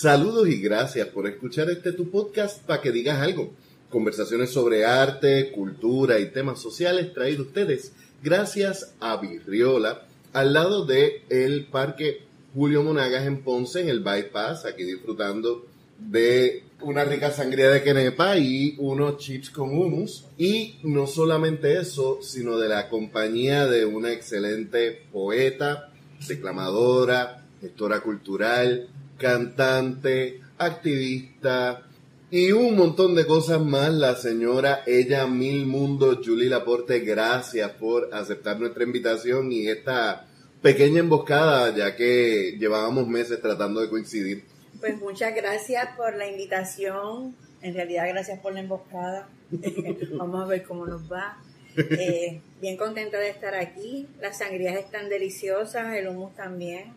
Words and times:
Saludos 0.00 0.48
y 0.48 0.62
gracias 0.62 1.08
por 1.08 1.26
escuchar 1.26 1.68
este 1.68 1.92
tu 1.92 2.10
podcast 2.10 2.64
para 2.64 2.80
que 2.80 2.90
digas 2.90 3.20
algo. 3.20 3.52
Conversaciones 3.90 4.48
sobre 4.48 4.86
arte, 4.86 5.52
cultura 5.52 6.18
y 6.18 6.30
temas 6.30 6.58
sociales 6.58 7.12
traídos 7.12 7.48
ustedes 7.48 7.92
gracias 8.22 8.94
a 8.98 9.18
Virriola, 9.18 10.06
al 10.32 10.54
lado 10.54 10.86
de 10.86 11.24
el 11.28 11.66
Parque 11.66 12.22
Julio 12.54 12.82
Monagas 12.82 13.26
en 13.26 13.42
Ponce, 13.42 13.82
en 13.82 13.90
el 13.90 14.00
Bypass, 14.00 14.64
aquí 14.64 14.84
disfrutando 14.84 15.66
de 15.98 16.64
una 16.80 17.04
rica 17.04 17.30
sangría 17.30 17.68
de 17.68 17.82
quenepa 17.82 18.38
y 18.38 18.76
unos 18.78 19.18
chips 19.18 19.50
con 19.50 19.68
hummus. 19.68 20.24
Y 20.38 20.78
no 20.82 21.06
solamente 21.06 21.78
eso, 21.78 22.20
sino 22.22 22.56
de 22.56 22.70
la 22.70 22.88
compañía 22.88 23.66
de 23.66 23.84
una 23.84 24.12
excelente 24.12 25.02
poeta, 25.12 25.92
declamadora, 26.26 27.44
gestora 27.60 28.00
cultural, 28.00 28.88
cantante, 29.20 30.40
activista 30.58 31.86
y 32.30 32.52
un 32.52 32.76
montón 32.76 33.14
de 33.14 33.26
cosas 33.26 33.60
más. 33.60 33.92
La 33.92 34.16
señora 34.16 34.82
Ella 34.86 35.26
Mil 35.26 35.66
Mundo, 35.66 36.20
Julie 36.24 36.48
Laporte, 36.48 37.00
gracias 37.00 37.70
por 37.72 38.12
aceptar 38.12 38.58
nuestra 38.58 38.84
invitación 38.84 39.52
y 39.52 39.68
esta 39.68 40.26
pequeña 40.62 41.00
emboscada, 41.00 41.74
ya 41.76 41.94
que 41.96 42.56
llevábamos 42.58 43.06
meses 43.06 43.40
tratando 43.40 43.80
de 43.80 43.90
coincidir. 43.90 44.44
Pues 44.80 44.98
muchas 44.98 45.34
gracias 45.34 45.96
por 45.96 46.16
la 46.16 46.26
invitación. 46.26 47.36
En 47.62 47.74
realidad, 47.74 48.08
gracias 48.08 48.40
por 48.40 48.54
la 48.54 48.60
emboscada. 48.60 49.28
Vamos 50.12 50.42
a 50.42 50.46
ver 50.46 50.62
cómo 50.62 50.86
nos 50.86 51.10
va. 51.12 51.36
Eh, 51.76 52.40
bien 52.60 52.76
contenta 52.76 53.18
de 53.18 53.28
estar 53.28 53.54
aquí. 53.54 54.08
Las 54.20 54.38
sangrías 54.38 54.76
están 54.76 55.08
deliciosas, 55.08 55.94
el 55.94 56.08
hummus 56.08 56.34
también. 56.34 56.94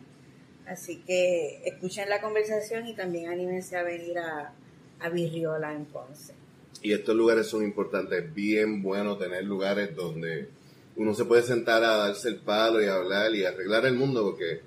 Así 0.68 0.98
que 1.06 1.62
escuchen 1.66 2.10
la 2.10 2.22
conversación 2.22 2.88
y 2.88 2.96
también 2.96 3.30
anímense 3.30 3.76
a 3.76 3.84
venir 3.84 4.18
a, 4.18 4.54
a 5.00 5.10
Virriola 5.10 5.74
en 5.74 5.86
Ponce. 5.86 6.34
Y 6.82 6.94
estos 6.94 7.16
lugares 7.16 7.48
son 7.48 7.64
importantes, 7.64 8.34
bien 8.34 8.82
bueno 8.82 9.18
tener 9.18 9.44
lugares 9.44 9.96
donde 9.96 10.50
uno 10.96 11.14
se 11.14 11.26
puede 11.26 11.44
sentar 11.44 11.84
a 11.84 11.98
darse 11.98 12.30
el 12.30 12.38
palo 12.38 12.82
y 12.82 12.86
hablar 12.86 13.34
y 13.36 13.46
arreglar 13.46 13.86
el 13.86 13.96
mundo, 13.96 14.24
porque 14.24 14.62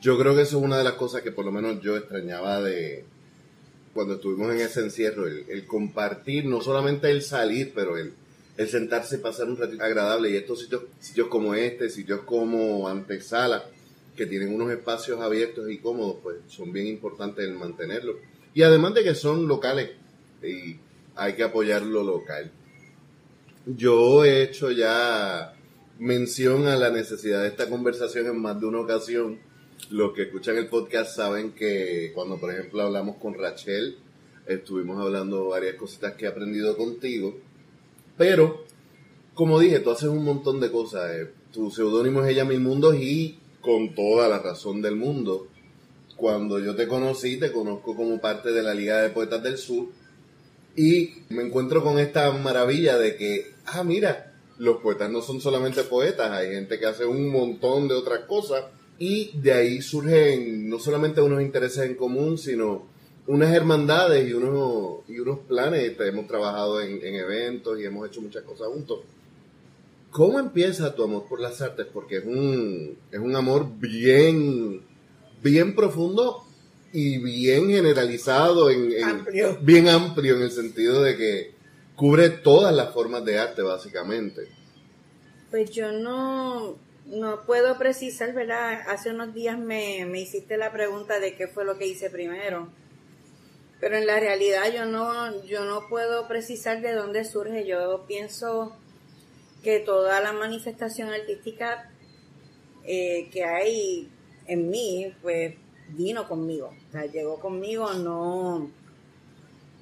yo 0.00 0.18
creo 0.18 0.34
que 0.34 0.42
eso 0.42 0.58
es 0.58 0.64
una 0.64 0.78
de 0.78 0.84
las 0.84 0.94
cosas 0.94 1.22
que 1.22 1.32
por 1.32 1.44
lo 1.44 1.52
menos 1.52 1.80
yo 1.80 1.96
extrañaba 1.96 2.60
de 2.60 3.04
cuando 3.96 4.14
estuvimos 4.14 4.52
en 4.52 4.60
ese 4.60 4.80
encierro, 4.80 5.26
el, 5.26 5.66
compartir, 5.66 6.44
no 6.44 6.60
solamente 6.60 7.10
el 7.10 7.22
salir, 7.22 7.72
pero 7.74 7.96
el, 7.96 8.12
el 8.58 8.68
sentarse 8.68 9.16
y 9.16 9.20
pasar 9.20 9.48
un 9.48 9.56
ratito 9.56 9.82
agradable. 9.82 10.30
Y 10.30 10.36
estos 10.36 10.60
sitios, 10.60 10.82
sitios 11.00 11.28
como 11.28 11.54
este, 11.54 11.88
sitios 11.88 12.20
como 12.20 12.86
antesala, 12.88 13.64
que 14.16 14.26
tienen 14.26 14.54
unos 14.54 14.70
espacios 14.70 15.20
abiertos 15.20 15.70
y 15.70 15.78
cómodos, 15.78 16.16
pues 16.22 16.36
son 16.48 16.72
bien 16.72 16.86
importantes 16.86 17.44
el 17.44 17.54
mantenerlo. 17.54 18.16
Y 18.54 18.62
además 18.62 18.94
de 18.94 19.04
que 19.04 19.14
son 19.14 19.46
locales 19.46 19.90
y 20.42 20.76
hay 21.14 21.34
que 21.34 21.44
apoyar 21.44 21.82
lo 21.82 22.02
local. 22.02 22.50
Yo 23.66 24.24
he 24.24 24.42
hecho 24.42 24.70
ya 24.70 25.54
mención 25.98 26.66
a 26.66 26.76
la 26.76 26.90
necesidad 26.90 27.42
de 27.42 27.48
esta 27.48 27.68
conversación 27.68 28.26
en 28.26 28.40
más 28.40 28.60
de 28.60 28.66
una 28.66 28.80
ocasión. 28.80 29.38
Los 29.90 30.12
que 30.12 30.22
escuchan 30.22 30.56
el 30.56 30.68
podcast 30.68 31.16
saben 31.16 31.52
que 31.52 32.12
cuando, 32.14 32.38
por 32.38 32.52
ejemplo, 32.52 32.82
hablamos 32.82 33.16
con 33.16 33.34
Rachel, 33.34 33.98
estuvimos 34.46 35.00
hablando 35.00 35.48
varias 35.48 35.74
cositas 35.74 36.14
que 36.14 36.26
he 36.26 36.28
aprendido 36.28 36.76
contigo. 36.76 37.36
Pero, 38.16 38.64
como 39.34 39.58
dije, 39.58 39.80
tú 39.80 39.90
haces 39.90 40.08
un 40.08 40.24
montón 40.24 40.60
de 40.60 40.70
cosas. 40.70 41.10
Eh. 41.14 41.30
Tu 41.52 41.70
seudónimo 41.70 42.22
es 42.22 42.30
Ella 42.30 42.44
Mil 42.44 42.60
Mundos 42.60 42.96
y 42.96 43.38
con 43.66 43.94
toda 43.96 44.28
la 44.28 44.38
razón 44.38 44.80
del 44.80 44.94
mundo. 44.94 45.48
Cuando 46.16 46.60
yo 46.60 46.76
te 46.76 46.86
conocí, 46.86 47.36
te 47.36 47.50
conozco 47.52 47.96
como 47.96 48.20
parte 48.20 48.52
de 48.52 48.62
la 48.62 48.72
Liga 48.72 49.02
de 49.02 49.10
Poetas 49.10 49.42
del 49.42 49.58
Sur 49.58 49.88
y 50.76 51.10
me 51.30 51.42
encuentro 51.42 51.82
con 51.82 51.98
esta 51.98 52.30
maravilla 52.30 52.96
de 52.96 53.16
que, 53.16 53.52
ah, 53.66 53.82
mira, 53.82 54.34
los 54.58 54.76
poetas 54.78 55.10
no 55.10 55.20
son 55.20 55.40
solamente 55.40 55.82
poetas, 55.82 56.30
hay 56.30 56.52
gente 56.52 56.78
que 56.78 56.86
hace 56.86 57.04
un 57.04 57.28
montón 57.28 57.88
de 57.88 57.94
otras 57.94 58.20
cosas 58.20 58.64
y 58.98 59.36
de 59.38 59.52
ahí 59.52 59.82
surgen 59.82 60.70
no 60.70 60.78
solamente 60.78 61.20
unos 61.20 61.42
intereses 61.42 61.84
en 61.84 61.96
común, 61.96 62.38
sino 62.38 62.86
unas 63.26 63.52
hermandades 63.52 64.28
y 64.28 64.32
unos, 64.32 65.00
y 65.08 65.18
unos 65.18 65.40
planes. 65.40 65.98
Hemos 65.98 66.28
trabajado 66.28 66.80
en, 66.80 67.04
en 67.04 67.16
eventos 67.16 67.80
y 67.80 67.84
hemos 67.84 68.08
hecho 68.08 68.22
muchas 68.22 68.44
cosas 68.44 68.68
juntos. 68.68 69.00
¿Cómo 70.16 70.38
empieza 70.38 70.94
tu 70.94 71.04
amor 71.04 71.26
por 71.28 71.40
las 71.42 71.60
artes? 71.60 71.86
Porque 71.92 72.16
es 72.16 72.24
un, 72.24 72.96
es 73.12 73.20
un 73.20 73.36
amor 73.36 73.68
bien, 73.78 74.80
bien 75.42 75.76
profundo 75.76 76.42
y 76.90 77.18
bien 77.18 77.68
generalizado, 77.68 78.70
en, 78.70 78.94
bien 79.60 79.88
amplio 79.88 80.36
en 80.36 80.42
el 80.44 80.50
sentido 80.50 81.02
de 81.02 81.18
que 81.18 81.54
cubre 81.96 82.30
todas 82.30 82.74
las 82.74 82.94
formas 82.94 83.26
de 83.26 83.38
arte 83.38 83.60
básicamente. 83.60 84.48
Pues 85.50 85.70
yo 85.72 85.92
no, 85.92 86.78
no 87.04 87.42
puedo 87.44 87.76
precisar, 87.76 88.32
¿verdad? 88.32 88.88
Hace 88.88 89.10
unos 89.10 89.34
días 89.34 89.58
me, 89.58 90.06
me 90.06 90.22
hiciste 90.22 90.56
la 90.56 90.72
pregunta 90.72 91.20
de 91.20 91.34
qué 91.34 91.46
fue 91.46 91.66
lo 91.66 91.76
que 91.76 91.88
hice 91.88 92.08
primero. 92.08 92.70
Pero 93.80 93.98
en 93.98 94.06
la 94.06 94.18
realidad 94.18 94.72
yo 94.74 94.86
no, 94.86 95.44
yo 95.44 95.66
no 95.66 95.90
puedo 95.90 96.26
precisar 96.26 96.80
de 96.80 96.94
dónde 96.94 97.26
surge. 97.26 97.66
Yo 97.66 98.06
pienso 98.08 98.78
que 99.62 99.80
toda 99.80 100.20
la 100.20 100.32
manifestación 100.32 101.10
artística 101.10 101.90
eh, 102.84 103.28
que 103.32 103.44
hay 103.44 104.08
en 104.46 104.70
mí, 104.70 105.12
pues 105.22 105.54
vino 105.88 106.28
conmigo, 106.28 106.72
llegó 107.12 107.40
conmigo, 107.40 107.92
no, 107.94 108.70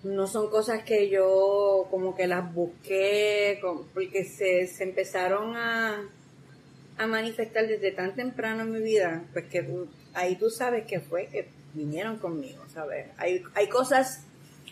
no 0.02 0.26
son 0.26 0.50
cosas 0.50 0.84
que 0.84 1.08
yo 1.08 1.86
como 1.90 2.14
que 2.14 2.26
las 2.26 2.52
busqué, 2.52 3.60
porque 3.92 4.24
se, 4.24 4.66
se 4.66 4.84
empezaron 4.84 5.56
a, 5.56 6.08
a 6.96 7.06
manifestar 7.06 7.66
desde 7.66 7.92
tan 7.92 8.14
temprano 8.14 8.62
en 8.62 8.72
mi 8.72 8.80
vida, 8.80 9.24
pues 9.32 9.46
que 9.46 9.66
ahí 10.14 10.36
tú 10.36 10.50
sabes 10.50 10.86
que 10.86 11.00
fue 11.00 11.26
que 11.26 11.48
vinieron 11.74 12.18
conmigo, 12.18 12.62
¿sabes? 12.72 13.08
Hay, 13.16 13.42
hay 13.54 13.68
cosas 13.68 14.24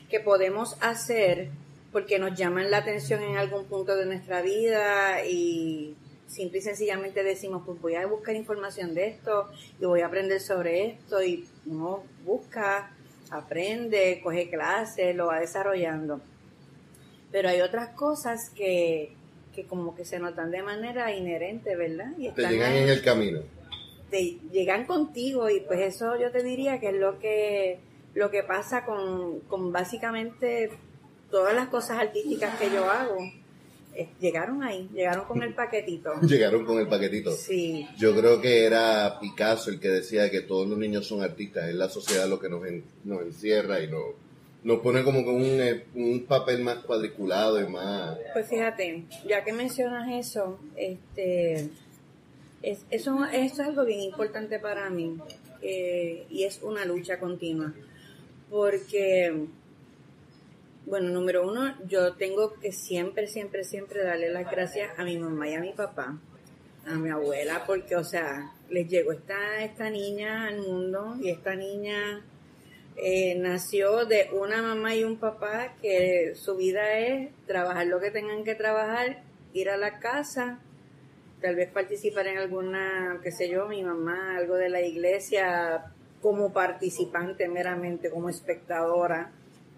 que 0.09 0.21
podemos 0.21 0.77
hacer 0.81 1.49
porque 1.93 2.19
nos 2.19 2.35
llaman 2.35 2.71
la 2.71 2.79
atención 2.79 3.23
en 3.23 3.37
algún 3.37 3.67
punto 3.67 3.95
de 3.95 4.07
nuestra 4.07 4.41
vida 4.41 5.25
y 5.27 5.95
simple 6.27 6.59
y 6.59 6.63
sencillamente 6.63 7.23
decimos, 7.23 7.63
pues 7.67 7.81
voy 7.81 7.95
a 7.95 8.07
buscar 8.07 8.35
información 8.35 8.95
de 8.95 9.09
esto 9.09 9.51
y 9.79 9.85
voy 9.85 10.01
a 10.01 10.07
aprender 10.07 10.41
sobre 10.41 10.87
esto 10.87 11.23
y 11.23 11.47
uno 11.67 12.03
busca, 12.25 12.91
aprende, 13.31 14.21
coge 14.23 14.49
clases, 14.49 15.15
lo 15.15 15.27
va 15.27 15.41
desarrollando. 15.41 16.21
Pero 17.31 17.51
hay 17.51 17.61
otras 17.61 17.91
cosas 17.91 18.51
que, 18.57 19.13
que 19.55 19.65
como 19.65 19.95
que 19.95 20.07
se 20.07 20.19
notan 20.19 20.51
de 20.51 20.63
manera 20.63 21.15
inherente, 21.15 21.77
¿verdad? 21.77 22.13
Y 22.17 22.31
te 22.31 22.49
llegan 22.49 22.73
en 22.73 22.89
el 22.89 23.03
camino. 23.03 23.41
Te 24.11 24.39
llegan 24.51 24.87
contigo 24.87 25.51
y 25.51 25.61
pues 25.61 25.81
eso 25.81 26.19
yo 26.19 26.31
te 26.31 26.43
diría 26.43 26.81
que 26.81 26.89
es 26.89 26.95
lo 26.95 27.19
que, 27.19 27.81
lo 28.15 28.31
que 28.31 28.43
pasa 28.43 28.85
con, 28.85 29.41
con 29.41 29.73
básicamente 29.73 30.71
todas 31.33 31.55
las 31.55 31.69
cosas 31.69 31.99
artísticas 31.99 32.57
que 32.61 32.71
yo 32.71 32.89
hago 32.89 33.19
eh, 33.95 34.09
llegaron 34.21 34.63
ahí, 34.63 34.89
llegaron 34.95 35.25
con 35.25 35.43
el 35.43 35.55
paquetito. 35.55 36.13
llegaron 36.23 36.65
con 36.65 36.79
el 36.79 36.87
paquetito. 36.87 37.33
Sí. 37.33 37.89
Yo 37.99 38.15
creo 38.15 38.41
que 38.41 38.65
era 38.65 39.19
Picasso 39.19 39.71
el 39.71 39.81
que 39.81 39.89
decía 39.89 40.31
que 40.31 40.43
todos 40.43 40.69
los 40.69 40.79
niños 40.79 41.07
son 41.07 41.23
artistas, 41.23 41.69
es 41.69 41.75
la 41.75 41.89
sociedad 41.89 42.29
lo 42.29 42.39
que 42.39 42.49
nos, 42.49 42.63
nos 43.05 43.23
encierra 43.23 43.81
y 43.81 43.89
nos, 43.89 44.03
nos 44.63 44.81
pone 44.81 45.03
como 45.03 45.25
con 45.25 45.37
un, 45.37 45.61
eh, 45.61 45.85
un, 45.95 46.25
papel 46.25 46.63
más 46.63 46.79
cuadriculado 46.79 47.61
y 47.61 47.67
más... 47.67 48.17
Pues 48.33 48.49
fíjate, 48.49 49.05
ya 49.27 49.43
que 49.43 49.53
mencionas 49.53 50.11
eso, 50.11 50.59
este, 50.77 51.69
es, 52.63 52.85
eso, 52.91 53.25
es 53.27 53.59
algo 53.59 53.85
bien 53.85 54.01
importante 54.01 54.59
para 54.59 54.89
mí 54.89 55.19
eh, 55.61 56.27
y 56.31 56.45
es 56.45 56.63
una 56.63 56.85
lucha 56.85 57.19
continua, 57.19 57.75
porque 58.49 59.49
bueno, 60.85 61.11
número 61.11 61.47
uno, 61.47 61.75
yo 61.87 62.15
tengo 62.15 62.55
que 62.55 62.73
siempre, 62.73 63.27
siempre, 63.29 63.65
siempre 63.65 64.03
darle 64.03 64.31
las 64.31 64.51
gracias 64.51 64.91
a 64.99 65.05
mi 65.05 65.17
mamá 65.17 65.49
y 65.49 65.55
a 65.55 65.61
mi 65.61 65.73
papá, 65.73 66.19
a 66.85 66.95
mi 66.97 67.09
abuela, 67.09 67.63
porque, 67.67 67.95
o 67.95 68.05
sea, 68.05 68.53
les 68.69 68.89
llegó 68.89 69.13
esta, 69.13 69.63
esta 69.63 69.91
niña 69.91 70.49
al 70.49 70.59
mundo 70.59 71.17
y 71.21 71.31
esta 71.31 71.55
niña 71.55 72.25
eh, 72.97 73.37
nació 73.37 74.07
de 74.07 74.29
una 74.33 74.61
mamá 74.61 74.95
y 74.97 75.05
un 75.05 75.19
papá 75.19 75.77
que 75.81 76.35
su 76.35 76.57
vida 76.57 76.99
es 76.99 77.31
trabajar 77.47 77.87
lo 77.87 78.01
que 78.01 78.11
tengan 78.11 78.43
que 78.43 78.57
trabajar, 78.57 79.23
ir 79.53 79.71
a 79.71 79.77
la 79.77 80.01
casa, 80.01 80.59
tal 81.41 81.55
vez 81.55 81.71
participar 81.71 82.27
en 82.27 82.39
alguna, 82.39 83.21
qué 83.23 83.31
sé 83.31 83.49
yo, 83.49 83.69
mi 83.69 83.85
mamá, 83.85 84.37
algo 84.37 84.57
de 84.57 84.69
la 84.69 84.83
iglesia 84.83 85.93
como 86.21 86.53
participante 86.53 87.49
meramente, 87.49 88.11
como 88.11 88.29
espectadora 88.29 89.33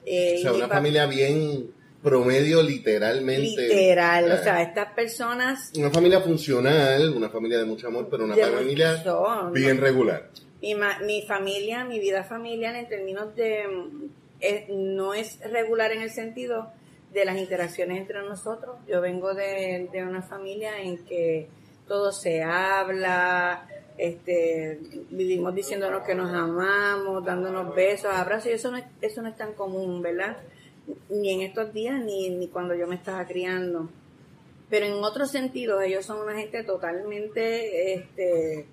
eh, 0.06 0.36
o 0.38 0.42
sea, 0.42 0.52
una 0.52 0.68
familia 0.68 1.06
bien 1.06 1.70
promedio 2.02 2.62
literalmente. 2.62 3.68
Literal, 3.68 4.30
o 4.30 4.36
sea, 4.36 4.62
estas 4.62 4.92
personas... 4.92 5.72
Una 5.76 5.90
familia 5.90 6.20
funcional, 6.20 7.14
una 7.16 7.30
familia 7.30 7.58
de 7.58 7.64
mucho 7.64 7.88
amor, 7.88 8.08
pero 8.10 8.24
una 8.24 8.36
familia 8.36 9.02
bien 9.52 9.80
regular. 9.80 10.30
Mi, 10.60 10.74
mi 11.06 11.22
familia, 11.22 11.84
mi 11.84 11.98
vida 11.98 12.22
familiar 12.24 12.76
en 12.76 12.88
términos 12.88 13.34
de... 13.34 13.64
no 14.68 15.14
es 15.14 15.40
regular 15.50 15.92
en 15.92 16.02
el 16.02 16.10
sentido 16.10 16.70
de 17.12 17.24
las 17.24 17.38
interacciones 17.38 17.98
entre 17.98 18.20
nosotros. 18.22 18.76
Yo 18.86 19.00
vengo 19.00 19.32
de, 19.32 19.88
de 19.90 20.02
una 20.02 20.20
familia 20.20 20.80
en 20.82 21.04
que 21.06 21.48
todo 21.88 22.12
se 22.12 22.42
habla, 22.42 23.66
este, 23.96 24.80
vivimos 25.10 25.54
diciéndonos 25.54 26.02
que 26.02 26.14
nos 26.14 26.32
amamos, 26.32 27.24
dándonos 27.24 27.74
besos, 27.74 28.10
abrazos, 28.12 28.50
y 28.50 28.52
eso 28.54 28.70
no 28.70 28.78
es, 28.78 28.84
eso 29.00 29.22
no 29.22 29.28
es 29.28 29.36
tan 29.36 29.52
común, 29.54 30.02
¿verdad? 30.02 30.36
Ni 31.08 31.30
en 31.30 31.40
estos 31.42 31.72
días, 31.72 32.02
ni, 32.02 32.30
ni 32.30 32.48
cuando 32.48 32.74
yo 32.74 32.86
me 32.86 32.96
estaba 32.96 33.24
criando. 33.26 33.88
Pero 34.68 34.86
en 34.86 35.04
otros 35.04 35.30
sentidos, 35.30 35.82
ellos 35.82 36.04
son 36.04 36.20
una 36.20 36.34
gente 36.34 36.64
totalmente, 36.64 37.94
este, 37.94 38.66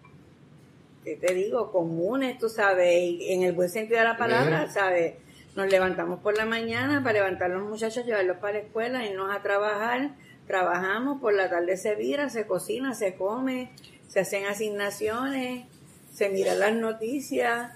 ¿qué 1.03 1.15
te 1.18 1.33
digo? 1.33 1.71
Comunes, 1.71 2.39
tú 2.39 2.50
sabes, 2.50 3.17
en 3.21 3.44
el 3.44 3.53
buen 3.53 3.69
sentido 3.69 4.00
de 4.00 4.06
la 4.06 4.17
palabra, 4.17 4.69
¿sabes? 4.71 5.15
Nos 5.56 5.69
levantamos 5.69 6.19
por 6.21 6.35
la 6.35 6.45
mañana 6.45 7.03
para 7.03 7.13
levantar 7.13 7.51
a 7.51 7.56
los 7.56 7.69
muchachos, 7.69 8.06
llevarlos 8.06 8.38
para 8.38 8.53
la 8.53 8.59
escuela, 8.59 9.06
irnos 9.06 9.29
a 9.29 9.41
trabajar, 9.44 10.15
trabajamos, 10.47 11.21
por 11.21 11.33
la 11.33 11.50
tarde 11.50 11.77
se 11.77 11.95
vira, 11.95 12.29
se 12.29 12.47
cocina, 12.47 12.94
se 12.95 13.15
come, 13.15 13.71
se 14.11 14.19
hacen 14.19 14.45
asignaciones, 14.45 15.65
se 16.13 16.29
miran 16.29 16.59
las 16.59 16.75
noticias, 16.75 17.71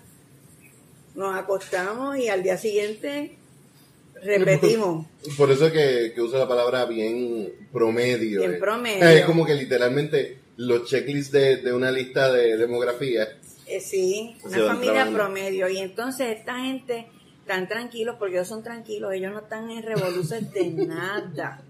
nos 1.15 1.33
acostamos 1.35 2.17
y 2.17 2.27
al 2.27 2.43
día 2.43 2.57
siguiente 2.57 3.37
repetimos. 4.21 5.05
Por 5.37 5.49
eso 5.51 5.71
que, 5.71 6.11
que 6.13 6.21
uso 6.21 6.37
la 6.37 6.47
palabra 6.47 6.85
bien 6.85 7.53
promedio. 7.71 8.41
Bien 8.41 8.55
eh. 8.55 8.57
promedio. 8.57 9.07
Es 9.07 9.25
como 9.25 9.45
que 9.45 9.55
literalmente 9.55 10.39
los 10.57 10.89
checklists 10.89 11.31
de, 11.31 11.73
una 11.73 11.89
lista 11.89 12.31
de 12.31 12.57
demografía. 12.57 13.29
Eh, 13.65 13.79
sí, 13.79 14.35
una 14.43 14.73
familia 14.73 15.09
promedio. 15.11 15.69
Y 15.69 15.77
entonces 15.77 16.37
esta 16.37 16.59
gente 16.59 17.07
tan 17.47 17.69
tranquilos, 17.69 18.17
porque 18.19 18.35
ellos 18.35 18.47
son 18.49 18.61
tranquilos, 18.61 19.13
ellos 19.13 19.31
no 19.31 19.39
están 19.39 19.71
en 19.71 19.83
revoluciones 19.83 20.51
de 20.51 20.65
nada. 20.87 21.61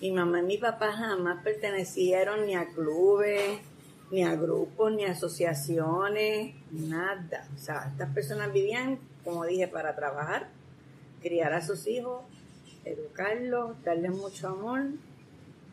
Mi 0.00 0.12
mamá 0.12 0.40
y 0.40 0.42
mi 0.42 0.58
papá 0.58 0.92
jamás 0.92 1.42
pertenecieron 1.42 2.46
ni 2.46 2.54
a 2.54 2.68
clubes, 2.68 3.60
ni 4.12 4.22
a 4.22 4.36
grupos, 4.36 4.92
ni 4.92 5.06
a 5.06 5.12
asociaciones, 5.12 6.54
nada. 6.70 7.48
O 7.56 7.58
sea, 7.58 7.88
estas 7.90 8.10
personas 8.10 8.52
vivían, 8.52 8.98
como 9.24 9.46
dije, 9.46 9.68
para 9.68 9.96
trabajar, 9.96 10.48
criar 11.22 11.54
a 11.54 11.62
sus 11.62 11.86
hijos, 11.86 12.22
educarlos, 12.84 13.82
darles 13.82 14.10
mucho 14.10 14.48
amor, 14.48 14.82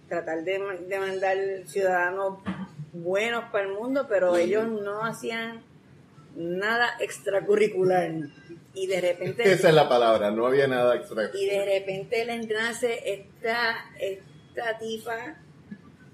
tratar 0.08 0.46
de, 0.46 0.58
de 0.88 1.00
mandar 1.00 1.38
ciudadanos 1.66 2.40
buenos 2.94 3.44
para 3.52 3.66
el 3.66 3.74
mundo, 3.74 4.06
pero 4.08 4.38
ellos 4.38 4.70
no 4.70 5.04
hacían 5.04 5.62
nada 6.38 6.92
extracurricular. 7.02 8.10
Y 8.74 8.88
de 8.88 9.02
repente... 9.02 9.52
Esa 9.52 9.68
es 9.68 9.76
la 9.76 9.90
palabra, 9.90 10.32
no 10.32 10.48
había 10.48 10.66
nada 10.66 10.96
extracurricular. 10.96 11.44
Y 11.44 11.58
de 11.58 11.80
repente 11.80 12.24
le 12.24 12.40
nace 12.48 13.02
esta, 13.04 13.76
esta 14.00 14.78
tipa, 14.80 15.36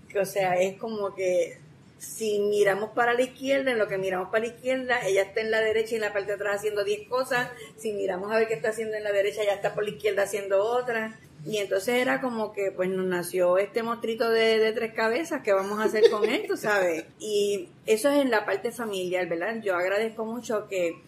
que 0.09 0.19
o 0.19 0.25
sea, 0.25 0.55
es 0.55 0.75
como 0.77 1.13
que 1.13 1.63
si 1.97 2.39
miramos 2.39 2.91
para 2.91 3.13
la 3.13 3.21
izquierda, 3.21 3.71
en 3.71 3.77
lo 3.77 3.87
que 3.87 3.97
miramos 3.97 4.29
para 4.29 4.45
la 4.45 4.53
izquierda, 4.53 5.05
ella 5.05 5.23
está 5.23 5.41
en 5.41 5.51
la 5.51 5.61
derecha 5.61 5.93
y 5.93 5.95
en 5.95 6.01
la 6.01 6.13
parte 6.13 6.27
de 6.27 6.33
atrás 6.33 6.57
haciendo 6.57 6.83
10 6.83 7.07
cosas. 7.07 7.49
Si 7.77 7.93
miramos 7.93 8.31
a 8.31 8.37
ver 8.37 8.47
qué 8.47 8.53
está 8.53 8.69
haciendo 8.69 8.95
en 8.95 9.03
la 9.03 9.11
derecha, 9.11 9.41
ella 9.41 9.55
está 9.55 9.73
por 9.73 9.83
la 9.83 9.91
izquierda 9.91 10.23
haciendo 10.23 10.63
otra. 10.63 11.17
Y 11.45 11.57
entonces 11.57 11.95
era 11.95 12.21
como 12.21 12.53
que 12.53 12.71
pues 12.71 12.89
nos 12.89 13.05
nació 13.05 13.59
este 13.59 13.83
monstruito 13.83 14.29
de, 14.29 14.71
tres 14.73 14.93
cabezas, 14.93 15.41
¿qué 15.43 15.53
vamos 15.53 15.79
a 15.79 15.83
hacer 15.83 16.09
con 16.09 16.25
esto, 16.25 16.57
sabes? 16.57 17.05
Y 17.19 17.69
eso 17.85 18.09
es 18.09 18.19
en 18.19 18.31
la 18.31 18.45
parte 18.45 18.71
familiar, 18.71 19.27
¿verdad? 19.27 19.61
Yo 19.61 19.75
agradezco 19.75 20.25
mucho 20.25 20.67
que 20.67 20.99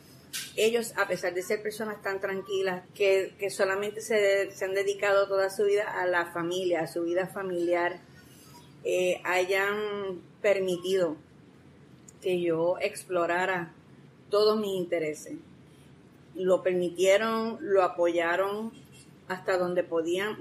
ellos, 0.56 0.94
a 0.96 1.08
pesar 1.08 1.34
de 1.34 1.42
ser 1.42 1.64
personas 1.64 2.04
tan 2.04 2.20
tranquilas, 2.20 2.84
que, 2.94 3.34
que 3.40 3.50
solamente 3.50 4.02
se, 4.02 4.52
se 4.52 4.66
han 4.66 4.76
dedicado 4.76 5.28
toda 5.28 5.50
su 5.50 5.66
vida 5.66 5.90
a 6.00 6.06
la 6.06 6.28
familia, 6.28 6.82
a 6.82 6.88
su 6.88 7.04
vida 7.04 7.26
familiar, 7.26 8.00
eh, 8.84 9.20
hayan 9.24 10.22
permitido 10.48 11.18
que 12.22 12.40
yo 12.40 12.78
explorara 12.80 13.74
todos 14.30 14.58
mis 14.58 14.78
intereses. 14.78 15.34
Lo 16.36 16.64
permitieron, 16.64 17.58
lo 17.60 17.84
apoyaron 17.84 18.72
hasta 19.28 19.58
donde 19.58 19.84
podían. 19.84 20.38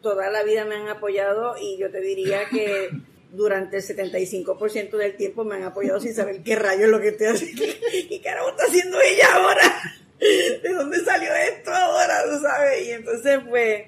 Toda 0.00 0.30
la 0.30 0.42
vida 0.42 0.64
me 0.64 0.76
han 0.76 0.88
apoyado 0.88 1.54
y 1.60 1.76
yo 1.76 1.90
te 1.90 2.00
diría 2.00 2.48
que 2.48 2.88
durante 3.32 3.76
el 3.76 3.82
75% 3.82 4.96
del 4.96 5.16
tiempo 5.18 5.44
me 5.44 5.56
han 5.56 5.64
apoyado 5.64 6.00
sin 6.00 6.14
saber 6.14 6.42
qué 6.42 6.56
rayo 6.56 6.86
es 6.86 6.90
lo 6.90 7.00
que 7.02 7.08
estoy 7.08 7.26
haciendo. 7.26 7.62
¿Qué 8.08 8.20
carajo 8.22 8.48
está 8.48 8.64
haciendo 8.64 8.98
ella 9.02 9.34
ahora? 9.34 9.82
¿De 10.18 10.72
dónde 10.72 11.04
salió 11.04 11.28
esto 11.34 11.70
ahora? 11.74 12.24
¿Tú 12.24 12.40
sabes? 12.40 12.86
Y 12.86 12.90
entonces, 12.92 13.40
pues, 13.46 13.82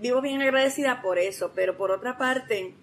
vivo 0.00 0.20
bien 0.20 0.42
agradecida 0.42 1.02
por 1.02 1.20
eso, 1.20 1.52
pero 1.54 1.76
por 1.76 1.92
otra 1.92 2.18
parte, 2.18 2.74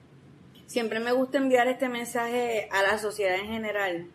siempre 0.67 0.99
me 0.99 1.11
gusta 1.11 1.37
enviar 1.37 1.67
este 1.67 1.89
mensaje 1.89 2.67
a 2.71 2.83
la 2.83 2.97
sociedad 2.97 3.35
en 3.35 3.47
general, 3.47 4.07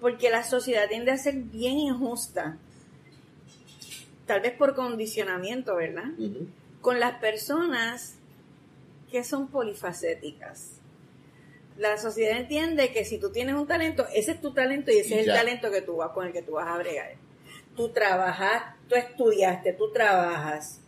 porque 0.00 0.30
la 0.30 0.44
sociedad 0.44 0.88
tiende 0.88 1.12
a 1.12 1.18
ser 1.18 1.34
bien 1.34 1.78
injusta, 1.78 2.58
tal 4.26 4.40
vez 4.40 4.52
por 4.52 4.74
condicionamiento, 4.74 5.76
¿verdad? 5.76 6.10
Con 6.80 7.00
las 7.00 7.18
personas 7.18 8.16
que 9.10 9.24
son 9.24 9.48
polifacéticas. 9.48 10.80
La 11.78 11.96
sociedad 11.96 12.38
entiende 12.38 12.92
que 12.92 13.04
si 13.04 13.18
tú 13.18 13.30
tienes 13.30 13.54
un 13.54 13.66
talento, 13.66 14.06
ese 14.14 14.32
es 14.32 14.40
tu 14.40 14.52
talento 14.52 14.90
y 14.90 14.98
ese 14.98 15.20
es 15.20 15.28
el 15.28 15.34
talento 15.34 15.70
que 15.70 15.82
tú 15.82 15.96
vas 15.96 16.10
con 16.10 16.26
el 16.26 16.32
que 16.32 16.42
tú 16.42 16.52
vas 16.52 16.68
a 16.68 16.78
bregar. 16.78 17.14
Tú 17.76 17.90
trabajas, 17.90 18.74
tú 18.88 18.94
estudiaste, 18.94 19.72
tú 19.72 19.90
trabajas. 19.92 20.80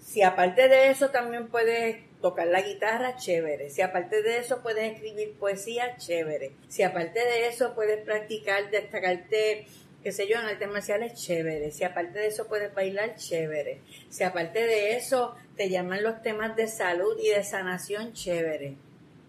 Si 0.00 0.22
aparte 0.22 0.68
de 0.68 0.90
eso 0.90 1.10
también 1.10 1.48
puedes 1.48 2.04
tocar 2.24 2.46
la 2.46 2.62
guitarra, 2.62 3.16
chévere. 3.16 3.68
Si 3.68 3.82
aparte 3.82 4.22
de 4.22 4.38
eso 4.38 4.62
puedes 4.62 4.94
escribir 4.94 5.34
poesía, 5.34 5.98
chévere. 5.98 6.52
Si 6.68 6.82
aparte 6.82 7.20
de 7.20 7.48
eso 7.48 7.74
puedes 7.74 8.02
practicar, 8.02 8.70
destacarte, 8.70 9.66
qué 10.02 10.10
sé 10.10 10.26
yo, 10.26 10.38
en 10.38 10.46
artes 10.46 10.66
marciales, 10.70 11.12
chévere. 11.20 11.70
Si 11.70 11.84
aparte 11.84 12.20
de 12.20 12.28
eso 12.28 12.46
puedes 12.48 12.74
bailar, 12.74 13.16
chévere. 13.16 13.82
Si 14.08 14.24
aparte 14.24 14.66
de 14.66 14.96
eso 14.96 15.34
te 15.54 15.68
llaman 15.68 16.02
los 16.02 16.22
temas 16.22 16.56
de 16.56 16.66
salud 16.66 17.14
y 17.22 17.28
de 17.28 17.44
sanación, 17.44 18.14
chévere. 18.14 18.78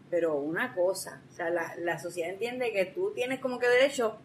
Pero 0.10 0.36
una 0.36 0.74
cosa, 0.74 1.22
o 1.30 1.36
sea, 1.36 1.50
la, 1.50 1.76
la 1.78 2.00
sociedad 2.00 2.30
entiende 2.30 2.72
que 2.72 2.86
tú 2.86 3.12
tienes 3.14 3.42
como 3.42 3.60
que 3.60 3.68
derecho 3.68 4.16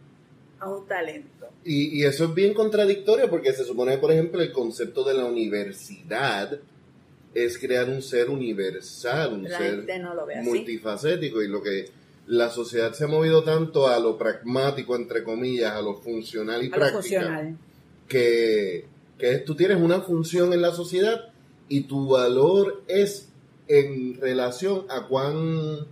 a 0.61 0.71
un 0.71 0.87
talento. 0.87 1.49
Y, 1.65 2.01
y 2.01 2.05
eso 2.05 2.27
es 2.27 2.35
bien 2.35 2.55
contradictorio 2.55 3.29
porque 3.29 3.53
se 3.53 3.65
supone, 3.65 3.99
por 3.99 4.13
ejemplo, 4.13 4.41
el 4.41 4.53
concepto 4.53 5.03
de 5.03 5.15
la 5.15 5.25
universidad 5.25 6.61
es 7.35 7.59
crear 7.59 7.89
un 7.89 8.03
ser 8.03 8.29
universal, 8.29 9.35
un 9.35 9.49
ser 9.49 9.85
multifacético 10.43 11.43
y 11.43 11.49
lo 11.49 11.63
que 11.63 11.89
la 12.27 12.51
sociedad 12.51 12.93
se 12.93 13.05
ha 13.05 13.09
movido 13.09 13.43
tanto 13.43 13.89
a 13.89 13.99
lo 13.99 14.17
pragmático, 14.17 14.95
entre 14.97 15.23
comillas, 15.23 15.73
a 15.73 15.83
lo 15.83 15.95
funcional 15.97 16.63
y 16.63 16.69
práctico, 16.69 17.21
que, 18.09 18.85
que 19.19 19.39
tú 19.39 19.55
tienes 19.55 19.79
una 19.79 20.01
función 20.01 20.53
en 20.53 20.63
la 20.63 20.73
sociedad 20.73 21.31
y 21.69 21.83
tu 21.83 22.09
valor 22.09 22.83
es 22.89 23.29
en 23.69 24.21
relación 24.21 24.85
a 24.89 25.07
cuán 25.07 25.87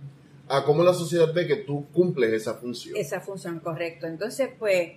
a 0.49 0.63
cómo 0.65 0.83
la 0.83 0.93
sociedad 0.93 1.31
ve 1.33 1.45
que 1.45 1.57
tú 1.57 1.85
cumples 1.93 2.33
esa 2.33 2.55
función. 2.55 2.97
Esa 2.97 3.21
función, 3.21 3.59
correcto. 3.59 4.07
Entonces, 4.07 4.49
pues, 4.57 4.93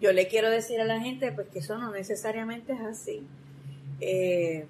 yo 0.00 0.12
le 0.12 0.26
quiero 0.26 0.50
decir 0.50 0.80
a 0.80 0.84
la 0.84 1.00
gente 1.00 1.30
pues 1.30 1.46
que 1.48 1.60
eso 1.60 1.78
no 1.78 1.92
necesariamente 1.92 2.72
es 2.72 2.80
así. 2.80 3.22
Eh, 4.00 4.66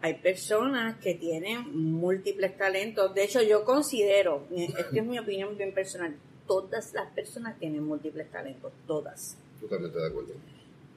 hay 0.00 0.14
personas 0.14 0.96
que 0.98 1.14
tienen 1.14 1.76
múltiples 1.76 2.56
talentos. 2.56 3.14
De 3.14 3.24
hecho, 3.24 3.42
yo 3.42 3.64
considero, 3.64 4.46
esta 4.54 4.86
es 4.92 5.04
mi 5.04 5.18
opinión 5.18 5.56
bien 5.56 5.74
personal, 5.74 6.16
todas 6.46 6.92
las 6.94 7.12
personas 7.12 7.58
tienen 7.58 7.84
múltiples 7.84 8.30
talentos, 8.30 8.72
todas. 8.86 9.36
Totalmente 9.60 9.98
de 9.98 10.06
acuerdo. 10.06 10.34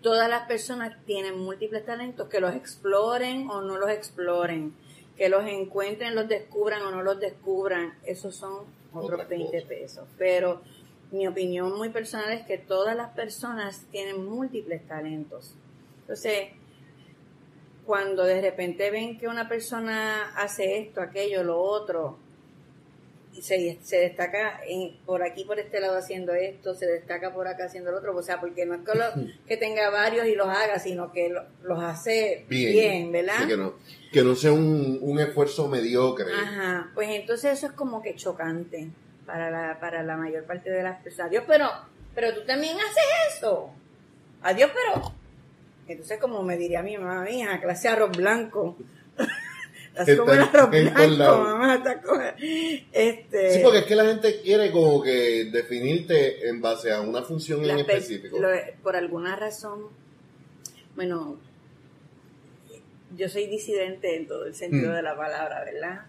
Todas 0.01 0.29
las 0.29 0.47
personas 0.47 0.97
tienen 1.05 1.37
múltiples 1.37 1.85
talentos, 1.85 2.27
que 2.27 2.39
los 2.39 2.55
exploren 2.55 3.49
o 3.49 3.61
no 3.61 3.77
los 3.77 3.89
exploren, 3.89 4.73
que 5.15 5.29
los 5.29 5.45
encuentren, 5.45 6.15
los 6.15 6.27
descubran 6.27 6.81
o 6.83 6.91
no 6.91 7.03
los 7.03 7.19
descubran, 7.19 7.93
esos 8.05 8.35
son 8.35 8.65
otros 8.93 9.27
20 9.27 9.61
pesos. 9.63 10.07
Pero 10.17 10.61
mi 11.11 11.27
opinión 11.27 11.77
muy 11.77 11.89
personal 11.89 12.31
es 12.31 12.45
que 12.45 12.57
todas 12.57 12.95
las 12.95 13.11
personas 13.13 13.85
tienen 13.91 14.25
múltiples 14.25 14.87
talentos. 14.87 15.53
Entonces, 16.01 16.49
cuando 17.85 18.23
de 18.23 18.41
repente 18.41 18.89
ven 18.91 19.17
que 19.17 19.27
una 19.27 19.49
persona 19.49 20.33
hace 20.35 20.79
esto, 20.79 21.01
aquello, 21.01 21.43
lo 21.43 21.59
otro, 21.59 22.17
y 23.33 23.41
se, 23.41 23.79
se 23.81 23.97
destaca 23.97 24.61
en, 24.67 24.97
por 25.05 25.23
aquí, 25.23 25.45
por 25.45 25.57
este 25.59 25.79
lado 25.79 25.97
haciendo 25.97 26.33
esto, 26.33 26.75
se 26.75 26.85
destaca 26.85 27.33
por 27.33 27.47
acá 27.47 27.65
haciendo 27.65 27.91
lo 27.91 27.97
otro, 27.97 28.15
o 28.15 28.21
sea, 28.21 28.39
porque 28.39 28.65
no 28.65 28.75
es 28.75 28.81
que, 29.47 29.57
tenga 29.57 29.89
varios 29.89 30.27
y 30.27 30.35
los 30.35 30.47
haga, 30.47 30.79
sino 30.79 31.11
que 31.11 31.33
los 31.63 31.83
hace 31.83 32.45
bien, 32.49 33.11
¿verdad? 33.11 33.47
que, 33.47 33.57
no, 33.57 33.73
que 34.11 34.21
no 34.23 34.35
sea 34.35 34.51
un, 34.51 34.99
un 35.01 35.19
esfuerzo 35.19 35.67
mediocre. 35.67 36.31
Ajá, 36.33 36.91
pues 36.93 37.09
entonces 37.09 37.57
eso 37.57 37.67
es 37.67 37.73
como 37.73 38.01
que 38.01 38.15
chocante, 38.15 38.89
para 39.25 39.49
la, 39.49 39.79
para 39.79 40.03
la 40.03 40.17
mayor 40.17 40.43
parte 40.43 40.69
de 40.69 40.83
las 40.83 41.01
personas. 41.01 41.29
Adiós, 41.29 41.45
pero, 41.47 41.69
pero 42.13 42.33
tú 42.33 42.45
también 42.45 42.75
haces 42.75 43.37
eso. 43.37 43.69
Adiós, 44.41 44.71
pero. 44.73 45.20
Entonces, 45.93 46.19
como 46.19 46.43
me 46.43 46.57
diría 46.57 46.81
mi 46.83 46.97
mamá 46.97 47.23
mía, 47.23 47.59
clase 47.61 47.87
arroz 47.87 48.15
blanco. 48.15 48.77
Así 49.97 50.15
como 50.15 50.31
el 50.31 50.39
arroz 50.39 50.69
blanco, 50.69 51.37
mamá, 51.43 51.75
está 51.75 52.01
como, 52.01 52.21
este, 52.93 53.51
Sí, 53.55 53.59
porque 53.61 53.79
es 53.79 53.85
que 53.85 53.95
la 53.95 54.05
gente 54.05 54.39
quiere 54.41 54.71
como 54.71 55.01
que 55.03 55.49
definirte 55.51 56.47
en 56.47 56.61
base 56.61 56.91
a 56.93 57.01
una 57.01 57.21
función 57.23 57.63
en 57.65 57.79
específico. 57.79 58.39
lo- 58.39 58.47
por 58.81 58.95
alguna 58.95 59.35
razón, 59.35 59.87
bueno, 60.95 61.37
yo 63.17 63.27
soy 63.27 63.47
disidente 63.47 64.15
en 64.15 64.27
todo 64.27 64.45
el 64.45 64.55
sentido 64.55 64.91
Mm. 64.91 64.95
de 64.95 65.01
la 65.01 65.17
palabra, 65.17 65.63
¿verdad? 65.65 66.05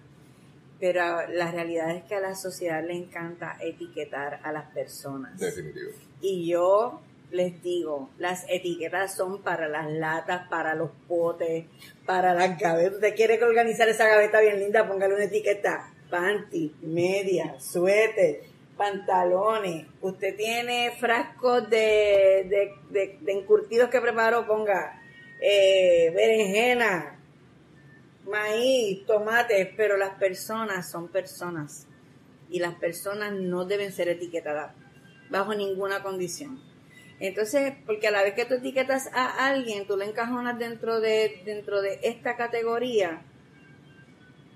Pero 0.79 1.27
la 1.33 1.51
realidad 1.51 1.91
es 1.97 2.05
que 2.05 2.15
a 2.15 2.21
la 2.21 2.35
sociedad 2.37 2.85
le 2.85 2.95
encanta 2.95 3.57
etiquetar 3.61 4.41
a 4.45 4.53
las 4.53 4.71
personas. 4.73 5.39
Definitivo. 5.39 5.91
Y 6.21 6.47
yo 6.49 7.01
les 7.33 7.63
digo, 7.63 8.11
las 8.19 8.45
etiquetas 8.49 9.17
son 9.17 9.43
para 9.43 9.67
las 9.69 9.91
latas, 9.91 10.49
para 10.49 10.75
los 10.75 10.91
potes, 11.09 11.65
para 12.07 12.35
las 12.35 12.59
gavetas. 12.59 12.95
Usted 12.95 13.15
quiere 13.17 13.39
que 13.39 13.45
organizar 13.45 13.89
esa 13.89 14.07
gaveta 14.07 14.41
bien 14.41 14.59
linda, 14.61 14.87
póngale 14.87 15.15
una 15.15 15.25
etiqueta. 15.25 15.93
Panty, 16.11 16.75
media, 16.83 17.59
suéter, 17.59 18.43
pantalones. 18.77 19.87
Usted 20.03 20.37
tiene 20.37 20.93
frascos 21.01 21.71
de, 21.71 22.47
de, 22.91 23.19
de- 23.25 23.33
encurtidos 23.33 23.89
que 23.89 24.01
preparó, 24.01 24.47
ponga 24.47 25.01
eh, 25.41 26.13
berenjena, 26.15 27.19
maíz, 28.27 29.07
tomates, 29.07 29.69
pero 29.77 29.97
las 29.97 30.11
personas 30.19 30.91
son 30.91 31.09
personas. 31.09 31.87
Y 32.51 32.59
las 32.61 32.75
personas 32.75 33.33
no 33.33 33.65
deben 33.65 33.91
ser 33.93 34.09
etiquetadas 34.11 34.73
bajo 35.31 35.55
ninguna 35.55 36.03
condición. 36.03 36.61
Entonces, 37.23 37.75
porque 37.87 38.09
a 38.09 38.11
la 38.11 38.25
vez 38.25 38.35
que 38.35 38.47
tú 38.47 38.55
etiquetas 38.55 39.09
a 39.15 39.47
alguien, 39.47 39.87
tú 39.87 39.97
le 39.97 40.07
encajonas 40.07 40.59
dentro 40.59 41.01
de, 41.01 41.41
dentro 41.45 41.81
de 41.81 42.01
esta 42.03 42.37
categoría, 42.37 43.23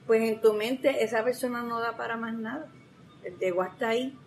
pues 0.08 0.22
en 0.22 0.40
tu 0.40 0.52
mente 0.52 1.04
esa 1.04 1.22
persona 1.22 1.62
no 1.62 1.78
da 1.78 1.96
para 1.96 2.16
más 2.16 2.34
nada. 2.34 2.66
Llegó 3.38 3.62
hasta 3.62 3.90
ahí. 3.90 4.18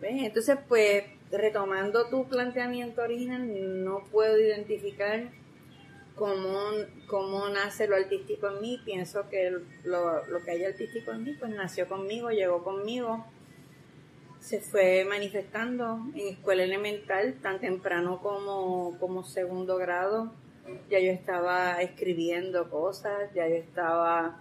¿Ves? 0.00 0.24
Entonces, 0.24 0.58
pues, 0.66 1.04
retomando 1.30 2.08
tu 2.08 2.28
planteamiento 2.28 3.00
original, 3.00 3.84
no 3.84 4.08
puedo 4.10 4.40
identificar 4.40 5.30
cómo, 6.16 6.58
cómo 7.06 7.48
nace 7.48 7.86
lo 7.86 7.94
artístico 7.94 8.48
en 8.48 8.60
mí. 8.60 8.80
Pienso 8.84 9.28
que 9.28 9.56
lo, 9.84 10.26
lo 10.26 10.42
que 10.42 10.50
hay 10.50 10.64
artístico 10.64 11.12
en 11.12 11.22
mí, 11.22 11.34
pues 11.38 11.52
nació 11.52 11.86
conmigo, 11.86 12.30
llegó 12.30 12.64
conmigo 12.64 13.24
se 14.52 14.60
fue 14.60 15.06
manifestando 15.08 15.98
en 16.14 16.28
escuela 16.28 16.62
elemental, 16.62 17.36
tan 17.40 17.58
temprano 17.58 18.20
como, 18.20 18.98
como 19.00 19.24
segundo 19.24 19.78
grado. 19.78 20.30
Ya 20.90 20.98
yo 21.00 21.10
estaba 21.10 21.80
escribiendo 21.80 22.68
cosas, 22.68 23.32
ya 23.34 23.48
yo 23.48 23.54
estaba 23.54 24.36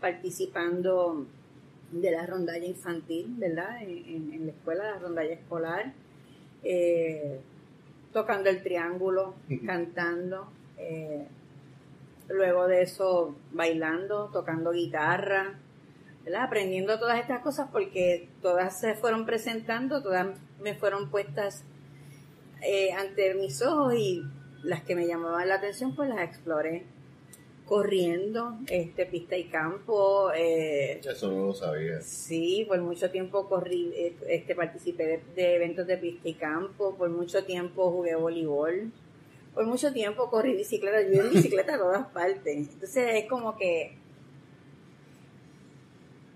participando 0.00 1.26
de 1.92 2.10
la 2.10 2.26
rondalla 2.26 2.66
infantil, 2.66 3.36
¿verdad? 3.38 3.80
En, 3.82 3.90
en- 3.90 4.32
en 4.32 4.46
la 4.46 4.52
escuela, 4.52 4.82
la 4.94 4.98
rondalla 4.98 5.32
escolar, 5.34 5.92
eh, 6.64 7.38
tocando 8.12 8.50
el 8.50 8.64
triángulo, 8.64 9.34
cantando. 9.64 10.48
eh, 10.76 11.24
luego 12.28 12.66
de 12.66 12.82
eso, 12.82 13.36
bailando, 13.52 14.28
tocando 14.32 14.72
guitarra, 14.72 15.54
¿verdad? 16.24 16.44
aprendiendo 16.44 16.98
todas 16.98 17.20
estas 17.20 17.40
cosas 17.40 17.68
porque 17.72 18.28
todas 18.40 18.78
se 18.78 18.94
fueron 18.94 19.26
presentando, 19.26 20.02
todas 20.02 20.38
me 20.60 20.74
fueron 20.74 21.10
puestas 21.10 21.64
eh, 22.62 22.92
ante 22.92 23.34
mis 23.34 23.60
ojos 23.62 23.94
y 23.94 24.22
las 24.62 24.82
que 24.82 24.94
me 24.94 25.06
llamaban 25.06 25.48
la 25.48 25.56
atención 25.56 25.94
pues 25.94 26.08
las 26.08 26.20
exploré 26.20 26.86
corriendo, 27.64 28.58
este 28.68 29.06
pista 29.06 29.36
y 29.36 29.44
campo, 29.44 30.30
eh, 30.34 31.00
Eso 31.02 31.30
no 31.30 31.46
lo 31.46 31.54
sabía. 31.54 32.00
Sí, 32.02 32.64
por 32.68 32.80
mucho 32.80 33.10
tiempo 33.10 33.48
corrí, 33.48 33.90
eh, 33.94 34.14
este, 34.28 34.54
participé 34.54 35.06
de, 35.06 35.20
de 35.34 35.56
eventos 35.56 35.86
de 35.86 35.96
pista 35.96 36.28
y 36.28 36.34
campo, 36.34 36.94
por 36.96 37.08
mucho 37.08 37.44
tiempo 37.44 37.90
jugué 37.90 38.14
voleibol, 38.14 38.92
por 39.54 39.66
mucho 39.66 39.92
tiempo 39.92 40.28
corrí 40.28 40.54
bicicleta, 40.54 41.00
yo 41.02 41.22
en 41.22 41.30
bicicleta 41.30 41.76
a 41.76 41.78
todas 41.78 42.06
partes. 42.08 42.68
Entonces 42.68 43.22
es 43.22 43.28
como 43.28 43.56
que 43.56 43.96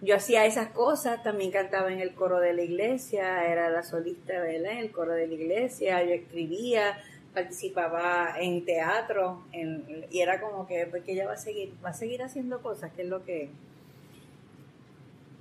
yo 0.06 0.14
hacía 0.16 0.46
esas 0.46 0.68
cosas, 0.70 1.22
también 1.22 1.50
cantaba 1.50 1.92
en 1.92 2.00
el 2.00 2.14
coro 2.14 2.38
de 2.40 2.54
la 2.54 2.62
iglesia, 2.62 3.50
era 3.50 3.68
la 3.70 3.82
solista 3.82 4.40
¿verdad? 4.40 4.72
en 4.72 4.78
el 4.78 4.92
coro 4.92 5.12
de 5.12 5.26
la 5.26 5.34
iglesia, 5.34 6.02
yo 6.04 6.14
escribía, 6.14 6.96
participaba 7.34 8.36
en 8.40 8.64
teatro, 8.64 9.44
en- 9.52 10.06
y 10.10 10.20
era 10.20 10.40
como 10.40 10.66
que, 10.66 10.86
porque 10.90 11.12
ella 11.12 11.26
va 11.26 11.32
a 11.34 11.36
seguir, 11.36 11.72
va 11.84 11.90
a 11.90 11.94
seguir 11.94 12.22
haciendo 12.22 12.62
cosas, 12.62 12.92
que 12.92 13.02
es 13.02 13.08
lo 13.08 13.24
que... 13.24 13.50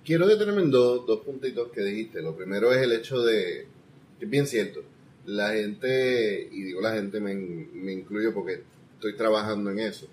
Quiero 0.03 0.27
detenerme 0.27 0.61
en 0.63 0.71
dos, 0.71 1.05
dos 1.07 1.21
puntitos 1.21 1.71
que 1.71 1.81
dijiste. 1.81 2.21
Lo 2.21 2.35
primero 2.35 2.71
es 2.71 2.81
el 2.81 2.91
hecho 2.91 3.21
de, 3.23 3.65
que 4.19 4.25
es 4.25 4.29
bien 4.31 4.45
cierto, 4.45 4.83
la 5.25 5.49
gente, 5.53 6.47
y 6.51 6.61
digo 6.63 6.81
la 6.81 6.93
gente, 6.93 7.19
me, 7.19 7.33
me 7.33 7.91
incluyo 7.93 8.33
porque 8.33 8.61
estoy 8.95 9.15
trabajando 9.15 9.71
en 9.71 9.79
eso, 9.79 10.07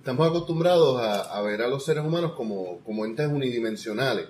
estamos 0.00 0.26
acostumbrados 0.26 0.98
a, 0.98 1.42
ver 1.42 1.60
a 1.60 1.68
los 1.68 1.84
seres 1.84 2.02
humanos 2.02 2.32
como, 2.32 2.78
como 2.86 3.04
entes 3.04 3.28
unidimensionales. 3.28 4.28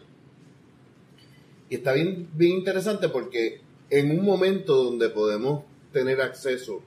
Y 1.69 1.77
está 1.77 1.93
bien, 1.93 2.29
bien 2.35 2.59
interesante 2.59 3.09
porque 3.09 3.61
en 3.89 4.19
un 4.19 4.25
momento 4.25 4.83
donde 4.83 5.09
podemos 5.11 5.63
tener 5.93 6.21
acceso 6.21 6.83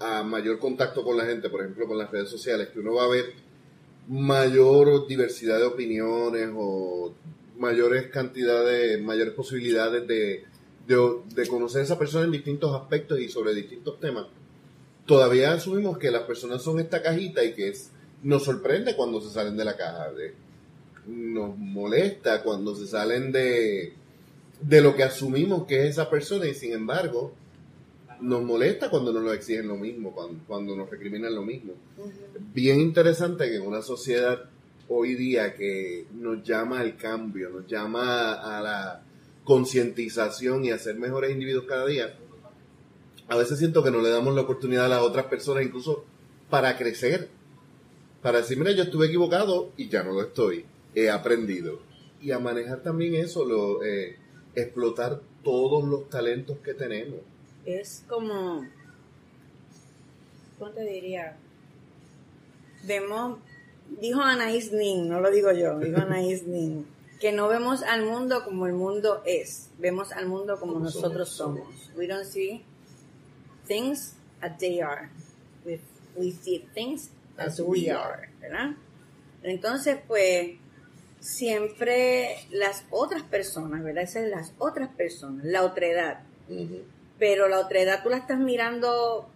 a 0.00 0.24
mayor 0.24 0.58
contacto 0.58 1.04
con 1.04 1.16
la 1.16 1.26
gente, 1.26 1.48
por 1.48 1.60
ejemplo 1.60 1.86
con 1.86 1.96
las 1.96 2.10
redes 2.10 2.28
sociales, 2.28 2.70
que 2.70 2.80
uno 2.80 2.94
va 2.94 3.04
a 3.04 3.08
ver 3.08 3.34
mayor 4.08 5.06
diversidad 5.06 5.58
de 5.58 5.66
opiniones 5.66 6.50
o 6.56 7.14
mayores 7.56 8.08
cantidades, 8.08 9.00
mayores 9.00 9.34
posibilidades 9.34 10.08
de, 10.08 10.44
de, 10.88 10.96
de 11.36 11.46
conocer 11.46 11.82
a 11.82 11.84
esa 11.84 11.98
persona 11.98 12.24
en 12.24 12.32
distintos 12.32 12.74
aspectos 12.74 13.20
y 13.20 13.28
sobre 13.28 13.54
distintos 13.54 14.00
temas. 14.00 14.26
Todavía 15.06 15.52
asumimos 15.52 15.98
que 15.98 16.10
las 16.10 16.22
personas 16.22 16.62
son 16.62 16.80
esta 16.80 17.00
cajita 17.00 17.44
y 17.44 17.54
que 17.54 17.68
es, 17.68 17.92
nos 18.22 18.44
sorprende 18.44 18.96
cuando 18.96 19.20
se 19.20 19.30
salen 19.30 19.56
de 19.56 19.64
la 19.64 19.76
caja. 19.76 20.10
de- 20.12 20.34
nos 21.06 21.56
molesta 21.56 22.42
cuando 22.42 22.74
se 22.76 22.86
salen 22.86 23.32
de, 23.32 23.94
de 24.60 24.80
lo 24.82 24.94
que 24.94 25.04
asumimos 25.04 25.66
que 25.66 25.84
es 25.84 25.90
esa 25.92 26.10
persona 26.10 26.46
y 26.46 26.54
sin 26.54 26.72
embargo 26.72 27.32
nos 28.20 28.42
molesta 28.42 28.90
cuando 28.90 29.10
nos 29.12 29.22
lo 29.22 29.32
exigen 29.32 29.68
lo 29.68 29.76
mismo, 29.76 30.12
cuando, 30.12 30.38
cuando 30.46 30.76
nos 30.76 30.90
recriminan 30.90 31.34
lo 31.34 31.42
mismo 31.42 31.72
bien 32.52 32.80
interesante 32.80 33.48
que 33.48 33.56
en 33.56 33.62
una 33.66 33.80
sociedad 33.80 34.50
hoy 34.88 35.14
día 35.14 35.54
que 35.54 36.06
nos 36.14 36.42
llama 36.42 36.80
al 36.80 36.96
cambio, 36.96 37.48
nos 37.50 37.66
llama 37.66 38.34
a 38.34 38.60
la 38.60 39.02
concientización 39.44 40.64
y 40.64 40.70
a 40.72 40.78
ser 40.78 40.96
mejores 40.96 41.30
individuos 41.30 41.64
cada 41.66 41.86
día, 41.86 42.14
a 43.28 43.36
veces 43.36 43.58
siento 43.58 43.82
que 43.82 43.90
no 43.90 44.00
le 44.02 44.10
damos 44.10 44.34
la 44.34 44.42
oportunidad 44.42 44.84
a 44.86 44.88
las 44.88 45.00
otras 45.02 45.26
personas 45.26 45.64
incluso 45.64 46.04
para 46.50 46.76
crecer, 46.76 47.28
para 48.22 48.38
decir, 48.38 48.58
mira, 48.58 48.72
yo 48.72 48.82
estuve 48.82 49.06
equivocado 49.06 49.72
y 49.76 49.88
ya 49.88 50.02
no 50.02 50.12
lo 50.12 50.22
estoy, 50.22 50.64
he 50.94 51.10
aprendido. 51.10 51.80
Y 52.20 52.32
a 52.32 52.38
manejar 52.38 52.82
también 52.82 53.14
eso, 53.14 53.44
lo, 53.44 53.84
eh, 53.84 54.16
explotar 54.54 55.20
todos 55.44 55.84
los 55.84 56.08
talentos 56.10 56.58
que 56.58 56.74
tenemos. 56.74 57.20
es 57.64 58.04
como, 58.08 58.66
¿cómo 60.58 60.70
te 60.72 60.84
diría? 60.84 61.36
Vemos, 62.84 63.38
dijo 64.00 64.20
Anaís 64.20 64.72
Nin, 64.72 65.08
no 65.08 65.20
lo 65.20 65.30
digo 65.30 65.52
yo, 65.52 65.78
dijo 65.78 65.98
Anaís 65.98 66.46
Nin, 66.46 66.86
que 67.20 67.32
no 67.32 67.48
vemos 67.48 67.82
al 67.82 68.04
mundo 68.04 68.44
como 68.44 68.66
el 68.66 68.72
mundo 68.72 69.22
es, 69.26 69.70
vemos 69.78 70.12
al 70.12 70.26
mundo 70.26 70.58
como 70.58 70.74
Como 70.74 70.84
nosotros 70.86 71.28
somos, 71.28 71.60
somos. 71.60 71.90
We 71.96 72.06
don't 72.06 72.24
see 72.24 72.64
things 73.66 74.14
as 74.40 74.58
they 74.58 74.80
are. 74.80 75.10
We, 75.64 75.80
we 76.16 76.32
see 76.32 76.66
things 76.74 77.10
as, 77.38 77.60
we 77.60 77.90
are, 77.90 78.28
¿verdad? 78.40 78.72
Entonces, 79.42 79.98
pues, 80.06 80.56
siempre 81.20 82.36
las 82.50 82.84
otras 82.90 83.22
personas, 83.22 83.82
¿verdad? 83.82 84.04
Esas 84.04 84.22
son 84.22 84.30
las 84.30 84.54
otras 84.58 84.88
personas, 84.90 85.44
la 85.44 85.64
otredad 85.64 86.20
Ujú. 86.48 86.82
pero 87.18 87.48
la 87.48 87.60
otredad 87.60 88.02
tú 88.02 88.10
la 88.10 88.18
estás 88.18 88.38
mirando 88.38 89.28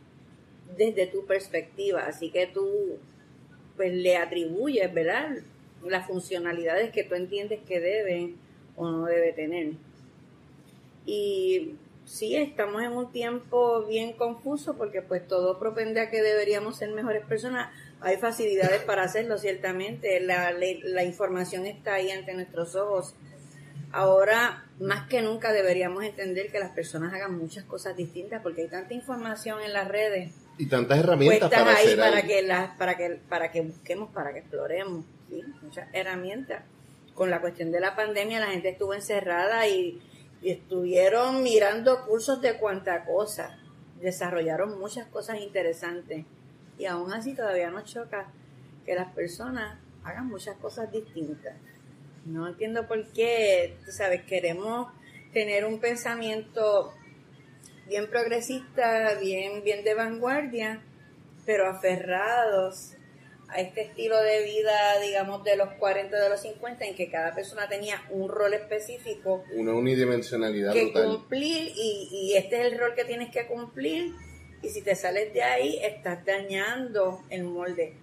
desde 0.77 1.07
tu 1.07 1.27
perspectiva, 1.27 2.07
así 2.07 2.31
que 2.31 2.47
tú 2.47 2.99
pues 3.77 3.93
le 3.93 4.17
atribuyes, 4.17 4.93
¿verdad? 4.93 5.39
Las 5.85 6.07
funcionalidades 6.07 6.93
que 6.93 7.05
tú 7.05 7.15
entiendes 7.15 7.61
que 7.67 7.81
debe 7.81 8.35
o 8.77 8.89
no 8.91 9.05
debe 9.07 9.33
tener. 9.33 9.73
Y 11.05 11.75
sí, 12.05 12.37
estamos 12.37 12.83
en 12.83 12.93
un 12.93 13.11
tiempo 13.11 13.85
bien 13.87 14.13
confuso 14.13 14.77
porque 14.77 15.03
pues 15.03 15.27
todo 15.27 15.59
propende 15.59 16.01
a 16.01 16.11
que 16.11 16.23
deberíamos 16.23 16.77
ser 16.77 16.91
mejores 16.91 17.25
personas. 17.27 17.75
Hay 18.03 18.17
facilidades 18.17 18.83
para 18.83 19.05
hacerlo, 19.05 19.39
ciertamente. 19.39 20.21
La, 20.21 20.53
la, 20.53 21.05
información 21.05 21.67
está 21.67 21.95
ahí 21.95 22.11
ante 22.11 22.35
nuestros 22.35 22.75
ojos 22.75 23.15
Ahora, 23.93 24.65
más 24.81 25.07
que 25.07 25.21
nunca, 25.21 25.53
deberíamos 25.53 26.03
entender 26.05 26.51
que 26.51 26.59
las 26.59 26.71
personas 26.71 27.13
hagan 27.13 27.37
muchas 27.37 27.65
cosas 27.65 27.95
distintas 27.95 28.41
porque 28.43 28.63
hay 28.63 28.69
tanta 28.69 28.95
información 28.95 29.61
en 29.61 29.75
las 29.75 29.87
redes. 29.87 30.33
Y 30.57 30.67
tantas 30.67 30.99
herramientas 30.99 31.51
para 31.51 31.77
ahí 31.77 31.87
hacer 31.87 31.99
para 31.99 32.17
algo. 32.17 32.29
que, 32.29 32.43
las, 32.43 32.77
para, 32.77 32.97
que, 32.97 33.21
para 33.29 33.53
que 33.53 33.61
busquemos, 33.61 34.11
para 34.11 34.33
que 34.33 34.39
exploremos. 34.39 35.05
¿sí? 35.29 35.43
Muchas 35.61 35.89
herramientas. 35.93 36.65
Con 37.15 37.29
la 37.29 37.43
cuestión 37.43 37.71
de 37.71 37.81
la 37.81 37.95
pandemia, 37.95 38.41
la 38.41 38.47
gente 38.47 38.71
estuvo 38.71 38.95
encerrada 38.95 39.69
y, 39.69 40.01
y 40.41 40.51
estuvieron 40.51 41.43
mirando 41.43 42.07
cursos 42.07 42.41
de 42.41 42.57
cuanta 42.57 43.05
cosa. 43.05 43.59
Desarrollaron 44.01 44.79
muchas 44.79 45.07
cosas 45.09 45.39
interesantes. 45.41 46.25
Y 46.83 46.87
aún 46.87 47.13
así 47.13 47.33
todavía 47.33 47.71
nos 47.71 47.85
choca 47.85 48.27
que 48.85 48.97
las 48.97 49.15
personas 49.15 49.79
hagan 50.03 50.27
muchas 50.27 50.57
cosas 50.57 50.91
distintas. 50.91 51.55
No 52.25 52.49
entiendo 52.49 52.89
por 52.89 53.07
qué, 53.13 53.77
tú 53.85 53.93
sabes, 53.93 54.23
queremos 54.23 54.93
tener 55.33 55.65
un 55.65 55.79
pensamiento 55.79 56.93
bien 57.87 58.09
progresista, 58.11 59.15
bien, 59.21 59.63
bien 59.63 59.85
de 59.85 59.95
vanguardia, 59.95 60.83
pero 61.47 61.71
aferrados 61.71 62.95
a 63.49 63.61
este 63.61 63.83
estilo 63.83 64.21
de 64.21 64.43
vida, 64.43 64.99
digamos, 65.05 65.45
de 65.45 65.55
los 65.57 65.75
40, 65.75 66.21
de 66.21 66.29
los 66.31 66.41
50, 66.41 66.85
en 66.85 66.97
que 66.97 67.09
cada 67.13 67.33
persona 67.33 67.69
tenía 67.69 68.03
un 68.11 68.29
rol 68.29 68.55
específico 68.55 69.45
Una 69.55 69.73
unidimensionalidad 69.73 70.73
que 70.73 70.87
total. 70.87 71.17
cumplir 71.19 71.73
y, 71.77 72.09
y 72.11 72.35
este 72.35 72.61
es 72.61 72.73
el 72.73 72.81
rol 72.81 72.97
que 72.97 73.05
tienes 73.05 73.31
que 73.31 73.47
cumplir 73.47 74.15
y 74.63 74.69
si 74.69 74.83
te 74.83 74.95
sales 74.95 75.33
de 75.35 75.43
ahí 75.43 75.79
estás 75.83 76.25
dañando 76.25 77.23
el 77.31 77.45
molde. 77.45 77.95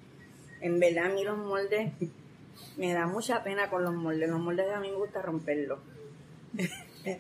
En 0.62 0.80
verdad 0.80 1.06
a 1.06 1.10
mí 1.10 1.24
los 1.24 1.38
moldes 1.38 1.92
me 2.78 2.94
da 2.94 3.08
mucha 3.08 3.44
pena 3.44 3.70
con 3.70 3.84
los 3.84 3.94
moldes. 3.94 4.30
Los 4.30 4.40
moldes 4.40 4.68
a 4.74 4.80
mí 4.80 4.90
me 4.90 4.98
gusta 4.98 5.22
romperlos. 5.22 5.80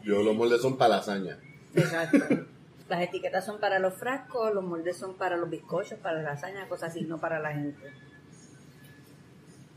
Yo 0.04 0.22
los 0.22 0.36
moldes 0.36 0.62
son 0.62 0.78
para 0.78 0.98
lasaña. 0.98 1.40
Exacto. 1.74 2.46
Las 2.90 3.04
etiquetas 3.04 3.46
son 3.46 3.60
para 3.60 3.78
los 3.80 3.94
frascos, 3.94 4.54
los 4.54 4.64
moldes 4.64 4.98
son 4.98 5.16
para 5.16 5.38
los 5.38 5.50
bizcochos, 5.50 6.00
para 6.00 6.22
las 6.22 6.34
lasañas, 6.34 6.68
cosas 6.68 6.90
así, 6.92 7.02
no 7.02 7.20
para 7.20 7.40
la 7.40 7.54
gente. 7.54 7.94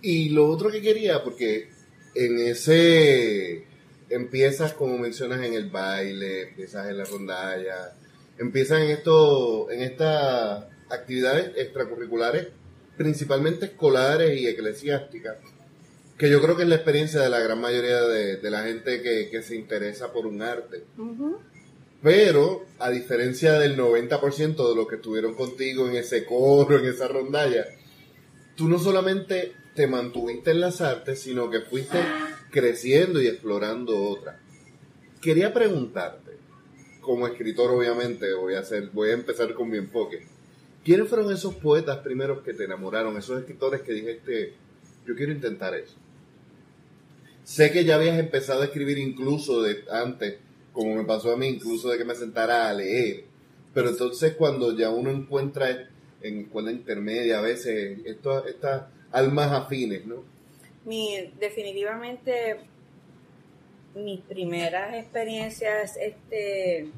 Y 0.01 0.31
lo 0.31 0.49
otro 0.49 0.71
que 0.71 0.81
quería, 0.81 1.23
porque 1.23 1.71
en 2.15 2.39
ese 2.39 3.67
empiezas 4.09 4.73
como 4.73 4.99
mencionas 4.99 5.43
en 5.43 5.55
el 5.55 5.71
baile, 5.71 6.49
empiezas 6.49 6.89
en 6.89 6.99
la 6.99 7.05
rondalla, 7.05 7.95
empiezas 8.39 8.83
en 8.83 8.91
esto, 8.91 9.71
en 9.71 9.83
estas 9.83 10.65
actividades 10.91 11.53
extracurriculares, 11.57 12.49
principalmente 12.97 13.67
escolares 13.67 14.41
y 14.41 14.47
eclesiásticas, 14.47 15.37
que 16.19 16.31
yo 16.31 16.41
creo 16.41 16.57
que 16.57 16.63
es 16.63 16.69
la 16.69 16.77
experiencia 16.77 17.21
de 17.21 17.31
la 17.31 17.41
gran 17.41 17.61
mayoría 17.61 18.03
de, 18.03 18.37
de 18.37 18.51
la 18.51 18.65
gente 18.65 19.03
que, 19.03 19.29
que 19.31 19.43
se 19.43 19.57
interesa 19.57 20.13
por 20.13 20.27
un 20.27 20.43
arte. 20.43 20.85
Pero, 22.03 22.67
a 22.79 22.91
diferencia 22.91 23.59
del 23.59 23.77
90% 23.77 24.69
de 24.69 24.77
los 24.77 24.89
que 24.89 24.97
estuvieron 24.97 25.35
contigo 25.35 25.89
en 25.89 25.97
ese 25.97 26.25
coro, 26.25 26.79
en 26.79 26.87
esa 26.87 27.09
rondalla, 27.09 27.65
tú 28.57 28.69
no 28.69 28.79
solamente 28.79 29.53
te 29.75 29.87
mantuviste 29.87 30.51
en 30.51 30.61
las 30.61 30.81
artes, 30.81 31.21
sino 31.21 31.49
que 31.49 31.61
fuiste 31.61 31.99
creciendo 32.51 33.21
y 33.21 33.27
explorando 33.27 34.01
otras. 34.01 34.37
Quería 35.21 35.53
preguntarte, 35.53 36.22
como 37.03 37.27
escritor 37.27 37.71
obviamente, 37.71 38.33
voy 38.33 38.55
a, 38.55 38.61
hacer, 38.61 38.89
voy 38.93 39.11
a 39.11 39.15
empezar 39.15 39.53
con 39.53 39.69
mi 39.69 39.77
enfoque. 39.77 40.23
¿Quiénes 40.83 41.09
fueron 41.09 41.31
esos 41.33 41.55
poetas 41.57 41.99
primeros 41.99 42.43
que 42.43 42.55
te 42.55 42.65
enamoraron? 42.65 43.17
Esos 43.19 43.41
escritores 43.41 43.83
que 43.83 43.93
dijiste, 43.93 44.55
yo 45.07 45.15
quiero 45.15 45.33
intentar 45.33 45.75
eso. 45.75 45.97
Sé 47.45 47.71
que 47.73 47.85
ya 47.85 47.97
habías 47.97 48.19
empezado 48.19 48.63
a 48.63 48.67
escribir 48.67 48.99
incluso 48.99 49.63
de 49.63 49.85
antes, 49.91 50.37
como 50.73 50.95
me 50.95 51.05
pasó 51.05 51.33
a 51.33 51.37
mí, 51.37 51.49
incluso 51.49 51.91
de 51.91 51.99
que 51.99 52.05
me 52.05 52.15
sentara 52.15 52.71
a 52.71 52.75
leer. 52.75 53.25
Pero 53.75 53.91
entonces 53.91 54.35
cuando 54.35 54.77
ya 54.77 54.91
uno 54.91 55.11
encuentra 55.11 55.89
en 56.21 56.41
escuela 56.41 56.71
intermedia 56.71 57.39
a 57.39 57.43
veces 57.43 57.99
estas 58.05 58.85
almas 59.11 59.53
afines, 59.53 60.07
¿no? 60.07 60.25
Mi, 60.85 61.33
definitivamente 61.39 62.57
mis 63.95 64.21
primeras 64.21 64.95
experiencias 64.95 65.97
este 65.97 66.89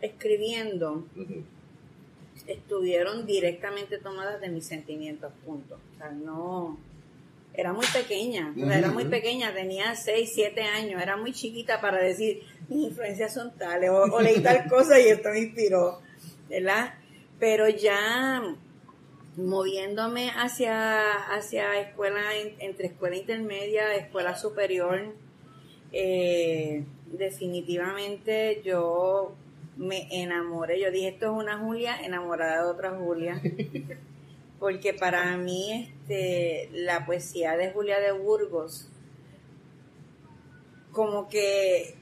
escribiendo 0.00 1.04
estuvieron 2.46 3.26
directamente 3.26 3.98
tomadas 3.98 4.40
de 4.40 4.48
mis 4.48 4.66
sentimientos, 4.66 5.32
punto. 5.44 5.78
O 5.94 5.98
sea, 5.98 6.10
no... 6.10 6.78
Era 7.54 7.72
muy 7.72 7.86
pequeña, 7.86 8.54
o 8.56 8.66
sea, 8.66 8.78
era 8.78 8.90
muy 8.92 9.04
pequeña, 9.06 9.52
tenía 9.52 9.96
6, 9.96 10.30
7 10.32 10.62
años, 10.62 11.02
era 11.02 11.16
muy 11.16 11.32
chiquita 11.32 11.80
para 11.80 11.98
decir, 11.98 12.42
mis 12.68 12.90
influencias 12.90 13.34
son 13.34 13.52
tales, 13.56 13.90
o, 13.90 14.02
o 14.04 14.20
leí 14.20 14.40
tal 14.40 14.68
cosa 14.68 15.00
y 15.00 15.08
esto 15.08 15.30
me 15.30 15.40
inspiró, 15.40 16.00
¿verdad? 16.48 16.94
Pero 17.40 17.68
ya 17.68 18.42
moviéndome 19.36 20.30
hacia, 20.30 21.02
hacia 21.34 21.80
escuela, 21.80 22.36
en- 22.36 22.54
entre 22.60 22.88
escuela 22.88 23.16
intermedia, 23.16 23.92
escuela 23.96 24.36
superior, 24.36 25.12
eh, 25.92 26.84
definitivamente 27.06 28.62
yo 28.64 29.34
me 29.76 30.08
enamoré. 30.10 30.80
Yo 30.80 30.90
dije, 30.90 31.08
esto 31.08 31.26
es 31.26 31.32
una 31.32 31.58
Julia 31.58 32.00
enamorada 32.02 32.64
de 32.64 32.70
otra 32.70 32.90
Julia. 32.90 33.40
Porque 34.58 34.92
para 34.92 35.36
mí 35.36 35.88
este, 36.08 36.68
la 36.72 37.06
poesía 37.06 37.56
de 37.56 37.70
Julia 37.70 38.00
de 38.00 38.12
Burgos, 38.12 38.88
como 40.90 41.28
que 41.28 41.94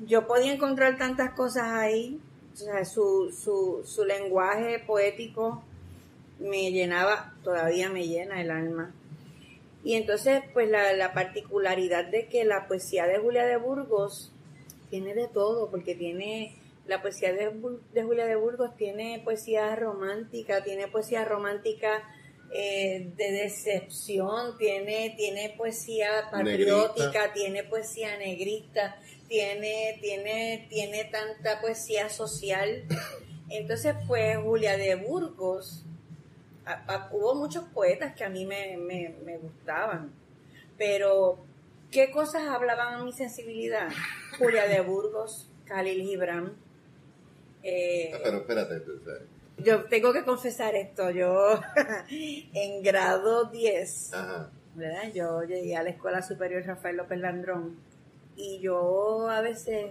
yo 0.00 0.26
podía 0.26 0.52
encontrar 0.52 0.98
tantas 0.98 1.34
cosas 1.34 1.68
ahí, 1.68 2.20
o 2.52 2.56
sea, 2.56 2.84
su, 2.84 3.32
su, 3.32 3.82
su 3.84 4.04
lenguaje 4.04 4.80
poético 4.80 5.62
me 6.40 6.72
llenaba, 6.72 7.32
todavía 7.44 7.88
me 7.88 8.08
llena 8.08 8.40
el 8.40 8.50
alma. 8.50 8.92
Y 9.84 9.94
entonces, 9.94 10.42
pues 10.52 10.68
la, 10.70 10.92
la 10.92 11.12
particularidad 11.12 12.04
de 12.04 12.28
que 12.28 12.44
la 12.44 12.68
poesía 12.68 13.06
de 13.06 13.18
Julia 13.18 13.44
de 13.44 13.56
Burgos 13.56 14.32
tiene 14.92 15.14
de 15.14 15.26
todo, 15.26 15.70
porque 15.70 15.94
tiene, 15.94 16.54
la 16.86 17.00
poesía 17.00 17.32
de, 17.32 17.50
Julia 18.02 18.26
de 18.26 18.36
Burgos 18.36 18.76
tiene 18.76 19.22
poesía 19.24 19.74
romántica, 19.74 20.62
tiene 20.62 20.86
poesía 20.86 21.24
romántica 21.24 22.02
eh, 22.52 23.10
de 23.16 23.32
decepción, 23.32 24.58
tiene, 24.58 25.14
tiene 25.16 25.54
poesía 25.56 26.28
patriótica, 26.30 27.32
tiene 27.32 27.64
poesía 27.64 28.18
negrista, 28.18 29.00
tiene, 29.28 29.98
tiene, 30.02 30.66
tiene 30.68 31.04
tanta 31.04 31.62
poesía 31.62 32.10
social. 32.10 32.84
Entonces, 33.48 33.94
pues 34.06 34.36
Julia 34.36 34.76
de 34.76 34.96
Burgos, 34.96 35.86
a- 36.66 36.82
a- 36.94 37.08
hubo 37.12 37.34
muchos 37.34 37.64
poetas 37.68 38.14
que 38.14 38.24
a 38.24 38.28
mí 38.28 38.44
me, 38.46 38.76
me, 38.76 39.14
me 39.24 39.36
gustaban, 39.38 40.12
pero 40.78 41.38
¿qué 41.90 42.10
cosas 42.10 42.42
hablaban 42.48 42.94
a 42.94 43.04
mi 43.04 43.12
sensibilidad? 43.12 43.88
Julia 44.38 44.66
de 44.66 44.80
Burgos, 44.80 45.48
Khalil 45.66 46.02
Gibran. 46.02 46.52
eh, 47.62 48.10
Ah, 48.14 48.18
Pero 48.24 48.38
espérate, 48.38 48.82
yo 49.58 49.84
tengo 49.84 50.12
que 50.12 50.24
confesar 50.24 50.74
esto, 50.74 51.10
yo 51.10 51.60
en 52.10 52.82
grado 52.82 53.44
10, 53.44 54.12
ajá. 54.14 54.50
¿verdad? 54.74 55.12
Yo 55.14 55.42
llegué 55.42 55.76
a 55.76 55.82
la 55.82 55.90
Escuela 55.90 56.22
Superior 56.22 56.64
Rafael 56.64 56.96
López 56.96 57.18
Landrón 57.20 57.76
y 58.36 58.58
yo 58.60 59.28
a 59.28 59.40
veces, 59.42 59.90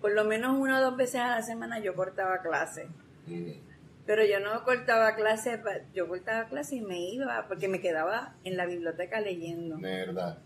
por 0.00 0.12
lo 0.12 0.24
menos 0.24 0.56
una 0.58 0.78
o 0.80 0.82
dos 0.82 0.96
veces 0.96 1.16
a 1.20 1.28
la 1.36 1.42
semana 1.42 1.78
yo 1.80 1.94
cortaba 1.94 2.38
clase. 2.40 2.88
Pero 4.08 4.24
yo 4.24 4.40
no 4.40 4.64
cortaba 4.64 5.14
clase, 5.14 5.58
pa- 5.58 5.80
yo 5.94 6.08
cortaba 6.08 6.48
clase 6.48 6.76
y 6.76 6.80
me 6.80 6.98
iba 6.98 7.44
porque 7.46 7.68
me 7.68 7.82
quedaba 7.82 8.34
en 8.42 8.56
la 8.56 8.64
biblioteca 8.64 9.20
leyendo. 9.20 9.76
Verdad. 9.78 10.38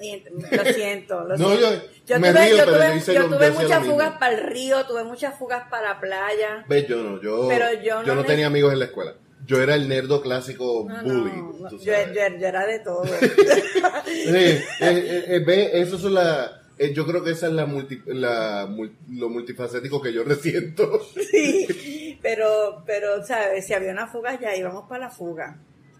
Y 0.00 0.10
ent- 0.12 0.30
lo 0.30 0.64
siento, 0.72 1.20
lo 1.24 1.36
No, 1.36 1.54
siento. 1.54 1.84
yo- 2.06 2.18
me 2.18 2.32
río, 2.32 2.56
yo 2.56 2.64
tuve, 2.64 3.00
yo 3.00 3.28
tuve 3.28 3.46
yo 3.48 3.52
lo 3.52 3.60
muchas 3.60 3.84
fugas 3.84 4.18
para 4.18 4.34
el 4.34 4.42
río, 4.44 4.86
tuve 4.86 5.04
muchas 5.04 5.38
fugas 5.38 5.68
para 5.68 5.90
la 5.90 6.00
playa. 6.00 6.64
Ves, 6.66 6.88
yo 6.88 6.96
no, 7.02 7.20
yo, 7.20 7.46
Pero 7.46 7.66
yo 7.82 8.02
no 8.02 8.22
me- 8.22 8.24
tenía 8.24 8.46
amigos 8.46 8.72
en 8.72 8.78
la 8.78 8.86
escuela. 8.86 9.12
Yo 9.46 9.60
era 9.62 9.74
el 9.74 9.86
nerdo 9.86 10.22
clásico 10.22 10.86
No, 10.88 11.02
bully. 11.02 11.30
no, 11.36 11.70
no, 11.70 11.78
yo, 11.78 11.92
era 11.92 12.64
de 12.66 12.78
todo. 12.78 13.04
Sí, 14.06 14.22
eh, 14.34 14.64
eh, 14.80 15.24
eh, 15.28 15.42
ve, 15.46 15.70
eso 15.74 15.98
son 15.98 16.14
la, 16.14 16.62
eh, 16.78 16.92
yo 16.92 17.06
creo 17.06 17.22
que 17.24 17.30
esa 17.32 17.46
es 17.46 17.52
la, 17.52 17.66
multi, 17.66 18.00
la 18.06 18.66
mul- 18.68 18.94
lo 19.10 19.28
multifacético 19.28 20.00
que 20.02 20.12
yo 20.12 20.24
resiento. 20.24 21.00
Sí, 21.30 22.18
pero, 22.22 22.82
pero, 22.86 23.24
¿sabes? 23.24 23.66
Si 23.66 23.74
había 23.74 23.92
una 23.92 24.06
fuga, 24.08 24.38
ya 24.40 24.54
íbamos 24.56 24.88
para 24.88 25.06
la 25.06 25.10
fuga. 25.10 25.58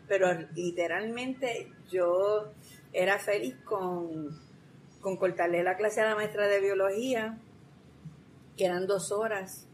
Pero 0.08 0.28
literalmente 0.54 1.68
yo 1.90 2.50
era 2.92 3.18
feliz 3.18 3.54
con, 3.64 4.38
con 5.00 5.16
cortarle 5.16 5.62
la 5.62 5.76
clase 5.76 6.00
a 6.00 6.08
la 6.10 6.14
maestra 6.14 6.46
de 6.46 6.60
biología, 6.60 7.38
que 8.56 8.66
eran 8.66 8.86
dos 8.86 9.10
horas, 9.12 9.66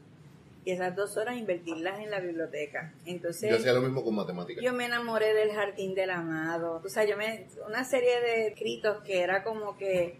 y 0.64 0.70
esas 0.72 0.94
dos 0.94 1.16
horas 1.16 1.36
invertirlas 1.36 2.00
en 2.00 2.10
la 2.10 2.20
biblioteca. 2.20 2.92
Entonces, 3.06 3.50
Yo 3.50 3.56
hacía 3.56 3.72
lo 3.72 3.80
mismo 3.80 4.04
con 4.04 4.14
matemáticas. 4.14 4.62
yo 4.62 4.72
me 4.72 4.84
enamoré 4.84 5.32
del 5.34 5.50
jardín 5.52 5.94
del 5.94 6.10
amado. 6.10 6.80
O 6.84 6.88
sea, 6.88 7.04
yo 7.04 7.16
me, 7.16 7.46
una 7.66 7.84
serie 7.84 8.20
de 8.20 8.46
escritos 8.48 9.02
que 9.02 9.20
era 9.22 9.42
como 9.42 9.76
que 9.78 10.18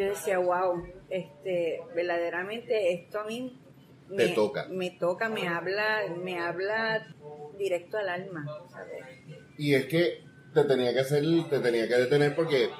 yo 0.00 0.08
decía, 0.10 0.38
wow, 0.38 0.82
este, 1.08 1.80
verdaderamente 1.94 2.92
esto 2.92 3.20
a 3.20 3.24
mí 3.24 3.60
me 4.08 4.28
toca. 4.28 4.66
Me 4.68 4.90
toca, 4.90 5.28
me 5.28 5.46
habla, 5.46 6.02
me 6.22 6.38
habla 6.38 7.06
directo 7.58 7.98
al 7.98 8.08
alma, 8.08 8.46
Y 9.58 9.74
es 9.74 9.86
que 9.86 10.24
te 10.54 10.64
tenía 10.64 10.92
que 10.92 11.00
hacer, 11.00 11.22
te 11.48 11.60
tenía 11.60 11.86
que 11.86 11.94
detener 11.94 12.34
porque 12.34 12.70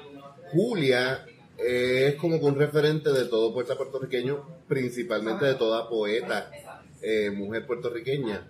Julia 0.51 1.25
es 1.57 2.15
como 2.15 2.39
que 2.39 2.45
un 2.45 2.55
referente 2.55 3.11
de 3.11 3.25
todo 3.25 3.53
puerta 3.53 3.75
puertorriqueño, 3.77 4.63
principalmente 4.67 5.45
de 5.45 5.55
toda 5.55 5.87
poeta, 5.87 6.51
eh, 7.01 7.29
mujer 7.29 7.65
puertorriqueña. 7.67 8.47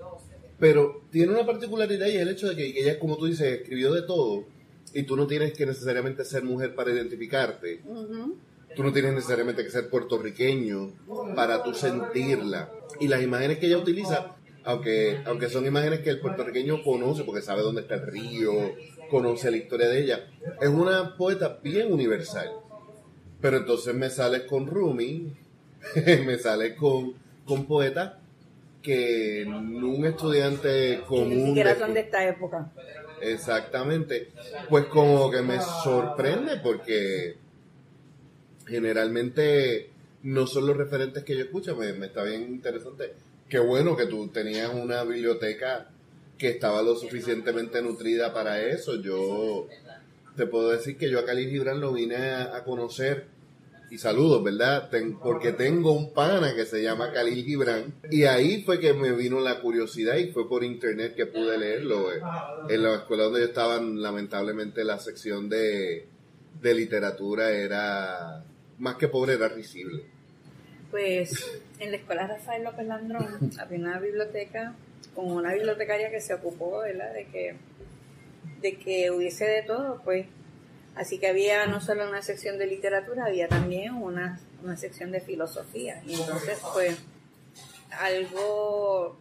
Pero 0.59 1.03
tiene 1.11 1.33
una 1.33 1.45
particularidad 1.45 2.07
y 2.07 2.17
el 2.17 2.29
hecho 2.29 2.47
de 2.47 2.55
que, 2.55 2.67
ella, 2.67 2.99
como 2.99 3.17
tú 3.17 3.25
dices, 3.25 3.59
escribió 3.59 3.93
de 3.93 4.03
todo 4.03 4.45
y 4.93 5.03
tú 5.03 5.15
no 5.15 5.27
tienes 5.27 5.53
que 5.53 5.65
necesariamente 5.65 6.23
ser 6.23 6.43
mujer 6.43 6.73
para 6.75 6.91
identificarte. 6.91 7.81
Tú 8.75 8.83
no 8.83 8.93
tienes 8.93 9.13
necesariamente 9.13 9.63
que 9.63 9.69
ser 9.69 9.89
puertorriqueño 9.89 10.93
para 11.35 11.63
tú 11.63 11.73
sentirla. 11.73 12.71
Y 12.99 13.07
las 13.07 13.21
imágenes 13.21 13.57
que 13.57 13.67
ella 13.67 13.77
utiliza, 13.77 14.35
aunque, 14.63 15.21
aunque 15.25 15.49
son 15.49 15.65
imágenes 15.65 16.01
que 16.01 16.09
el 16.09 16.19
puertorriqueño 16.19 16.83
conoce 16.83 17.23
porque 17.23 17.41
sabe 17.41 17.61
dónde 17.61 17.81
está 17.81 17.95
el 17.95 18.07
río, 18.07 18.51
conoce 19.09 19.51
la 19.51 19.57
historia 19.57 19.89
de 19.89 20.01
ella, 20.01 20.27
es 20.61 20.69
una 20.69 21.17
poeta 21.17 21.59
bien 21.61 21.91
universal. 21.91 22.49
Pero 23.41 23.57
entonces 23.57 23.93
me 23.93 24.09
sales 24.09 24.43
con 24.43 24.67
Rumi, 24.67 25.35
me 26.25 26.37
sales 26.37 26.75
con, 26.75 27.13
con 27.45 27.65
poetas 27.65 28.13
que 28.81 29.45
un 29.47 30.05
estudiante 30.05 31.01
común... 31.07 31.29
Ni 31.29 31.45
siquiera 31.47 31.77
son 31.77 31.93
de 31.93 31.99
esta 32.01 32.27
época. 32.27 32.71
Exactamente. 33.21 34.31
Pues 34.69 34.85
como 34.85 35.29
que 35.29 35.41
me 35.41 35.59
sorprende 35.61 36.57
porque 36.57 37.37
generalmente 38.71 39.89
no 40.23 40.47
son 40.47 40.65
los 40.65 40.77
referentes 40.77 41.23
que 41.23 41.35
yo 41.35 41.43
escucho, 41.43 41.75
me, 41.75 41.89
está 42.05 42.23
bien 42.23 42.43
interesante. 42.43 43.13
Qué 43.49 43.59
bueno 43.59 43.97
que 43.97 44.05
tú 44.05 44.29
tenías 44.29 44.73
una 44.73 45.03
biblioteca 45.03 45.89
que 46.37 46.49
estaba 46.49 46.81
lo 46.81 46.95
suficientemente 46.95 47.81
nutrida 47.81 48.33
para 48.33 48.61
eso. 48.61 48.95
Yo 49.01 49.67
te 50.37 50.47
puedo 50.47 50.69
decir 50.69 50.97
que 50.97 51.09
yo 51.09 51.19
a 51.19 51.25
Cali 51.25 51.49
Gibran 51.49 51.81
lo 51.81 51.91
vine 51.91 52.15
a, 52.15 52.63
conocer 52.63 53.25
y 53.89 53.97
saludos, 53.97 54.41
¿verdad? 54.41 54.89
porque 55.21 55.51
tengo 55.51 55.91
un 55.91 56.13
pana 56.13 56.55
que 56.55 56.65
se 56.65 56.81
llama 56.81 57.11
Khalil 57.11 57.43
Gibran 57.43 57.93
y 58.09 58.23
ahí 58.23 58.63
fue 58.63 58.79
que 58.79 58.93
me 58.93 59.11
vino 59.11 59.41
la 59.41 59.59
curiosidad 59.59 60.15
y 60.15 60.31
fue 60.31 60.47
por 60.47 60.63
internet 60.63 61.13
que 61.13 61.25
pude 61.25 61.57
leerlo. 61.57 62.13
Eh. 62.13 62.21
En 62.69 62.83
la 62.83 62.95
escuela 62.95 63.23
donde 63.23 63.41
yo 63.41 63.47
estaba, 63.47 63.81
lamentablemente 63.81 64.85
la 64.85 64.97
sección 64.97 65.49
de, 65.49 66.07
de 66.61 66.73
literatura 66.73 67.51
era 67.51 68.45
más 68.81 68.95
que 68.95 69.07
pobre, 69.07 69.35
era 69.35 69.47
risible. 69.47 70.03
Pues 70.89 71.61
en 71.79 71.91
la 71.91 71.97
escuela 71.97 72.27
Rafael 72.27 72.63
López 72.63 72.85
Landrón 72.85 73.51
había 73.59 73.79
una 73.79 73.99
biblioteca 73.99 74.75
con 75.15 75.31
una 75.31 75.53
bibliotecaria 75.53 76.09
que 76.09 76.19
se 76.19 76.33
ocupó 76.33 76.81
de 76.81 77.27
que 77.31 77.55
de 78.61 78.77
que 78.77 79.11
hubiese 79.11 79.45
de 79.45 79.63
todo, 79.63 80.01
pues 80.03 80.27
así 80.95 81.19
que 81.19 81.27
había 81.27 81.65
no 81.67 81.79
solo 81.79 82.07
una 82.07 82.21
sección 82.21 82.57
de 82.57 82.67
literatura, 82.67 83.25
había 83.25 83.47
también 83.47 83.93
una, 83.93 84.39
una 84.63 84.77
sección 84.77 85.11
de 85.11 85.21
filosofía. 85.21 86.01
Y 86.05 86.13
entonces, 86.13 86.59
pues, 86.73 86.97
algo 87.91 89.17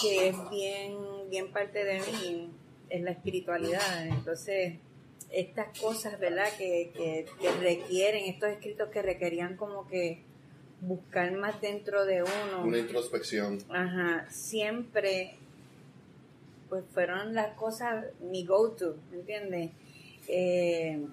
que 0.00 0.28
es 0.28 0.50
bien, 0.50 0.96
bien 1.30 1.52
parte 1.52 1.84
de 1.84 2.00
mí 2.00 2.50
es 2.88 3.02
la 3.02 3.10
espiritualidad. 3.10 4.06
Entonces, 4.06 4.74
estas 5.30 5.78
cosas, 5.78 6.18
¿verdad? 6.18 6.48
Que, 6.56 6.90
que, 6.94 7.50
requieren, 7.60 8.24
estos 8.26 8.50
escritos 8.50 8.88
que 8.90 9.02
requerían 9.02 9.56
como 9.56 9.86
que 9.86 10.22
buscar 10.80 11.32
más 11.32 11.60
dentro 11.60 12.04
de 12.04 12.22
uno. 12.22 12.64
Una 12.64 12.78
introspección. 12.78 13.58
Ajá, 13.68 14.26
siempre, 14.30 15.36
pues 16.68 16.84
fueron 16.92 17.34
las 17.34 17.54
cosas, 17.54 18.06
mi 18.20 18.44
go-to, 18.44 18.96
¿me 19.10 19.18
entiendes? 19.18 19.70
Eh, 20.28 21.06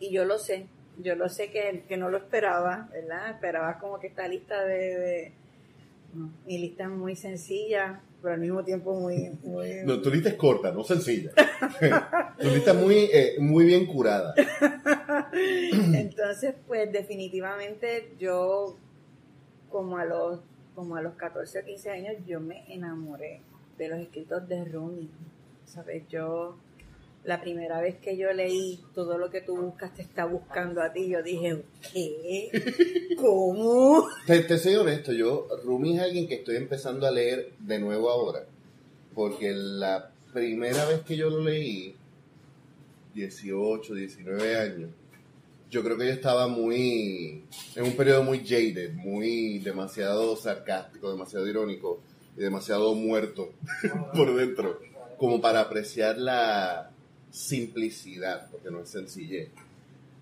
y 0.00 0.10
yo 0.10 0.24
lo 0.24 0.38
sé, 0.38 0.66
yo 0.98 1.14
lo 1.14 1.28
sé 1.28 1.50
que, 1.50 1.84
que, 1.88 1.96
no 1.96 2.10
lo 2.10 2.18
esperaba, 2.18 2.88
¿verdad? 2.92 3.30
Esperaba 3.30 3.78
como 3.78 3.98
que 3.98 4.08
esta 4.08 4.28
lista 4.28 4.64
de... 4.64 5.32
mi 6.46 6.58
lista 6.58 6.84
es 6.84 6.90
muy 6.90 7.16
sencilla, 7.16 8.00
pero 8.26 8.34
al 8.34 8.40
mismo 8.40 8.64
tiempo 8.64 8.92
muy... 8.92 9.38
No, 9.84 10.02
tu 10.02 10.10
lista 10.10 10.30
es 10.30 10.34
corta, 10.34 10.72
no 10.72 10.82
sencilla. 10.82 11.30
tu 12.40 12.48
lista 12.48 12.72
es 12.72 12.76
muy, 12.76 13.08
eh, 13.12 13.36
muy 13.38 13.64
bien 13.64 13.86
curada. 13.86 14.34
Entonces, 15.94 16.56
pues 16.66 16.90
definitivamente 16.90 18.14
yo, 18.18 18.76
como 19.70 19.96
a 19.98 20.04
los 20.04 20.40
como 20.74 20.96
a 20.96 21.02
los 21.02 21.14
14 21.14 21.60
o 21.60 21.64
15 21.64 21.90
años, 21.90 22.16
yo 22.26 22.40
me 22.40 22.64
enamoré 22.66 23.42
de 23.78 23.88
los 23.90 24.00
escritos 24.00 24.48
de 24.48 24.64
Rumi. 24.64 25.08
¿Sabes? 25.64 26.02
Yo, 26.08 26.56
la 27.26 27.40
primera 27.40 27.80
vez 27.80 27.96
que 27.96 28.16
yo 28.16 28.32
leí 28.32 28.80
todo 28.94 29.18
lo 29.18 29.30
que 29.30 29.40
tú 29.40 29.56
buscas 29.56 29.92
te 29.92 30.02
está 30.02 30.26
buscando 30.26 30.80
a 30.80 30.92
ti, 30.92 31.08
yo 31.08 31.22
dije, 31.24 31.64
¿qué? 31.92 32.50
¿Cómo? 33.16 34.06
Te, 34.26 34.58
soy 34.58 34.76
honesto, 34.76 35.12
yo, 35.12 35.48
Rumi 35.64 35.96
es 35.96 36.02
alguien 36.02 36.28
que 36.28 36.36
estoy 36.36 36.54
empezando 36.56 37.04
a 37.04 37.10
leer 37.10 37.52
de 37.58 37.80
nuevo 37.80 38.10
ahora. 38.10 38.46
Porque 39.12 39.52
la 39.52 40.12
primera 40.32 40.84
vez 40.86 41.00
que 41.02 41.16
yo 41.16 41.28
lo 41.28 41.42
leí, 41.42 41.96
18, 43.14 43.94
19 43.94 44.56
años, 44.56 44.90
yo 45.68 45.82
creo 45.82 45.98
que 45.98 46.06
yo 46.06 46.12
estaba 46.12 46.46
muy, 46.46 47.42
en 47.74 47.84
un 47.84 47.96
periodo 47.96 48.22
muy 48.22 48.46
jaded, 48.46 48.92
muy 48.92 49.58
demasiado 49.58 50.36
sarcástico, 50.36 51.10
demasiado 51.10 51.48
irónico 51.48 52.00
y 52.36 52.40
demasiado 52.40 52.94
muerto 52.94 53.50
por 54.14 54.32
dentro, 54.36 54.78
como 55.18 55.40
para 55.40 55.62
apreciar 55.62 56.18
la 56.18 56.92
simplicidad, 57.30 58.50
porque 58.50 58.70
no 58.70 58.80
es 58.80 58.88
sencillez, 58.88 59.50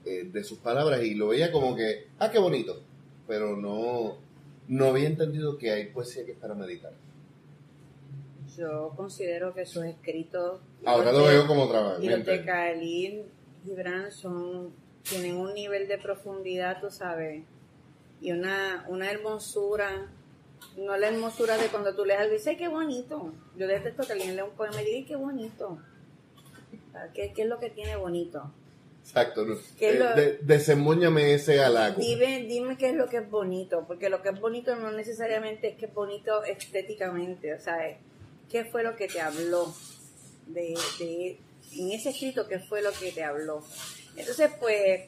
eh, 0.04 0.28
de 0.30 0.44
sus 0.44 0.58
palabras 0.58 1.02
y 1.02 1.14
lo 1.14 1.28
veía 1.28 1.50
como 1.50 1.74
que, 1.74 2.08
ah, 2.18 2.30
qué 2.30 2.38
bonito, 2.38 2.82
pero 3.26 3.56
no, 3.56 4.16
no 4.68 4.86
había 4.86 5.08
entendido 5.08 5.56
que 5.56 5.70
hay 5.70 5.86
poesía 5.86 6.24
que 6.24 6.32
es 6.32 6.38
para 6.38 6.54
meditar. 6.54 6.92
Yo 8.56 8.92
considero 8.96 9.54
que 9.54 9.66
sus 9.66 9.84
escritos... 9.84 10.60
Ahora 10.84 11.10
lo 11.10 11.24
veo 11.24 11.46
como 11.46 11.68
trabajo. 11.68 12.02
Y 12.02 12.08
los 12.08 12.24
de 12.24 12.44
Khalil 12.44 13.22
Gibran 13.64 14.12
son, 14.12 14.72
tienen 15.02 15.36
un 15.36 15.54
nivel 15.54 15.88
de 15.88 15.98
profundidad, 15.98 16.80
tú 16.80 16.90
sabes, 16.90 17.42
y 18.20 18.32
una, 18.32 18.84
una 18.88 19.10
hermosura, 19.10 20.08
no 20.76 20.96
la 20.96 21.08
hermosura 21.08 21.56
de 21.56 21.68
cuando 21.68 21.94
tú 21.94 22.04
lees 22.04 22.20
algo 22.20 22.34
y 22.34 22.38
dices, 22.38 22.56
qué 22.56 22.68
bonito. 22.68 23.32
Yo 23.56 23.66
detesto 23.66 24.06
que 24.06 24.12
alguien 24.12 24.36
lea 24.36 24.44
un 24.44 24.52
poema 24.52 24.82
y 24.82 24.84
diga, 24.84 25.08
qué 25.08 25.16
bonito. 25.16 25.78
¿Qué, 27.12 27.32
¿Qué, 27.32 27.42
es 27.42 27.48
lo 27.48 27.58
que 27.58 27.70
tiene 27.70 27.96
bonito? 27.96 28.52
Exacto. 29.02 29.46
Eh, 29.78 30.40
ese 31.34 31.60
halago. 31.60 32.00
Dime, 32.00 32.44
dime 32.48 32.78
qué 32.78 32.90
es 32.90 32.96
lo 32.96 33.06
que 33.08 33.18
es 33.18 33.30
bonito, 33.30 33.84
porque 33.86 34.08
lo 34.08 34.22
que 34.22 34.30
es 34.30 34.40
bonito 34.40 34.74
no 34.76 34.90
necesariamente 34.92 35.68
es 35.68 35.76
que 35.76 35.86
es 35.86 35.94
bonito 35.94 36.42
estéticamente, 36.44 37.52
o 37.52 37.60
sea, 37.60 37.76
¿qué 38.50 38.64
fue 38.64 38.82
lo 38.82 38.96
que 38.96 39.08
te 39.08 39.20
habló? 39.20 39.74
De, 40.46 40.74
de, 40.98 41.38
en 41.72 41.92
ese 41.92 42.10
escrito, 42.10 42.48
¿qué 42.48 42.58
fue 42.58 42.82
lo 42.82 42.92
que 42.92 43.12
te 43.12 43.24
habló? 43.24 43.62
Entonces, 44.16 44.50
pues, 44.58 45.02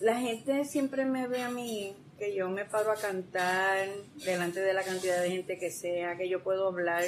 la 0.00 0.20
gente 0.20 0.64
siempre 0.64 1.04
me 1.04 1.26
ve 1.26 1.42
a 1.42 1.50
mí 1.50 1.96
que 2.18 2.34
yo 2.34 2.48
me 2.48 2.64
paro 2.64 2.90
a 2.92 2.96
cantar 2.96 3.88
delante 4.24 4.60
de 4.60 4.72
la 4.72 4.82
cantidad 4.82 5.20
de 5.20 5.30
gente 5.30 5.58
que 5.58 5.70
sea, 5.70 6.16
que 6.16 6.28
yo 6.28 6.42
puedo 6.42 6.68
hablar 6.68 7.04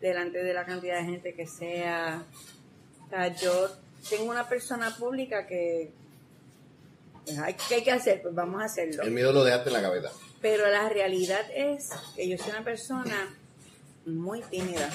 delante 0.00 0.42
de 0.42 0.52
la 0.52 0.64
cantidad 0.66 0.98
de 0.98 1.04
gente 1.04 1.34
que 1.34 1.46
sea. 1.46 2.22
Sea, 3.12 3.28
yo 3.36 3.68
tengo 4.08 4.30
una 4.30 4.48
persona 4.48 4.96
pública 4.96 5.46
que 5.46 5.92
pues, 7.26 7.38
¿qué 7.68 7.74
hay 7.74 7.84
que 7.84 7.92
hacer? 7.92 8.22
Pues 8.22 8.34
vamos 8.34 8.62
a 8.62 8.64
hacerlo. 8.64 9.02
El 9.02 9.10
miedo 9.10 9.34
lo 9.34 9.44
dejaste 9.44 9.68
en 9.68 9.74
la 9.74 9.82
cabeza. 9.82 10.10
Pero 10.40 10.66
la 10.70 10.88
realidad 10.88 11.42
es 11.54 11.90
que 12.16 12.26
yo 12.26 12.38
soy 12.38 12.52
una 12.52 12.64
persona 12.64 13.36
muy 14.06 14.40
tímida, 14.40 14.88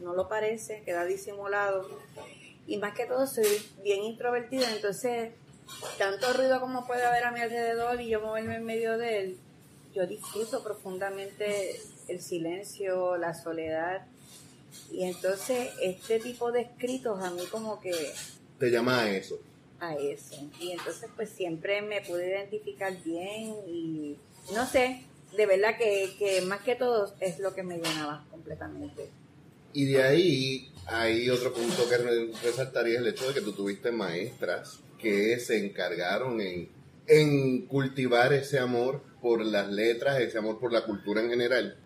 no 0.00 0.14
lo 0.14 0.30
parece, 0.30 0.82
queda 0.86 1.04
disimulado. 1.04 1.86
Y 2.66 2.78
más 2.78 2.94
que 2.94 3.04
todo 3.04 3.26
soy 3.26 3.46
bien 3.82 4.02
introvertida, 4.02 4.72
entonces 4.74 5.34
tanto 5.98 6.32
ruido 6.32 6.60
como 6.60 6.86
puede 6.86 7.04
haber 7.04 7.24
a 7.24 7.32
mi 7.32 7.40
alrededor 7.40 8.00
y 8.00 8.08
yo 8.08 8.22
moverme 8.22 8.56
en 8.56 8.64
medio 8.64 8.96
de 8.96 9.20
él, 9.20 9.38
yo 9.94 10.06
disfruto 10.06 10.64
profundamente 10.64 11.78
el 12.08 12.22
silencio, 12.22 13.18
la 13.18 13.34
soledad. 13.34 14.06
Y 14.90 15.04
entonces 15.04 15.70
este 15.80 16.18
tipo 16.20 16.52
de 16.52 16.62
escritos 16.62 17.22
a 17.22 17.30
mí 17.30 17.42
como 17.50 17.80
que... 17.80 17.92
Te 18.58 18.70
llama 18.70 19.02
a 19.02 19.10
eso. 19.10 19.38
A 19.80 19.94
eso. 19.94 20.36
Y 20.60 20.72
entonces 20.72 21.08
pues 21.14 21.30
siempre 21.30 21.82
me 21.82 22.00
pude 22.00 22.28
identificar 22.28 22.96
bien 23.04 23.54
y 23.66 24.16
no 24.52 24.66
sé, 24.66 25.02
de 25.36 25.46
verdad 25.46 25.76
que, 25.78 26.14
que 26.18 26.40
más 26.42 26.62
que 26.62 26.74
todo 26.74 27.14
es 27.20 27.38
lo 27.38 27.54
que 27.54 27.62
me 27.62 27.76
llenaba 27.76 28.24
completamente. 28.30 29.08
Y 29.72 29.86
de 29.86 30.02
ahí 30.02 30.72
hay 30.86 31.28
otro 31.28 31.52
punto 31.52 31.88
que 31.88 31.98
resaltaría 32.42 32.98
el 32.98 33.06
hecho 33.06 33.28
de 33.28 33.34
que 33.34 33.40
tú 33.42 33.52
tuviste 33.52 33.92
maestras 33.92 34.80
que 34.98 35.38
se 35.38 35.64
encargaron 35.64 36.40
en, 36.40 36.68
en 37.06 37.66
cultivar 37.66 38.32
ese 38.32 38.58
amor 38.58 39.02
por 39.20 39.44
las 39.44 39.68
letras, 39.68 40.20
ese 40.20 40.38
amor 40.38 40.58
por 40.58 40.72
la 40.72 40.84
cultura 40.84 41.22
en 41.22 41.30
general, 41.30 41.76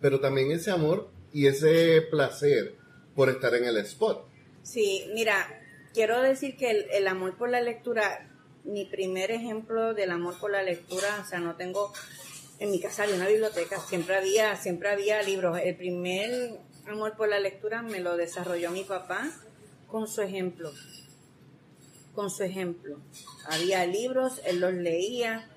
pero 0.00 0.20
también 0.20 0.50
ese 0.50 0.70
amor 0.70 1.08
y 1.32 1.46
ese 1.46 2.02
placer 2.02 2.76
por 3.14 3.28
estar 3.28 3.54
en 3.54 3.64
el 3.64 3.76
spot. 3.78 4.26
Sí, 4.62 5.08
mira, 5.14 5.46
quiero 5.94 6.20
decir 6.22 6.56
que 6.56 6.88
el, 6.92 7.08
amor 7.08 7.36
por 7.36 7.48
la 7.48 7.60
lectura, 7.60 8.28
mi 8.64 8.84
primer 8.84 9.30
ejemplo 9.30 9.94
del 9.94 10.10
amor 10.10 10.38
por 10.38 10.50
la 10.50 10.62
lectura, 10.62 11.22
o 11.24 11.28
sea, 11.28 11.38
no 11.38 11.56
tengo 11.56 11.92
en 12.58 12.70
mi 12.70 12.80
casa 12.80 13.02
había 13.02 13.16
una 13.16 13.28
biblioteca, 13.28 13.78
siempre 13.80 14.16
había, 14.16 14.56
siempre 14.56 14.88
había 14.88 15.22
libros. 15.22 15.58
El 15.62 15.76
primer 15.76 16.58
amor 16.86 17.16
por 17.16 17.28
la 17.28 17.38
lectura 17.38 17.82
me 17.82 18.00
lo 18.00 18.16
desarrolló 18.16 18.70
mi 18.70 18.84
papá 18.84 19.30
con 19.88 20.08
su 20.08 20.22
ejemplo. 20.22 20.72
Con 22.14 22.30
su 22.30 22.44
ejemplo. 22.44 22.98
Había 23.46 23.84
libros, 23.86 24.40
él 24.46 24.60
los 24.60 24.72
leía 24.72 25.50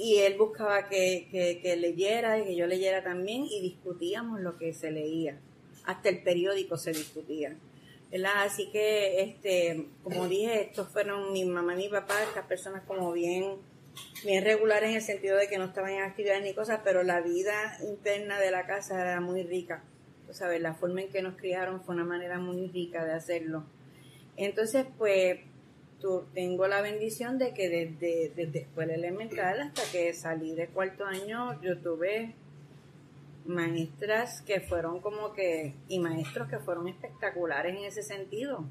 y 0.00 0.18
él 0.18 0.38
buscaba 0.38 0.88
que, 0.88 1.28
que, 1.62 1.76
leyera 1.76 2.38
y 2.38 2.44
que 2.44 2.56
yo 2.56 2.66
leyera 2.66 3.04
también 3.04 3.44
y 3.44 3.60
discutíamos 3.60 4.40
lo 4.40 4.56
que 4.56 4.72
se 4.72 4.90
leía. 4.90 5.38
Hasta 5.84 6.08
el 6.08 6.22
periódico 6.22 6.78
se 6.78 6.92
discutía. 6.92 7.56
Así 8.36 8.70
que, 8.70 9.20
este, 9.20 9.86
como 10.02 10.26
dije, 10.26 10.62
estos 10.62 10.88
fueron 10.88 11.32
mi 11.32 11.44
mamá 11.44 11.74
y 11.74 11.84
mi 11.84 11.88
papá, 11.88 12.14
estas 12.22 12.46
personas 12.46 12.82
como 12.86 13.12
bien 13.12 13.58
bien 14.24 14.44
regular 14.44 14.84
en 14.84 14.94
el 14.94 15.02
sentido 15.02 15.36
de 15.36 15.48
que 15.48 15.58
no 15.58 15.64
estaban 15.66 15.90
en 15.90 16.02
actividades 16.02 16.42
ni 16.42 16.54
cosas, 16.54 16.80
pero 16.84 17.02
la 17.02 17.20
vida 17.20 17.76
interna 17.82 18.38
de 18.38 18.50
la 18.50 18.66
casa 18.66 19.00
era 19.00 19.20
muy 19.20 19.42
rica. 19.42 19.82
Tú 20.26 20.34
sabes, 20.34 20.60
la 20.60 20.74
forma 20.74 21.02
en 21.02 21.10
que 21.10 21.22
nos 21.22 21.36
criaron 21.36 21.82
fue 21.82 21.94
una 21.94 22.04
manera 22.04 22.38
muy 22.38 22.68
rica 22.68 23.04
de 23.04 23.12
hacerlo. 23.12 23.64
Entonces, 24.36 24.86
pues, 24.96 25.40
tengo 26.34 26.66
la 26.66 26.80
bendición 26.80 27.38
de 27.38 27.52
que 27.52 27.68
desde, 27.68 28.32
desde 28.34 28.60
escuela 28.60 28.94
elemental 28.94 29.60
hasta 29.60 29.82
que 29.92 30.12
salí 30.14 30.54
de 30.54 30.68
cuarto 30.68 31.04
año, 31.04 31.60
yo 31.62 31.78
tuve 31.78 32.34
maestras 33.46 34.42
que 34.42 34.60
fueron 34.60 35.00
como 35.00 35.32
que, 35.32 35.74
y 35.88 35.98
maestros 35.98 36.48
que 36.48 36.58
fueron 36.58 36.88
espectaculares 36.88 37.76
en 37.76 37.84
ese 37.84 38.02
sentido 38.02 38.64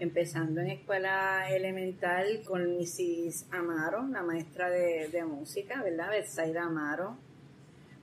empezando 0.00 0.62
en 0.62 0.70
escuela 0.70 1.44
elemental 1.50 2.40
con 2.46 2.78
Mrs. 2.78 3.46
Amaro, 3.52 4.06
la 4.08 4.22
maestra 4.22 4.70
de, 4.70 5.24
música, 5.26 5.82
¿verdad? 5.82 6.10
Betsaida 6.10 6.64
Amaro, 6.64 7.18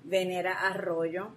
Venera 0.04 0.54
Arroyo, 0.54 1.30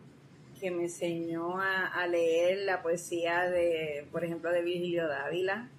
que 0.61 0.71
me 0.71 0.85
enseñó 0.85 1.59
a, 1.59 2.07
leer 2.07 2.59
la 2.67 2.83
poesía 2.83 3.49
de, 3.49 4.07
por 4.13 4.23
ejemplo, 4.23 4.53
de 4.53 4.61
Virgilio 4.61 5.09
Dávila, 5.09 5.71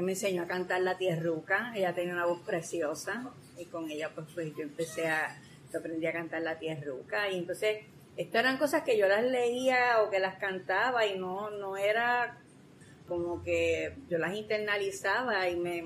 que 0.00 0.06
me 0.06 0.12
enseñó 0.12 0.44
a 0.44 0.46
cantar 0.46 0.80
la 0.80 0.96
tierruca, 0.96 1.72
ella 1.76 1.94
tenía 1.94 2.14
una 2.14 2.24
voz 2.24 2.40
preciosa, 2.40 3.30
y 3.58 3.66
con 3.66 3.90
ella 3.90 4.10
pues, 4.14 4.28
pues 4.32 4.56
yo 4.56 4.62
empecé 4.62 5.08
a, 5.08 5.38
yo 5.70 5.78
aprendí 5.78 6.06
a 6.06 6.12
cantar 6.14 6.40
la 6.40 6.58
tierruca, 6.58 7.28
y 7.28 7.36
entonces 7.36 7.84
estas 8.16 8.40
eran 8.40 8.56
cosas 8.56 8.82
que 8.82 8.96
yo 8.96 9.06
las 9.08 9.22
leía 9.22 10.00
o 10.00 10.08
que 10.08 10.18
las 10.18 10.38
cantaba 10.38 11.04
y 11.04 11.18
no, 11.18 11.50
no 11.50 11.76
era 11.76 12.38
como 13.08 13.42
que 13.42 13.94
yo 14.08 14.16
las 14.16 14.34
internalizaba 14.34 15.50
y 15.50 15.56
me 15.56 15.84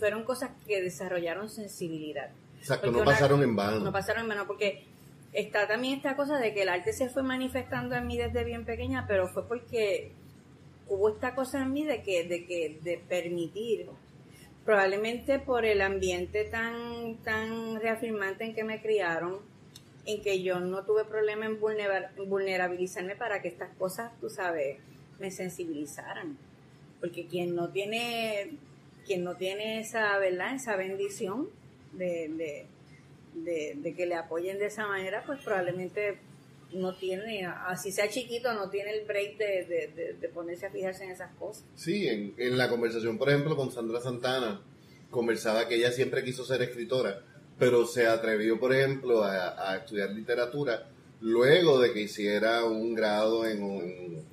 fueron 0.00 0.24
cosas 0.24 0.50
que 0.66 0.82
desarrollaron 0.82 1.48
sensibilidad. 1.48 2.30
Exacto, 2.58 2.90
no 2.90 3.04
pasaron 3.04 3.44
en 3.44 3.54
vano. 3.54 3.78
No 3.78 3.92
pasaron 3.92 4.22
en 4.22 4.28
vano 4.28 4.46
porque 4.48 4.86
está 5.32 5.68
también 5.68 5.98
esta 5.98 6.16
cosa 6.16 6.38
de 6.38 6.52
que 6.52 6.62
el 6.62 6.68
arte 6.68 6.92
se 6.92 7.08
fue 7.08 7.22
manifestando 7.22 7.94
en 7.94 8.08
mí 8.08 8.18
desde 8.18 8.42
bien 8.42 8.64
pequeña, 8.64 9.06
pero 9.06 9.28
fue 9.28 9.46
porque 9.46 10.12
hubo 10.88 11.08
esta 11.08 11.34
cosa 11.34 11.62
en 11.62 11.72
mí 11.72 11.84
de 11.84 12.02
que 12.02 12.24
de 12.24 12.46
que 12.46 12.78
de 12.82 12.98
permitir 12.98 13.86
probablemente 14.64 15.38
por 15.38 15.64
el 15.64 15.80
ambiente 15.80 16.44
tan 16.44 17.16
tan 17.24 17.80
reafirmante 17.80 18.44
en 18.44 18.54
que 18.54 18.64
me 18.64 18.80
criaron 18.80 19.40
en 20.06 20.22
que 20.22 20.42
yo 20.42 20.60
no 20.60 20.84
tuve 20.84 21.04
problema 21.04 21.46
en 21.46 21.58
vulnerabilizarme 21.58 23.16
para 23.16 23.40
que 23.40 23.48
estas 23.48 23.74
cosas, 23.76 24.12
tú 24.20 24.28
sabes, 24.28 24.78
me 25.18 25.30
sensibilizaran. 25.30 26.36
Porque 27.00 27.26
quien 27.26 27.54
no 27.54 27.70
tiene, 27.70 28.52
quien 29.06 29.24
no 29.24 29.36
tiene 29.36 29.80
esa, 29.80 30.16
¿verdad? 30.18 30.54
Esa 30.54 30.76
bendición 30.76 31.48
de, 31.92 32.66
de, 33.34 33.94
que 33.94 34.06
le 34.06 34.14
apoyen 34.14 34.58
de 34.58 34.66
esa 34.66 34.86
manera, 34.86 35.22
pues 35.24 35.42
probablemente 35.42 36.18
no 36.74 36.94
tiene, 36.94 37.46
así 37.46 37.92
sea 37.92 38.08
chiquito, 38.08 38.52
no 38.54 38.70
tiene 38.70 38.90
el 38.92 39.06
break 39.06 39.36
de, 39.38 40.16
de, 40.20 40.28
ponerse 40.28 40.66
a 40.66 40.70
fijarse 40.70 41.04
en 41.04 41.10
esas 41.10 41.32
cosas. 41.36 41.64
Sí, 41.74 42.08
en, 42.08 42.34
en, 42.38 42.58
la 42.58 42.68
conversación, 42.68 43.18
por 43.18 43.28
ejemplo, 43.28 43.56
con 43.56 43.70
Sandra 43.70 44.00
Santana, 44.00 44.60
conversaba 45.10 45.68
que 45.68 45.76
ella 45.76 45.92
siempre 45.92 46.24
quiso 46.24 46.44
ser 46.44 46.62
escritora, 46.62 47.22
pero 47.58 47.86
se 47.86 48.06
atrevió, 48.06 48.58
por 48.58 48.74
ejemplo, 48.74 49.22
a, 49.22 49.70
a 49.70 49.76
estudiar 49.76 50.10
literatura 50.10 50.88
luego 51.20 51.80
de 51.80 51.92
que 51.92 52.02
hiciera 52.02 52.64
un 52.64 52.94
grado 52.94 53.46
en 53.46 53.62
un, 53.62 54.24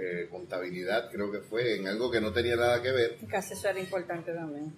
eh, 0.00 0.28
contabilidad, 0.30 1.10
creo 1.10 1.32
que 1.32 1.40
fue, 1.40 1.76
en 1.76 1.88
algo 1.88 2.10
que 2.10 2.20
no 2.20 2.32
tenía 2.32 2.54
nada 2.54 2.80
que 2.80 2.92
ver. 2.92 3.16
Casi 3.28 3.54
eso 3.54 3.68
era 3.68 3.80
importante 3.80 4.32
también. 4.32 4.72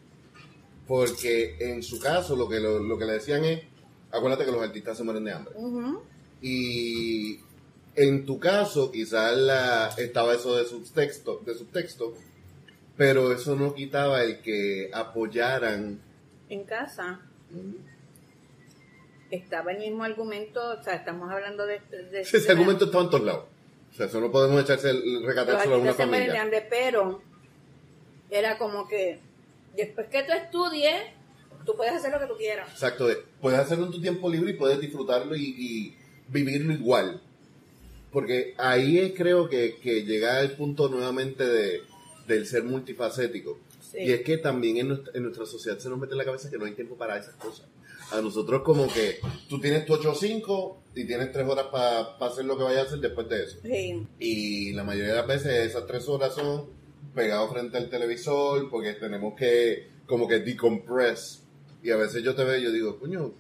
Porque 0.86 1.56
en 1.60 1.82
su 1.82 2.00
caso 2.00 2.34
lo 2.36 2.48
que, 2.48 2.58
lo, 2.58 2.96
que 2.96 3.04
le 3.04 3.12
decían 3.12 3.44
es, 3.44 3.62
acuérdate 4.10 4.46
que 4.46 4.52
los 4.52 4.62
artistas 4.62 4.96
se 4.96 5.04
mueren 5.04 5.24
de 5.24 5.32
hambre. 5.32 5.54
Y 6.42 7.40
en 7.96 8.24
tu 8.24 8.38
caso 8.38 8.90
quizás 8.90 9.36
la, 9.36 9.90
estaba 9.98 10.34
eso 10.34 10.56
de 10.56 10.64
subtexto, 10.64 11.42
de 11.44 11.54
subtexto, 11.54 12.14
pero 12.96 13.32
eso 13.32 13.56
no 13.56 13.74
quitaba 13.74 14.22
el 14.22 14.40
que 14.40 14.90
apoyaran. 14.92 16.00
En 16.48 16.64
casa. 16.64 17.20
Estaba 19.30 19.72
el 19.72 19.78
mismo 19.78 20.02
argumento, 20.04 20.60
o 20.78 20.82
sea, 20.82 20.94
estamos 20.94 21.30
hablando 21.30 21.66
de... 21.66 21.80
ese 22.12 22.52
argumento 22.52 22.86
estaba 22.86 23.04
en 23.04 23.10
todos 23.10 23.24
lados. 23.24 23.44
O 23.92 23.94
sea, 23.94 24.06
eso 24.06 24.20
no 24.20 24.30
podemos 24.30 24.62
echarse 24.62 24.90
el 24.90 25.24
recatárselo 25.24 25.76
a 25.76 25.78
una 25.78 25.94
familia. 25.94 26.42
Hambre, 26.42 26.66
pero 26.68 27.22
era 28.30 28.58
como 28.58 28.86
que 28.88 29.20
después 29.76 30.08
que 30.08 30.22
tú 30.22 30.32
estudies, 30.32 31.02
tú 31.64 31.74
puedes 31.76 31.94
hacer 31.94 32.12
lo 32.12 32.20
que 32.20 32.26
tú 32.26 32.36
quieras. 32.36 32.70
Exacto, 32.70 33.08
puedes 33.40 33.58
hacerlo 33.58 33.86
en 33.86 33.92
tu 33.92 34.00
tiempo 34.00 34.30
libre 34.30 34.52
y 34.52 34.54
puedes 34.54 34.80
disfrutarlo 34.80 35.36
y, 35.36 35.96
vivirlo 36.30 36.72
igual. 36.72 37.20
Porque 38.12 38.54
ahí 38.58 39.12
creo 39.12 39.48
que, 39.48 39.76
que 39.80 40.04
llega 40.04 40.40
el 40.40 40.52
punto 40.52 40.88
nuevamente 40.88 41.46
de, 41.46 41.82
del 42.26 42.46
ser 42.46 42.64
multifacético. 42.64 43.58
Y 43.94 44.12
es 44.12 44.22
que 44.22 44.38
también 44.38 44.78
en 44.78 44.88
nuestra, 44.88 45.12
en 45.14 45.22
nuestra 45.24 45.46
sociedad 45.46 45.78
se 45.78 45.88
nos 45.88 45.98
mete 45.98 46.12
en 46.12 46.18
la 46.18 46.24
cabeza 46.24 46.50
que 46.50 46.58
no 46.58 46.64
hay 46.64 46.72
tiempo 46.72 46.96
para 46.96 47.18
esas 47.18 47.34
cosas 47.34 47.66
a 48.12 48.20
nosotros 48.20 48.62
como 48.62 48.92
que 48.92 49.20
tú 49.48 49.60
tienes 49.60 49.86
tu 49.86 49.94
8 49.94 50.10
o 50.10 50.14
5 50.14 50.82
y 50.94 51.04
tienes 51.04 51.32
3 51.32 51.46
horas 51.46 51.66
para 51.66 52.00
hacer 52.20 52.44
lo 52.44 52.56
que 52.56 52.64
vayas 52.64 52.84
a 52.84 52.86
hacer 52.86 52.98
después 53.00 53.28
de 53.28 53.44
eso. 53.44 53.58
Y 54.18 54.72
la 54.72 54.84
mayoría 54.84 55.10
de 55.10 55.16
las 55.16 55.26
veces 55.26 55.66
esas 55.66 55.86
3 55.86 56.08
horas 56.08 56.34
son 56.34 56.70
pegados 57.14 57.52
frente 57.52 57.76
al 57.76 57.88
televisor 57.88 58.68
porque 58.70 58.94
tenemos 58.94 59.34
que 59.34 59.88
como 60.06 60.26
que 60.26 60.40
decompress. 60.40 61.44
Y 61.82 61.90
a 61.90 61.96
veces 61.96 62.22
yo 62.22 62.34
te 62.34 62.44
veo 62.44 62.58
y 62.58 62.64
yo 62.64 62.72
digo, 62.72 62.98
coño, 62.98 63.32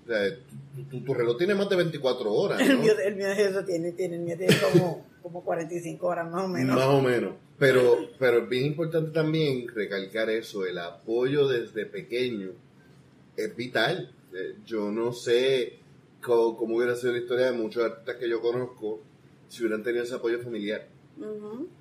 tu, 0.90 1.14
reloj 1.14 1.36
tiene 1.36 1.54
más 1.54 1.68
de 1.68 1.76
24 1.76 2.32
horas. 2.32 2.60
El, 2.68 2.78
mío, 2.78 2.92
el 3.04 3.16
mío 3.16 3.26
eso 3.28 3.64
tiene, 3.64 3.92
tiene, 3.92 4.16
el 4.16 4.22
mío 4.22 4.36
tiene 4.38 4.56
como, 4.72 5.06
como 5.22 5.44
45 5.44 6.06
horas 6.06 6.30
más 6.30 6.44
o 6.44 6.48
menos. 6.48 6.76
Más 6.76 6.86
o 6.86 7.02
menos. 7.02 7.34
Pero, 7.58 8.08
pero 8.18 8.38
es 8.38 8.48
bien 8.48 8.66
importante 8.66 9.10
también 9.10 9.68
recalcar 9.68 10.30
eso, 10.30 10.64
el 10.64 10.78
apoyo 10.78 11.46
desde 11.46 11.84
pequeño 11.84 12.52
es 13.36 13.54
vital 13.54 14.14
eh, 14.32 14.56
yo 14.64 14.90
no 14.92 15.12
sé 15.12 15.78
cómo, 16.22 16.76
hubiera 16.76 16.94
sido 16.94 17.12
la 17.12 17.18
historia 17.18 17.46
de 17.46 17.58
muchos 17.58 17.84
artistas 17.84 18.16
que 18.16 18.28
yo 18.28 18.40
conozco 18.40 19.00
si 19.48 19.62
hubieran 19.62 19.82
tenido 19.82 20.04
ese 20.04 20.14
apoyo 20.14 20.40
familiar. 20.40 20.88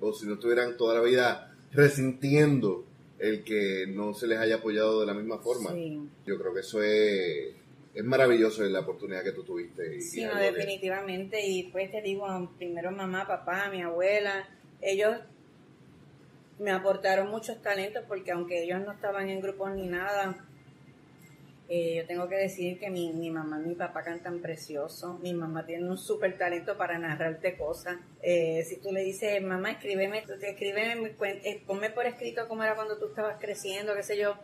O 0.00 0.12
si 0.12 0.26
no 0.26 0.34
estuvieran 0.34 0.76
toda 0.76 0.96
la 0.96 1.00
vida 1.00 1.56
resintiendo 1.72 2.84
el 3.20 3.44
que 3.44 3.86
no 3.86 4.14
se 4.14 4.26
les 4.26 4.38
haya 4.38 4.56
apoyado 4.56 5.00
de 5.00 5.06
la 5.06 5.14
misma 5.14 5.38
forma. 5.38 5.70
Yo 6.26 6.38
creo 6.38 6.54
que 6.54 6.60
eso 6.60 6.82
es, 6.82 7.54
es 7.94 8.04
maravilloso 8.04 8.62
la 8.64 8.80
oportunidad 8.80 9.22
que 9.22 9.32
tú 9.32 9.44
tuviste. 9.44 10.00
sí, 10.00 10.24
definitivamente. 10.24 11.46
Y 11.46 11.64
pues 11.64 11.90
te 11.90 12.00
digo, 12.00 12.26
primero 12.56 12.90
mamá, 12.90 13.26
papá, 13.26 13.68
mi 13.70 13.82
abuela, 13.82 14.48
ellos 14.80 15.18
me 16.58 16.70
aportaron 16.70 17.30
muchos 17.30 17.60
talentos 17.62 18.04
porque 18.08 18.32
aunque 18.32 18.62
ellos 18.62 18.80
no 18.84 18.92
estaban 18.92 19.28
en 19.28 19.40
grupos 19.40 19.74
ni 19.74 19.86
nada, 19.86 20.46
eh, 21.72 21.94
yo 21.98 22.04
tengo 22.04 22.28
que 22.28 22.34
decir 22.34 22.80
que 22.80 22.90
mi, 22.90 23.12
mi 23.12 23.30
mamá 23.30 23.60
y 23.64 23.68
mi 23.68 23.74
papá 23.76 24.02
cantan 24.02 24.40
precioso. 24.40 25.20
Mi 25.22 25.32
mamá 25.32 25.64
tiene 25.64 25.88
un 25.88 25.98
súper 25.98 26.36
talento 26.36 26.76
para 26.76 26.98
narrarte 26.98 27.56
cosas. 27.56 27.96
Eh, 28.22 28.64
si 28.68 28.78
tú 28.78 28.90
le 28.90 29.02
dices, 29.02 29.40
mamá, 29.40 29.70
escríbeme, 29.70 30.24
escríbeme, 30.42 31.14
eh, 31.44 31.62
ponme 31.64 31.90
por 31.90 32.06
escrito 32.06 32.48
cómo 32.48 32.64
era 32.64 32.74
cuando 32.74 32.98
tú 32.98 33.06
estabas 33.06 33.36
creciendo, 33.38 33.94
qué 33.94 34.02
sé 34.02 34.18
yo. 34.18 34.34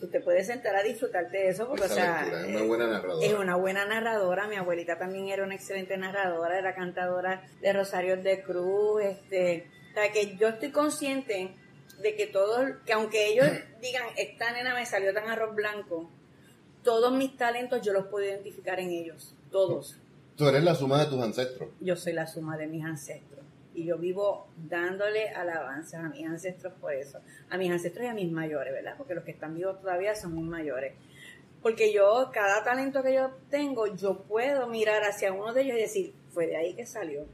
Tú 0.00 0.08
te 0.08 0.20
puedes 0.20 0.48
sentar 0.48 0.74
a 0.74 0.82
disfrutarte 0.82 1.38
de 1.38 1.48
eso 1.50 1.68
porque, 1.68 1.84
o 1.84 1.88
sea, 1.88 2.26
es 2.26 2.56
una 2.56 2.64
buena 2.64 2.86
narradora. 2.88 3.26
Es 3.26 3.34
una 3.34 3.56
buena 3.56 3.84
narradora. 3.84 4.48
Mi 4.48 4.56
abuelita 4.56 4.98
también 4.98 5.28
era 5.28 5.44
una 5.44 5.54
excelente 5.54 5.96
narradora, 5.96 6.58
era 6.58 6.74
cantadora 6.74 7.44
de 7.60 7.72
Rosario 7.72 8.16
de 8.16 8.42
Cruz. 8.42 9.00
Este, 9.04 9.68
o 9.90 9.94
sea, 9.94 10.10
que 10.10 10.36
yo 10.36 10.48
estoy 10.48 10.72
consciente 10.72 11.54
de 12.02 12.16
que 12.16 12.26
todos, 12.26 12.68
que 12.84 12.94
aunque 12.94 13.28
ellos 13.28 13.46
digan, 13.80 14.06
esta 14.16 14.50
nena 14.50 14.74
me 14.74 14.84
salió 14.86 15.14
tan 15.14 15.28
arroz 15.28 15.54
blanco, 15.54 16.10
todos 16.82 17.12
mis 17.12 17.36
talentos 17.36 17.82
yo 17.82 17.92
los 17.92 18.06
puedo 18.06 18.26
identificar 18.26 18.80
en 18.80 18.90
ellos, 18.90 19.34
todos. 19.50 19.98
Tú 20.36 20.46
eres 20.46 20.62
la 20.62 20.74
suma 20.74 21.00
de 21.00 21.06
tus 21.06 21.20
ancestros. 21.20 21.70
Yo 21.80 21.96
soy 21.96 22.12
la 22.12 22.26
suma 22.26 22.56
de 22.56 22.68
mis 22.68 22.84
ancestros. 22.84 23.44
Y 23.74 23.84
yo 23.84 23.98
vivo 23.98 24.46
dándole 24.56 25.30
alabanzas 25.30 26.04
a 26.04 26.08
mis 26.08 26.26
ancestros 26.26 26.72
por 26.80 26.92
eso. 26.92 27.18
A 27.50 27.56
mis 27.56 27.70
ancestros 27.70 28.04
y 28.04 28.08
a 28.08 28.14
mis 28.14 28.30
mayores, 28.30 28.72
¿verdad? 28.72 28.94
Porque 28.96 29.14
los 29.14 29.24
que 29.24 29.32
están 29.32 29.54
vivos 29.54 29.80
todavía 29.80 30.14
son 30.14 30.34
muy 30.34 30.48
mayores. 30.48 30.94
Porque 31.60 31.92
yo, 31.92 32.30
cada 32.32 32.62
talento 32.62 33.02
que 33.02 33.14
yo 33.14 33.32
tengo, 33.50 33.86
yo 33.96 34.22
puedo 34.22 34.68
mirar 34.68 35.02
hacia 35.02 35.32
uno 35.32 35.52
de 35.52 35.62
ellos 35.62 35.76
y 35.76 35.80
decir, 35.80 36.14
fue 36.30 36.46
de 36.46 36.56
ahí 36.56 36.74
que 36.74 36.86
salió. 36.86 37.26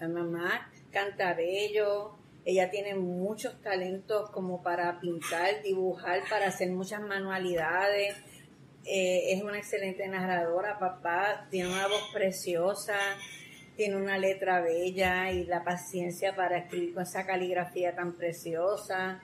La 0.00 0.08
mamá 0.08 0.70
canta 0.92 1.34
bello, 1.34 2.17
ella 2.48 2.70
tiene 2.70 2.94
muchos 2.94 3.60
talentos 3.60 4.30
como 4.30 4.62
para 4.62 5.00
pintar, 5.00 5.62
dibujar, 5.62 6.20
para 6.30 6.46
hacer 6.46 6.70
muchas 6.70 7.02
manualidades. 7.02 8.16
Eh, 8.86 9.34
es 9.34 9.42
una 9.42 9.58
excelente 9.58 10.08
narradora, 10.08 10.78
papá, 10.78 11.46
tiene 11.50 11.68
una 11.68 11.86
voz 11.86 12.10
preciosa, 12.10 12.96
tiene 13.76 13.96
una 13.96 14.16
letra 14.16 14.62
bella 14.62 15.30
y 15.30 15.44
la 15.44 15.62
paciencia 15.62 16.34
para 16.34 16.56
escribir 16.56 16.94
con 16.94 17.02
esa 17.02 17.26
caligrafía 17.26 17.94
tan 17.94 18.14
preciosa. 18.14 19.20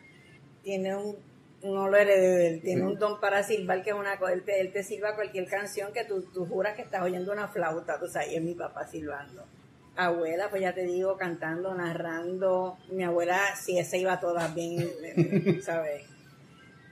Tiene 0.63 0.95
un, 0.95 1.17
no 1.63 1.89
lo 1.89 1.97
heredé 1.97 2.37
de 2.37 2.47
él, 2.49 2.61
tiene 2.61 2.83
un 2.83 2.99
don 2.99 3.21
para 3.21 3.43
silbar 3.43 3.83
que 3.83 3.89
es 3.89 3.97
una 3.97 4.19
cosa, 4.19 4.35
él 4.35 4.45
te, 4.45 4.61
él 4.61 4.71
te 4.71 4.83
silba 4.83 5.15
cualquier 5.15 5.49
canción 5.49 5.95
que 5.95 6.05
tú, 6.05 6.31
tú 6.31 6.45
juras 6.45 6.77
que 6.77 6.83
estás 6.83 7.01
oyendo 7.01 7.33
una 7.33 7.49
flauta, 7.49 7.99
tú 7.99 8.07
sabes, 8.07 8.33
y 8.33 8.37
es 8.37 8.43
mi 8.43 8.55
papá 8.55 8.87
silbando 8.87 9.47
abuela, 9.97 10.49
pues 10.51 10.63
ya 10.63 10.75
te 10.75 10.85
digo, 10.85 11.17
cantando, 11.17 11.75
narrando. 11.75 12.77
Mi 12.91 13.05
abuela, 13.05 13.39
sí, 13.57 13.79
esa 13.79 13.97
iba 13.97 14.21
toda 14.21 14.49
bien, 14.49 14.89
¿sabes? 15.63 16.03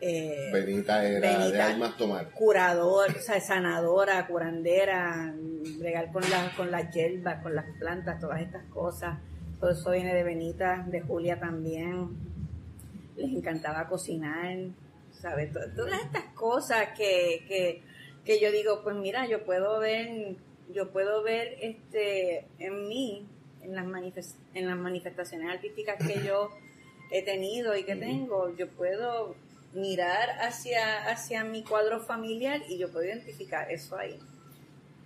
Eh, 0.05 0.51
Benita 0.53 1.05
era 1.05 1.49
de 1.49 1.63
almas 1.63 1.97
tomar. 1.97 2.31
Curador, 2.31 3.11
o 3.17 3.21
sea, 3.21 3.41
sanadora, 3.41 4.27
curandera, 4.27 5.33
regal 5.81 6.11
con, 6.13 6.29
la, 6.29 6.53
con 6.57 6.73
las 6.73 6.93
hierbas, 6.93 7.41
con 7.41 7.55
las 7.55 7.67
plantas, 7.79 8.19
todas 8.19 8.41
estas 8.41 8.65
cosas. 8.65 9.19
Todo 9.61 9.71
eso 9.71 9.93
viene 9.93 10.13
de 10.13 10.25
Benita, 10.25 10.85
de 10.89 11.03
Julia 11.03 11.39
también. 11.39 12.09
Les 13.17 13.31
encantaba 13.31 13.87
cocinar, 13.87 14.57
¿sabes? 15.13 15.53
Todas 15.53 16.03
estas 16.03 16.25
cosas 16.35 16.89
que, 16.97 17.45
que, 17.47 17.83
que 18.25 18.41
yo 18.41 18.51
digo, 18.51 18.83
pues 18.83 18.97
mira, 18.97 19.29
yo 19.29 19.45
puedo 19.45 19.79
ver 19.79 20.35
yo 20.73 20.91
puedo 20.91 21.23
ver 21.23 21.57
este 21.61 22.47
en 22.59 22.89
mí, 22.89 23.27
en 23.63 23.75
las, 23.75 24.37
en 24.55 24.67
las 24.67 24.77
manifestaciones 24.77 25.49
artísticas 25.49 25.97
que 26.07 26.25
yo 26.25 26.51
he 27.11 27.23
tenido 27.23 27.77
y 27.77 27.85
que 27.85 27.97
tengo, 27.97 28.55
yo 28.57 28.69
puedo 28.69 29.37
mirar 29.75 30.31
hacia, 30.41 31.11
hacia 31.11 31.45
mi 31.45 31.63
cuadro 31.63 32.01
familiar 32.01 32.63
y 32.69 32.79
yo 32.79 32.91
puedo 32.91 33.07
identificar 33.07 33.71
eso 33.71 33.97
ahí. 33.97 34.19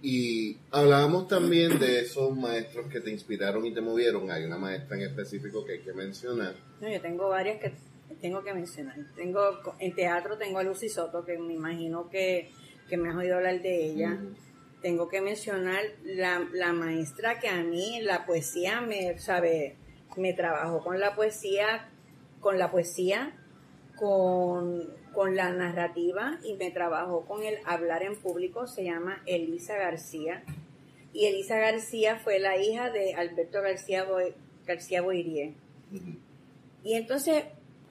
Y 0.02 0.58
hablábamos 0.70 1.26
también 1.26 1.78
de 1.78 2.00
esos 2.00 2.36
maestros 2.36 2.86
que 2.86 3.00
te 3.00 3.10
inspiraron 3.10 3.64
y 3.66 3.72
te 3.72 3.80
movieron. 3.80 4.30
Hay 4.30 4.44
una 4.44 4.58
maestra 4.58 4.96
en 4.96 5.02
específico 5.02 5.64
que 5.64 5.74
hay 5.74 5.80
que 5.80 5.92
mencionar. 5.92 6.54
No, 6.80 6.88
yo 6.88 7.00
tengo 7.00 7.28
varias 7.28 7.60
que 7.60 7.72
tengo 8.20 8.42
que 8.44 8.54
mencionar. 8.54 8.96
Tengo 9.16 9.40
en 9.78 9.94
teatro 9.94 10.36
tengo 10.36 10.58
a 10.58 10.62
Lucy 10.62 10.88
Soto, 10.88 11.24
que 11.24 11.38
me 11.38 11.54
imagino 11.54 12.08
que, 12.10 12.50
me 12.96 13.08
has 13.08 13.16
oído 13.16 13.36
hablar 13.36 13.60
de 13.62 13.86
ella 13.86 14.20
tengo 14.86 15.08
que 15.08 15.20
mencionar 15.20 15.82
la, 16.04 16.48
la 16.52 16.72
maestra 16.72 17.40
que 17.40 17.48
a 17.48 17.60
mí 17.64 17.98
la 18.02 18.24
poesía 18.24 18.80
me, 18.80 19.18
sabe, 19.18 19.74
me 20.16 20.32
trabajó 20.32 20.80
con 20.80 21.00
la 21.00 21.16
poesía, 21.16 21.88
con 22.38 22.56
la 22.60 22.70
poesía, 22.70 23.34
con, 23.96 24.94
con 25.12 25.34
la 25.34 25.50
narrativa 25.50 26.38
y 26.44 26.54
me 26.54 26.70
trabajó 26.70 27.24
con 27.24 27.42
el 27.42 27.58
hablar 27.64 28.04
en 28.04 28.14
público, 28.14 28.68
se 28.68 28.84
llama 28.84 29.24
Elisa 29.26 29.76
García. 29.76 30.44
Y 31.12 31.26
Elisa 31.26 31.58
García 31.58 32.20
fue 32.20 32.38
la 32.38 32.56
hija 32.56 32.88
de 32.90 33.14
Alberto 33.14 33.62
García, 33.62 34.06
García 34.66 35.02
Boirie. 35.02 35.54
Y 36.84 36.94
entonces 36.94 37.42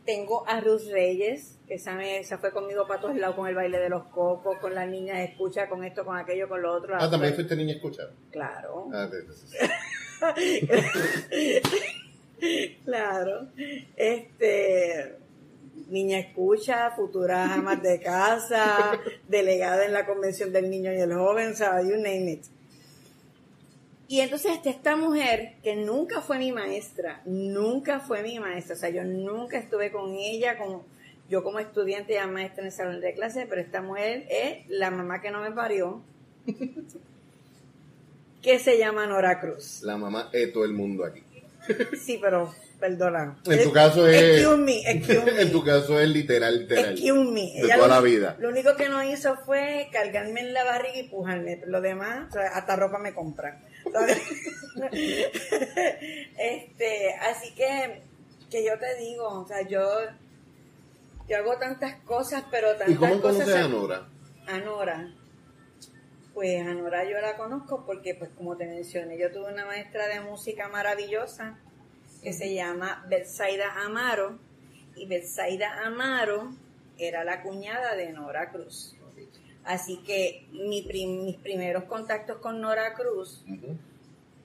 tengo 0.05 0.47
a 0.47 0.61
Ruth 0.61 0.87
Reyes, 0.89 1.54
esa, 1.67 1.95
me, 1.95 2.19
esa 2.19 2.37
fue 2.37 2.51
conmigo 2.51 2.87
para 2.87 3.01
todos 3.01 3.17
lados 3.17 3.35
con 3.35 3.47
el 3.47 3.55
baile 3.55 3.79
de 3.79 3.89
los 3.89 4.05
cocos, 4.05 4.57
con 4.59 4.75
las 4.75 4.87
niñas 4.87 5.17
de 5.17 5.25
escucha, 5.25 5.67
con 5.67 5.83
esto, 5.83 6.05
con 6.05 6.17
aquello, 6.17 6.47
con 6.47 6.61
lo 6.61 6.73
otro. 6.73 6.95
Ah, 6.99 7.09
también 7.09 7.33
fuiste 7.33 7.55
niña 7.55 7.73
escucha. 7.73 8.03
Claro. 8.31 8.89
Ah, 8.93 9.09
claro. 12.85 13.47
Este 13.95 15.17
niña 15.89 16.19
escucha, 16.19 16.91
futura 16.91 17.53
amas 17.53 17.81
de 17.81 17.99
casa, 17.99 18.99
delegada 19.27 19.85
en 19.85 19.93
la 19.93 20.05
convención 20.05 20.51
del 20.51 20.69
niño 20.69 20.93
y 20.93 20.97
el 20.97 21.13
joven, 21.13 21.55
¿sabes? 21.55 21.87
You 21.87 21.95
name 21.95 22.31
it. 22.31 22.45
Y 24.07 24.19
entonces 24.19 24.59
esta 24.63 24.95
mujer, 24.95 25.55
que 25.63 25.75
nunca 25.75 26.21
fue 26.21 26.37
mi 26.37 26.51
maestra, 26.51 27.21
nunca 27.25 27.99
fue 27.99 28.21
mi 28.21 28.39
maestra, 28.39 28.75
o 28.75 28.77
sea, 28.77 28.89
yo 28.89 29.03
nunca 29.03 29.57
estuve 29.57 29.91
con 29.91 30.13
ella, 30.13 30.57
con, 30.57 30.83
yo 31.29 31.43
como 31.43 31.59
estudiante 31.59 32.15
y 32.15 32.27
maestra 32.27 32.61
en 32.61 32.67
el 32.67 32.71
salón 32.71 33.01
de 33.01 33.13
clase, 33.13 33.45
pero 33.49 33.61
esta 33.61 33.81
mujer 33.81 34.25
es 34.29 34.67
la 34.69 34.91
mamá 34.91 35.21
que 35.21 35.31
no 35.31 35.41
me 35.41 35.51
parió, 35.51 36.01
que 38.41 38.59
se 38.59 38.77
llama 38.77 39.07
Nora 39.07 39.39
Cruz. 39.39 39.81
La 39.83 39.97
mamá 39.97 40.29
es 40.33 40.53
todo 40.53 40.65
el 40.65 40.73
mundo 40.73 41.03
aquí. 41.03 41.23
Sí, 41.99 42.19
pero 42.21 42.53
perdona. 42.79 43.37
En 43.45 43.63
tu 43.63 43.71
caso 43.71 44.07
es. 44.07 44.39
Excuse 44.39 44.57
me, 44.57 44.81
En 45.41 45.51
tu 45.51 45.63
caso 45.63 45.99
es 45.99 46.07
literal, 46.09 46.59
literal. 46.59 46.91
Excuse 46.91 47.31
me. 47.31 47.61
De 47.61 47.73
toda 47.73 47.87
la 47.87 48.01
vida. 48.01 48.35
Lo 48.39 48.49
único 48.49 48.75
que 48.75 48.89
no 48.89 49.03
hizo 49.03 49.35
fue 49.37 49.89
cargarme 49.91 50.41
en 50.41 50.53
la 50.53 50.63
barriga 50.63 50.97
y 50.97 51.09
pujarme. 51.09 51.61
Lo 51.65 51.81
demás, 51.81 52.35
hasta 52.53 52.75
ropa 52.75 52.99
me 52.99 53.13
compran. 53.13 53.59
este, 56.37 57.13
así 57.21 57.53
que, 57.55 58.01
que 58.49 58.65
yo 58.65 58.77
te 58.79 58.95
digo, 58.99 59.27
o 59.27 59.47
sea, 59.47 59.67
yo, 59.67 59.83
yo 61.27 61.37
hago 61.37 61.57
tantas 61.57 61.95
cosas, 62.01 62.43
pero 62.51 62.69
tantas 62.69 62.89
¿Y 62.89 62.95
cómo 62.95 63.21
conoces 63.21 63.55
a 63.55 63.67
Nora? 63.67 64.07
A 64.47 64.57
Nora. 64.59 65.11
Pues 66.33 66.65
a 66.65 66.73
Nora 66.73 67.03
yo 67.09 67.19
la 67.19 67.37
conozco 67.37 67.85
porque, 67.85 68.13
pues 68.15 68.29
como 68.37 68.57
te 68.57 68.67
mencioné, 68.67 69.17
yo 69.17 69.31
tuve 69.31 69.51
una 69.51 69.65
maestra 69.65 70.07
de 70.07 70.19
música 70.19 70.67
maravillosa 70.67 71.57
que 72.21 72.33
se 72.33 72.53
llama 72.53 73.05
Betsaida 73.09 73.85
Amaro. 73.85 74.37
Y 74.95 75.07
Betsaida 75.07 75.85
Amaro 75.85 76.53
era 76.97 77.23
la 77.23 77.41
cuñada 77.41 77.95
de 77.95 78.11
Nora 78.11 78.51
Cruz. 78.51 78.95
Así 79.63 79.97
que 80.03 80.47
mi 80.51 80.83
mis 80.83 81.37
primeros 81.37 81.85
contactos 81.85 82.37
con 82.37 82.61
Nora 82.61 82.93
Cruz 82.93 83.43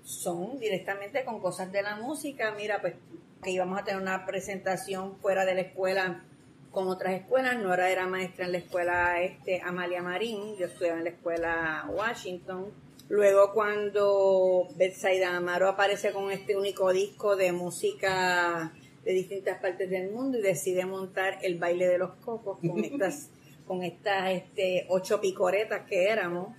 son 0.02 0.58
directamente 0.58 1.24
con 1.24 1.40
cosas 1.40 1.70
de 1.72 1.82
la 1.82 1.96
música. 1.96 2.52
Mira, 2.52 2.80
pues 2.80 2.94
que 3.42 3.50
íbamos 3.50 3.78
a 3.78 3.84
tener 3.84 4.00
una 4.00 4.24
presentación 4.26 5.16
fuera 5.16 5.44
de 5.44 5.54
la 5.54 5.60
escuela 5.62 6.24
con 6.70 6.88
otras 6.88 7.14
escuelas. 7.14 7.58
Nora 7.58 7.90
era 7.90 8.06
maestra 8.06 8.46
en 8.46 8.52
la 8.52 8.58
escuela 8.58 9.22
este, 9.22 9.60
Amalia 9.62 10.02
Marín, 10.02 10.56
yo 10.58 10.66
estudiaba 10.66 10.98
en 10.98 11.04
la 11.04 11.10
escuela 11.10 11.86
Washington. 11.90 12.66
Luego 13.08 13.52
cuando 13.52 14.68
Betsaida 14.76 15.36
Amaro 15.36 15.68
aparece 15.68 16.12
con 16.12 16.30
este 16.30 16.56
único 16.56 16.92
disco 16.92 17.34
de 17.34 17.50
música 17.52 18.72
de 19.04 19.12
distintas 19.12 19.58
partes 19.60 19.90
del 19.90 20.10
mundo 20.10 20.38
y 20.38 20.42
decide 20.42 20.86
montar 20.86 21.38
el 21.42 21.58
baile 21.58 21.88
de 21.88 21.98
los 21.98 22.12
cocos 22.24 22.58
con 22.58 22.84
estas 22.84 23.30
con 23.66 23.84
estas 23.84 24.30
este, 24.30 24.86
ocho 24.88 25.20
picoretas 25.20 25.86
que 25.88 26.08
éramos. 26.08 26.56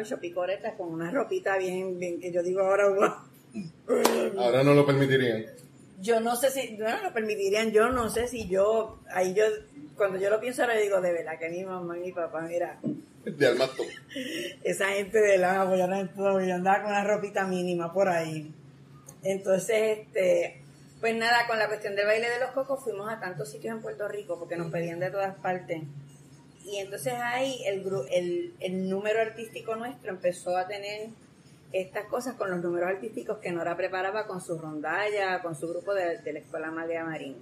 ocho 0.00 0.18
picoretas 0.18 0.74
con 0.74 0.90
una 0.90 1.10
ropita 1.10 1.58
bien, 1.58 1.98
bien 1.98 2.18
que 2.18 2.32
yo 2.32 2.42
digo 2.42 2.60
ahora, 2.60 2.86
Ahora 4.38 4.62
no 4.62 4.74
lo 4.74 4.86
permitirían. 4.86 5.44
Yo 6.00 6.20
no 6.20 6.36
sé 6.36 6.50
si, 6.50 6.76
no 6.76 7.02
lo 7.02 7.12
permitirían, 7.12 7.72
yo 7.72 7.88
no 7.88 8.10
sé 8.10 8.28
si 8.28 8.48
yo, 8.48 9.00
ahí 9.10 9.34
yo, 9.34 9.44
cuando 9.96 10.18
yo 10.18 10.28
lo 10.28 10.40
pienso 10.40 10.62
ahora 10.62 10.76
digo, 10.76 11.00
de 11.00 11.12
verdad 11.12 11.38
que 11.38 11.48
mi 11.48 11.64
mamá 11.64 11.96
y 11.98 12.02
mi 12.02 12.12
papá, 12.12 12.42
mira. 12.42 12.78
De 13.24 13.46
almato. 13.46 13.82
Esa 14.62 14.88
gente 14.88 15.18
de 15.18 15.38
la 15.38 15.66
pues 15.66 16.46
yo 16.46 16.54
andaba 16.54 16.82
con 16.82 16.90
una 16.90 17.04
ropita 17.04 17.46
mínima 17.46 17.92
por 17.92 18.08
ahí. 18.08 18.52
Entonces, 19.22 19.98
este, 19.98 20.62
pues 21.00 21.14
nada, 21.16 21.46
con 21.46 21.58
la 21.58 21.68
cuestión 21.68 21.96
del 21.96 22.06
baile 22.06 22.28
de 22.28 22.40
los 22.40 22.50
cocos 22.50 22.82
fuimos 22.82 23.10
a 23.10 23.18
tantos 23.18 23.50
sitios 23.50 23.74
en 23.74 23.82
Puerto 23.82 24.06
Rico 24.08 24.38
porque 24.38 24.56
nos 24.56 24.70
pedían 24.70 25.00
de 25.00 25.10
todas 25.10 25.34
partes. 25.36 25.82
Y 26.64 26.78
entonces 26.78 27.14
ahí 27.14 27.62
el, 27.66 27.84
el, 28.10 28.54
el 28.60 28.88
número 28.88 29.20
artístico 29.20 29.76
nuestro 29.76 30.10
empezó 30.10 30.56
a 30.56 30.66
tener 30.66 31.08
estas 31.80 32.06
cosas 32.06 32.34
con 32.34 32.50
los 32.50 32.60
números 32.60 32.88
artísticos 32.88 33.38
que 33.38 33.52
Nora 33.52 33.76
preparaba 33.76 34.26
con 34.26 34.40
su 34.40 34.58
rondalla, 34.58 35.40
con 35.42 35.54
su 35.54 35.68
grupo 35.68 35.94
de, 35.94 36.20
la 36.32 36.38
Escuela 36.38 36.68
Amalia 36.68 37.04
Marín. 37.04 37.36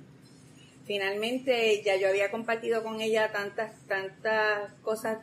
Finalmente 0.86 1.82
ya 1.82 1.96
yo 1.96 2.08
había 2.08 2.30
compartido 2.30 2.82
con 2.82 3.00
ella 3.00 3.32
tantas, 3.32 3.72
tantas 3.86 4.72
cosas, 4.82 5.18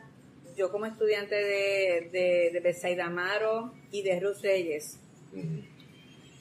yo 0.56 0.70
como 0.70 0.86
estudiante 0.86 1.34
de, 1.34 2.10
de, 2.12 2.94
de 2.94 3.02
Amaro 3.02 3.72
y 3.90 4.02
de 4.02 4.20
Ruth 4.20 4.42
Reyes, 4.42 4.98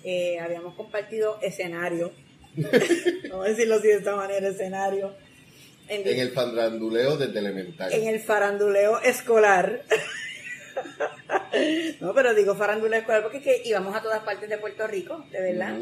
eh, 0.03 0.39
habíamos 0.39 0.75
compartido 0.75 1.39
escenario 1.41 2.11
vamos 3.29 3.45
a 3.45 3.49
decirlo 3.49 3.75
así 3.75 3.87
de 3.87 3.95
esta 3.95 4.15
manera, 4.15 4.47
escenario. 4.47 5.13
En, 5.87 6.07
el 6.07 6.31
faranduleo 6.31 7.17
desde 7.17 7.39
elemental. 7.39 7.91
En 7.91 8.07
el 8.07 8.19
faranduleo 8.19 9.01
escolar. 9.01 9.83
no, 12.01 12.13
pero 12.13 12.33
digo 12.33 12.55
faranduleo 12.55 12.99
escolar 12.99 13.23
porque 13.23 13.41
que 13.41 13.61
íbamos 13.65 13.95
a 13.95 14.01
todas 14.01 14.23
partes 14.23 14.49
de 14.49 14.57
Puerto 14.57 14.87
Rico, 14.87 15.25
de 15.31 15.41
verdad. 15.41 15.77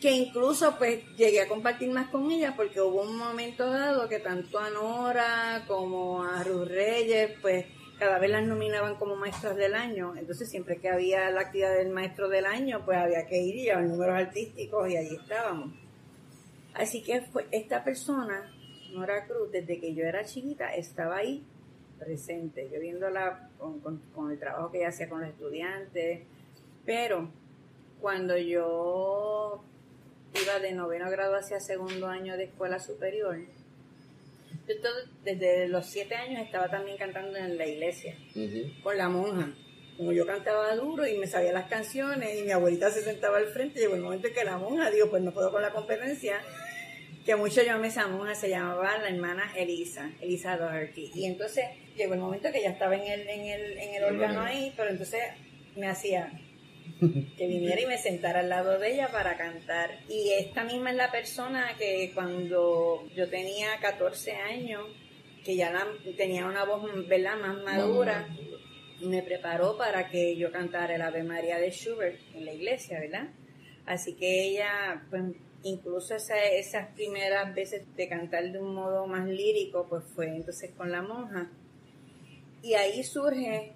Que 0.00 0.12
incluso 0.12 0.76
pues 0.78 1.00
llegué 1.16 1.42
a 1.42 1.48
compartir 1.48 1.90
más 1.90 2.08
con 2.08 2.30
ella 2.30 2.54
porque 2.56 2.80
hubo 2.80 3.02
un 3.02 3.16
momento 3.16 3.70
dado 3.70 4.08
que 4.08 4.18
tanto 4.18 4.58
a 4.58 4.70
Nora 4.70 5.64
como 5.66 6.24
a 6.24 6.42
Ruth 6.42 6.68
Reyes, 6.68 7.32
pues 7.42 7.66
cada 7.98 8.18
vez 8.18 8.30
las 8.30 8.46
nominaban 8.46 8.96
como 8.96 9.14
maestras 9.14 9.56
del 9.56 9.74
año, 9.74 10.14
entonces 10.16 10.48
siempre 10.48 10.78
que 10.78 10.88
había 10.88 11.30
la 11.30 11.42
actividad 11.42 11.76
del 11.76 11.90
maestro 11.90 12.30
del 12.30 12.46
año, 12.46 12.82
pues 12.86 12.96
había 12.96 13.26
que 13.26 13.36
ir 13.36 13.56
y 13.56 13.62
llevar 13.64 13.84
números 13.84 14.16
artísticos 14.16 14.88
y 14.88 14.96
allí 14.96 15.16
estábamos. 15.16 15.74
Así 16.72 17.02
que 17.02 17.20
fue 17.20 17.46
esta 17.50 17.84
persona, 17.84 18.50
Nora 18.92 19.26
Cruz, 19.26 19.52
desde 19.52 19.78
que 19.78 19.94
yo 19.94 20.04
era 20.04 20.24
chiquita, 20.24 20.74
estaba 20.74 21.16
ahí 21.16 21.44
presente, 22.00 22.68
yo 22.72 22.80
viéndola 22.80 23.50
con, 23.58 23.80
con 23.80 24.32
el 24.32 24.38
trabajo 24.38 24.72
que 24.72 24.78
ella 24.78 24.88
hacía 24.88 25.08
con 25.08 25.20
los 25.20 25.30
estudiantes, 25.30 26.22
pero 26.84 27.28
cuando 28.00 28.36
yo 28.36 29.62
iba 30.34 30.58
de 30.58 30.72
noveno 30.72 31.10
grado 31.10 31.36
hacia 31.36 31.60
segundo 31.60 32.08
año 32.08 32.36
de 32.36 32.44
escuela 32.44 32.80
superior, 32.80 33.38
desde 35.24 35.68
los 35.68 35.86
siete 35.86 36.14
años 36.14 36.42
estaba 36.42 36.68
también 36.68 36.96
cantando 36.96 37.36
en 37.36 37.58
la 37.58 37.66
iglesia 37.66 38.16
con 38.82 38.96
la 38.96 39.08
monja. 39.08 39.52
Como 39.96 40.12
yo 40.12 40.26
cantaba 40.26 40.74
duro 40.76 41.06
y 41.06 41.18
me 41.18 41.26
sabía 41.26 41.52
las 41.52 41.68
canciones 41.68 42.38
y 42.38 42.42
mi 42.42 42.52
abuelita 42.52 42.90
se 42.90 43.02
sentaba 43.02 43.36
al 43.36 43.48
frente, 43.48 43.80
llegó 43.80 43.94
el 43.96 44.00
momento 44.00 44.28
en 44.28 44.34
que 44.34 44.44
la 44.44 44.56
monja 44.56 44.90
dijo, 44.90 45.10
pues 45.10 45.22
no 45.22 45.32
puedo 45.32 45.50
con 45.50 45.60
la 45.60 45.72
competencia, 45.72 46.40
que 47.26 47.36
mucho 47.36 47.62
yo 47.62 47.82
esa 47.84 48.06
monja, 48.08 48.34
se 48.34 48.48
llamaba 48.48 48.96
la 48.96 49.10
hermana 49.10 49.52
Elisa, 49.56 50.10
Elisa 50.22 50.56
Doherty. 50.56 51.10
Y 51.14 51.26
entonces 51.26 51.66
llegó 52.00 52.14
el 52.14 52.20
momento 52.20 52.50
que 52.52 52.62
ya 52.62 52.70
estaba 52.70 52.96
en 52.96 53.02
el, 53.02 53.28
en 53.28 53.40
el, 53.46 53.78
en 53.78 53.94
el 53.94 54.04
órgano 54.04 54.42
ahí, 54.42 54.72
pero 54.76 54.90
entonces 54.90 55.20
me 55.76 55.86
hacía 55.86 56.30
que 57.36 57.46
viniera 57.46 57.80
y 57.80 57.86
me 57.86 57.98
sentara 57.98 58.40
al 58.40 58.48
lado 58.48 58.78
de 58.78 58.94
ella 58.94 59.08
para 59.10 59.36
cantar. 59.36 59.90
Y 60.08 60.30
esta 60.32 60.64
misma 60.64 60.90
es 60.90 60.96
la 60.96 61.10
persona 61.10 61.76
que 61.78 62.12
cuando 62.14 63.08
yo 63.14 63.28
tenía 63.28 63.78
14 63.80 64.32
años, 64.32 64.86
que 65.44 65.56
ya 65.56 65.72
tenía 66.16 66.46
una 66.46 66.64
voz 66.64 66.82
¿verdad? 67.08 67.36
más 67.38 67.62
madura, 67.62 68.28
me 69.00 69.22
preparó 69.22 69.76
para 69.78 70.08
que 70.08 70.36
yo 70.36 70.52
cantara 70.52 70.94
el 70.94 71.02
Ave 71.02 71.22
María 71.22 71.58
de 71.58 71.70
Schubert 71.70 72.18
en 72.34 72.44
la 72.44 72.52
iglesia, 72.52 73.00
¿verdad? 73.00 73.28
Así 73.86 74.14
que 74.14 74.44
ella, 74.44 75.02
pues 75.08 75.22
incluso 75.62 76.14
esas 76.14 76.88
primeras 76.94 77.54
veces 77.54 77.84
de 77.96 78.08
cantar 78.08 78.50
de 78.52 78.58
un 78.58 78.74
modo 78.74 79.06
más 79.06 79.26
lírico, 79.26 79.86
pues 79.88 80.04
fue 80.14 80.28
entonces 80.28 80.70
con 80.76 80.90
la 80.90 81.02
monja. 81.02 81.50
Y 82.62 82.74
ahí 82.74 83.02
surge 83.02 83.72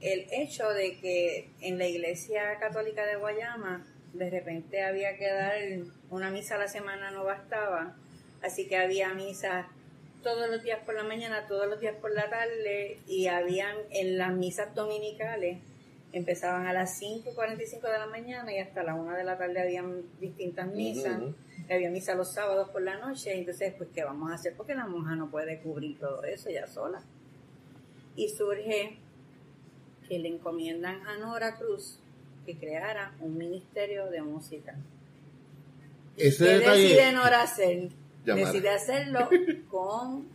el 0.00 0.26
hecho 0.30 0.68
de 0.70 0.98
que 1.00 1.50
en 1.60 1.78
la 1.78 1.86
iglesia 1.86 2.58
católica 2.60 3.04
de 3.06 3.16
Guayama 3.16 3.86
de 4.12 4.30
repente 4.30 4.82
había 4.82 5.16
que 5.16 5.30
dar 5.30 5.54
una 6.10 6.30
misa 6.30 6.54
a 6.54 6.58
la 6.58 6.68
semana 6.68 7.10
no 7.10 7.24
bastaba, 7.24 7.96
así 8.42 8.66
que 8.66 8.76
había 8.76 9.12
misas 9.14 9.66
todos 10.22 10.50
los 10.50 10.62
días 10.62 10.80
por 10.84 10.94
la 10.94 11.04
mañana, 11.04 11.46
todos 11.46 11.68
los 11.68 11.80
días 11.80 11.94
por 12.00 12.12
la 12.12 12.28
tarde 12.28 12.98
y 13.06 13.26
habían 13.28 13.76
en 13.90 14.18
las 14.18 14.32
misas 14.34 14.74
dominicales 14.74 15.58
empezaban 16.12 16.66
a 16.66 16.72
las 16.72 17.00
5.45 17.00 17.80
de 17.82 17.98
la 17.98 18.06
mañana 18.06 18.52
y 18.52 18.58
hasta 18.58 18.82
la 18.82 18.94
1 18.94 19.14
de 19.14 19.24
la 19.24 19.36
tarde 19.36 19.60
habían 19.60 20.02
distintas 20.20 20.66
misas. 20.68 21.20
Había 21.70 21.90
misa 21.90 22.14
los 22.14 22.32
sábados 22.32 22.70
por 22.70 22.80
la 22.82 22.96
noche, 22.96 23.36
entonces 23.36 23.74
pues 23.76 23.90
¿qué 23.94 24.02
vamos 24.04 24.30
a 24.30 24.34
hacer? 24.34 24.54
Porque 24.56 24.74
la 24.74 24.86
monja 24.86 25.14
no 25.14 25.30
puede 25.30 25.60
cubrir 25.60 25.98
todo 25.98 26.24
eso 26.24 26.48
ya 26.50 26.66
sola. 26.66 27.02
Y 28.18 28.28
surge 28.30 28.98
que 30.08 30.18
le 30.18 30.28
encomiendan 30.28 31.06
a 31.06 31.18
Nora 31.18 31.56
Cruz 31.56 32.00
que 32.44 32.56
creara 32.56 33.14
un 33.20 33.38
ministerio 33.38 34.06
de 34.10 34.22
música. 34.22 34.74
Ese 36.16 36.44
¿Qué 36.44 36.68
decide 36.68 37.12
Nora 37.12 37.42
hacer? 37.42 37.90
Decide 38.24 38.70
hacerlo 38.70 39.28
con 39.70 40.26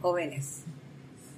jóvenes. 0.00 0.64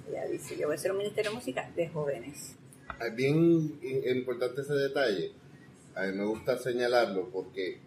Ella 0.09 0.25
dice, 0.25 0.57
yo 0.57 0.65
voy 0.65 0.77
a 0.77 0.79
hacer 0.79 0.91
un 0.93 0.97
ministerio 0.97 1.29
de 1.29 1.35
música 1.35 1.69
de 1.75 1.89
jóvenes. 1.89 2.55
Es 2.99 3.15
bien 3.15 3.79
importante 4.15 4.61
ese 4.61 4.73
detalle. 4.73 5.31
A 5.93 6.07
mí 6.07 6.13
me 6.13 6.25
gusta 6.25 6.57
señalarlo 6.57 7.29
porque 7.29 7.77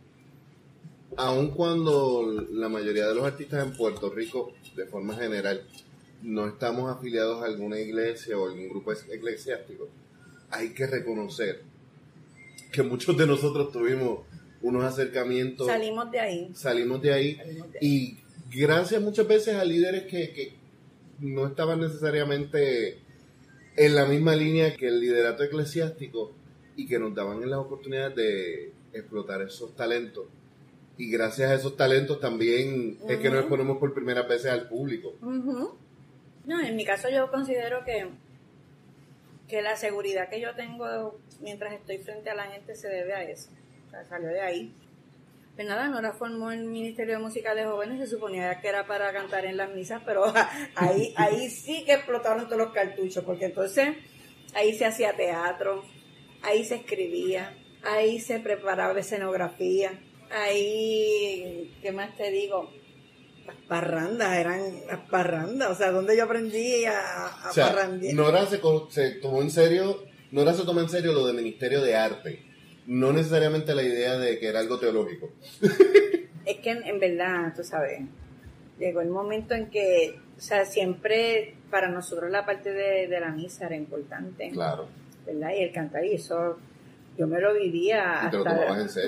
aun 1.17 1.51
cuando 1.51 2.47
la 2.53 2.69
mayoría 2.69 3.09
de 3.09 3.17
los 3.17 3.25
artistas 3.25 3.67
en 3.67 3.77
Puerto 3.77 4.11
Rico, 4.11 4.53
de 4.77 4.87
forma 4.87 5.17
general, 5.17 5.67
no 6.25 6.49
estamos 6.49 6.91
afiliados 6.91 7.43
a 7.43 7.47
alguna 7.47 7.79
iglesia 7.79 8.39
o 8.39 8.47
algún 8.47 8.71
grupo 8.71 8.93
eclesiástico, 8.93 9.89
hay 10.51 10.71
que 10.71 10.87
reconocer 10.87 11.63
que 12.73 12.83
muchos 12.83 13.17
de 13.17 13.27
nosotros 13.27 13.71
tuvimos 13.71 14.21
unos 14.63 14.85
acercamientos. 14.85 15.67
Salimos 15.67 16.11
de 16.11 16.21
ahí. 16.21 16.51
Salimos 16.55 17.03
de 17.03 17.13
ahí. 17.13 17.39
Y 17.83 18.17
gracias 18.51 19.03
muchas 19.03 19.29
veces 19.29 19.55
a 19.57 19.65
líderes 19.65 20.05
que, 20.05 20.33
que 20.33 20.55
no 21.21 21.47
estaban 21.47 21.81
necesariamente 21.81 22.99
en 23.77 23.95
la 23.95 24.07
misma 24.07 24.35
línea 24.35 24.75
que 24.77 24.89
el 24.89 25.01
liderato 25.01 25.43
eclesiástico 25.43 26.33
y 26.75 26.87
que 26.87 26.99
nos 26.99 27.15
daban 27.15 27.49
las 27.49 27.59
oportunidades 27.59 28.17
de 28.17 28.73
explotar 28.95 29.43
esos 29.43 29.77
talentos. 29.77 30.25
Y 30.97 31.11
gracias 31.11 31.51
a 31.51 31.55
esos 31.55 31.77
talentos 31.77 32.19
también 32.19 32.97
es 33.09 33.19
que 33.19 33.29
nos 33.29 33.41
exponemos 33.41 33.77
por 33.77 33.93
primera 33.93 34.23
vez 34.23 34.47
al 34.47 34.69
público. 34.69 35.13
No, 36.45 36.61
en 36.61 36.77
mi 36.77 36.85
caso 36.85 37.09
yo 37.09 37.31
considero 37.31 37.85
que, 37.85 38.09
que 39.49 39.63
la 39.63 39.77
seguridad 39.77 40.29
que 40.29 40.41
yo 40.41 40.55
tengo 40.55 41.19
mientras 41.41 41.73
estoy 41.73 41.99
frente 41.99 42.31
a 42.31 42.35
la 42.35 42.45
gente 42.45 42.75
se 42.75 42.89
debe 42.89 43.15
a 43.15 43.23
eso. 43.23 43.51
O 43.87 43.91
sea, 43.91 44.05
salió 44.05 44.29
de 44.29 44.41
ahí. 44.41 44.75
Pues 45.55 45.69
nada, 45.69 45.89
Nora 45.89 46.13
formó 46.13 46.51
el 46.51 46.65
Ministerio 46.65 47.15
de 47.15 47.23
Música 47.23 47.55
de 47.55 47.65
Jóvenes, 47.65 48.01
se 48.01 48.07
suponía 48.09 48.61
que 48.61 48.69
era 48.69 48.87
para 48.87 49.13
cantar 49.13 49.45
en 49.45 49.57
las 49.57 49.71
misas, 49.73 50.03
pero 50.05 50.25
ahí, 50.75 51.15
ahí 51.17 51.49
sí 51.49 51.85
que 51.85 51.95
explotaron 51.95 52.47
todos 52.47 52.59
los 52.59 52.73
cartuchos, 52.73 53.23
porque 53.23 53.45
entonces 53.45 53.97
ahí 54.55 54.77
se 54.77 54.85
hacía 54.85 55.15
teatro, 55.15 55.85
ahí 56.43 56.65
se 56.65 56.75
escribía, 56.77 57.55
ahí 57.85 58.19
se 58.19 58.41
preparaba 58.41 58.99
escenografía, 58.99 59.93
ahí, 60.31 61.73
¿qué 61.81 61.93
más 61.93 62.17
te 62.17 62.33
digo? 62.33 62.73
Las 63.47 63.57
parrandas, 63.69 64.37
eran 64.37 64.61
las 64.87 65.01
parrandas, 65.11 65.71
o 65.71 65.75
sea, 65.75 65.91
donde 65.91 66.17
yo 66.17 66.25
aprendí 66.25 66.85
a, 66.85 67.27
a 67.27 67.51
o 67.51 68.15
Nora 68.15 68.47
se, 68.47 68.59
tomó 68.59 69.43
en 69.43 69.51
serio, 69.51 70.05
Nora 70.31 70.55
se 70.55 70.65
tomó 70.65 70.81
en 70.81 70.89
serio 70.89 71.13
lo 71.13 71.27
del 71.27 71.37
Ministerio 71.37 71.83
de 71.83 71.97
Arte, 71.97 72.43
no 72.87 73.13
necesariamente 73.13 73.75
la 73.75 73.83
idea 73.83 74.19
de 74.19 74.39
que 74.39 74.49
era 74.49 74.61
algo 74.61 74.79
teológico. 74.79 75.31
es 76.47 76.57
que 76.59 76.71
en, 76.71 76.99
verdad, 76.99 77.53
tú 77.55 77.65
sabes, 77.65 78.01
llegó 78.79 79.01
el 79.01 79.11
momento 79.11 79.55
en 79.55 79.71
que, 79.71 80.19
o 80.37 80.41
sea, 80.41 80.65
siempre 80.65 81.55
para 81.71 81.89
nosotros 81.89 82.31
la 82.31 82.47
parte 82.47 82.73
de, 82.73 83.09
de 83.09 83.21
la 83.21 83.31
misa 83.31 83.67
era 83.67 83.77
importante. 83.77 84.51
Claro. 84.51 84.89
¿Verdad? 85.27 85.51
Y 85.59 85.63
el 85.63 85.73
cantar, 85.73 86.05
y 86.05 86.15
eso 86.15 86.59
yo 87.17 87.27
me 87.27 87.41
lo 87.41 87.55
vivía 87.55 88.27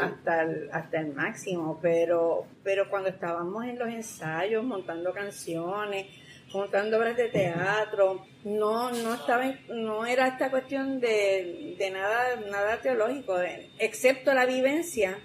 hasta, 0.01 0.43
el, 0.43 0.69
hasta 0.73 1.01
el 1.01 1.15
máximo, 1.15 1.79
pero, 1.83 2.47
pero 2.63 2.89
cuando 2.89 3.09
estábamos 3.09 3.65
en 3.65 3.79
los 3.79 3.89
ensayos, 3.89 4.65
montando 4.65 5.13
canciones, 5.13 6.07
montando 6.53 6.99
obras 6.99 7.17
de 7.17 7.29
teatro, 7.29 8.25
no, 8.45 8.91
no 8.91 9.15
estaba, 9.15 9.53
no 9.69 10.07
era 10.07 10.29
esta 10.29 10.51
cuestión 10.51 11.01
de, 11.01 11.75
de 11.79 11.91
nada, 11.91 12.37
nada 12.49 12.81
teológico, 12.81 13.37
excepto 13.79 14.33
la 14.33 14.47
vivencia, 14.47 15.19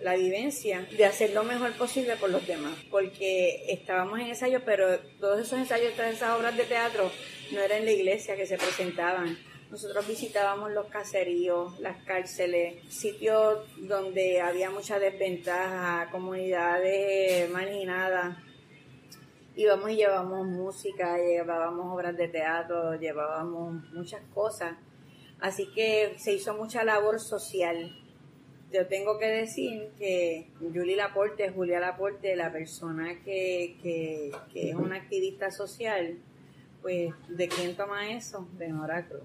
la 0.00 0.14
vivencia 0.14 0.86
de 0.96 1.04
hacer 1.04 1.34
lo 1.34 1.44
mejor 1.44 1.72
posible 1.72 2.16
por 2.16 2.30
los 2.30 2.46
demás, 2.46 2.74
porque 2.90 3.64
estábamos 3.68 4.20
en 4.20 4.28
ensayos, 4.28 4.62
pero 4.64 4.98
todos 5.20 5.40
esos 5.40 5.58
ensayos, 5.58 5.94
todas 5.94 6.14
esas 6.14 6.38
obras 6.38 6.56
de 6.56 6.64
teatro, 6.64 7.10
no 7.52 7.60
era 7.60 7.76
en 7.76 7.84
la 7.84 7.92
iglesia 7.92 8.36
que 8.36 8.46
se 8.46 8.56
presentaban, 8.56 9.36
nosotros 9.76 10.08
visitábamos 10.08 10.72
los 10.72 10.86
caseríos, 10.86 11.78
las 11.80 12.02
cárceles, 12.04 12.82
sitios 12.88 13.58
donde 13.76 14.40
había 14.40 14.70
mucha 14.70 14.98
desventaja, 14.98 16.08
comunidades 16.10 17.50
marginadas. 17.50 18.38
Íbamos 19.54 19.90
y 19.90 19.96
llevábamos 19.96 20.46
música, 20.46 21.18
llevábamos 21.18 21.92
obras 21.92 22.16
de 22.16 22.26
teatro, 22.28 22.94
llevábamos 22.94 23.84
muchas 23.92 24.22
cosas. 24.32 24.78
Así 25.40 25.70
que 25.74 26.14
se 26.16 26.32
hizo 26.32 26.56
mucha 26.56 26.82
labor 26.82 27.20
social. 27.20 27.94
Yo 28.72 28.86
tengo 28.86 29.18
que 29.18 29.26
decir 29.26 29.90
que 29.98 30.52
Julie 30.58 30.96
Laporte, 30.96 31.50
Julia 31.50 31.80
Laporte, 31.80 32.34
la 32.34 32.50
persona 32.50 33.20
que, 33.22 33.76
que, 33.82 34.32
que 34.54 34.70
es 34.70 34.74
una 34.74 34.96
activista 34.96 35.50
social, 35.50 36.16
pues 36.80 37.12
¿de 37.28 37.48
quién 37.48 37.76
toma 37.76 38.10
eso? 38.10 38.48
De 38.56 38.68
Nora 38.68 39.06
Cruz. 39.06 39.24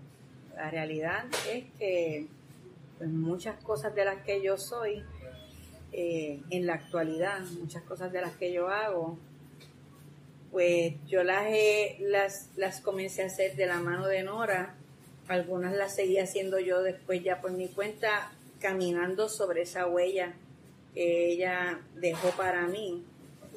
La 0.56 0.70
realidad 0.70 1.26
es 1.52 1.66
que 1.80 2.28
pues, 2.98 3.10
muchas 3.10 3.62
cosas 3.64 3.96
de 3.96 4.06
las 4.06 4.24
que 4.24 4.42
yo 4.42 4.58
soy 4.58 5.04
eh, 5.92 6.42
en 6.50 6.66
la 6.66 6.76
actualidad, 6.76 7.42
muchas 7.60 7.84
cosas 7.84 8.12
de 8.12 8.22
las 8.22 8.34
que 8.34 8.54
yo 8.54 8.70
hago, 8.70 9.18
pues 10.52 10.94
yo 11.08 11.24
las, 11.24 11.48
las, 12.00 12.50
las 12.56 12.82
comencé 12.82 13.24
a 13.24 13.28
hacer 13.28 13.56
de 13.56 13.66
la 13.66 13.80
mano 13.80 14.08
de 14.08 14.24
Nora, 14.24 14.76
algunas 15.28 15.74
las 15.74 15.96
seguí 15.96 16.18
haciendo 16.18 16.60
yo 16.60 16.82
después 16.82 17.24
ya 17.24 17.42
por 17.42 17.52
mi 17.52 17.70
cuenta, 17.70 18.32
caminando 18.60 19.30
sobre 19.30 19.64
esa 19.64 19.88
huella 19.88 20.34
que 20.94 21.32
ella 21.32 21.80
dejó 21.96 22.30
para 22.32 22.68
mí. 22.68 23.04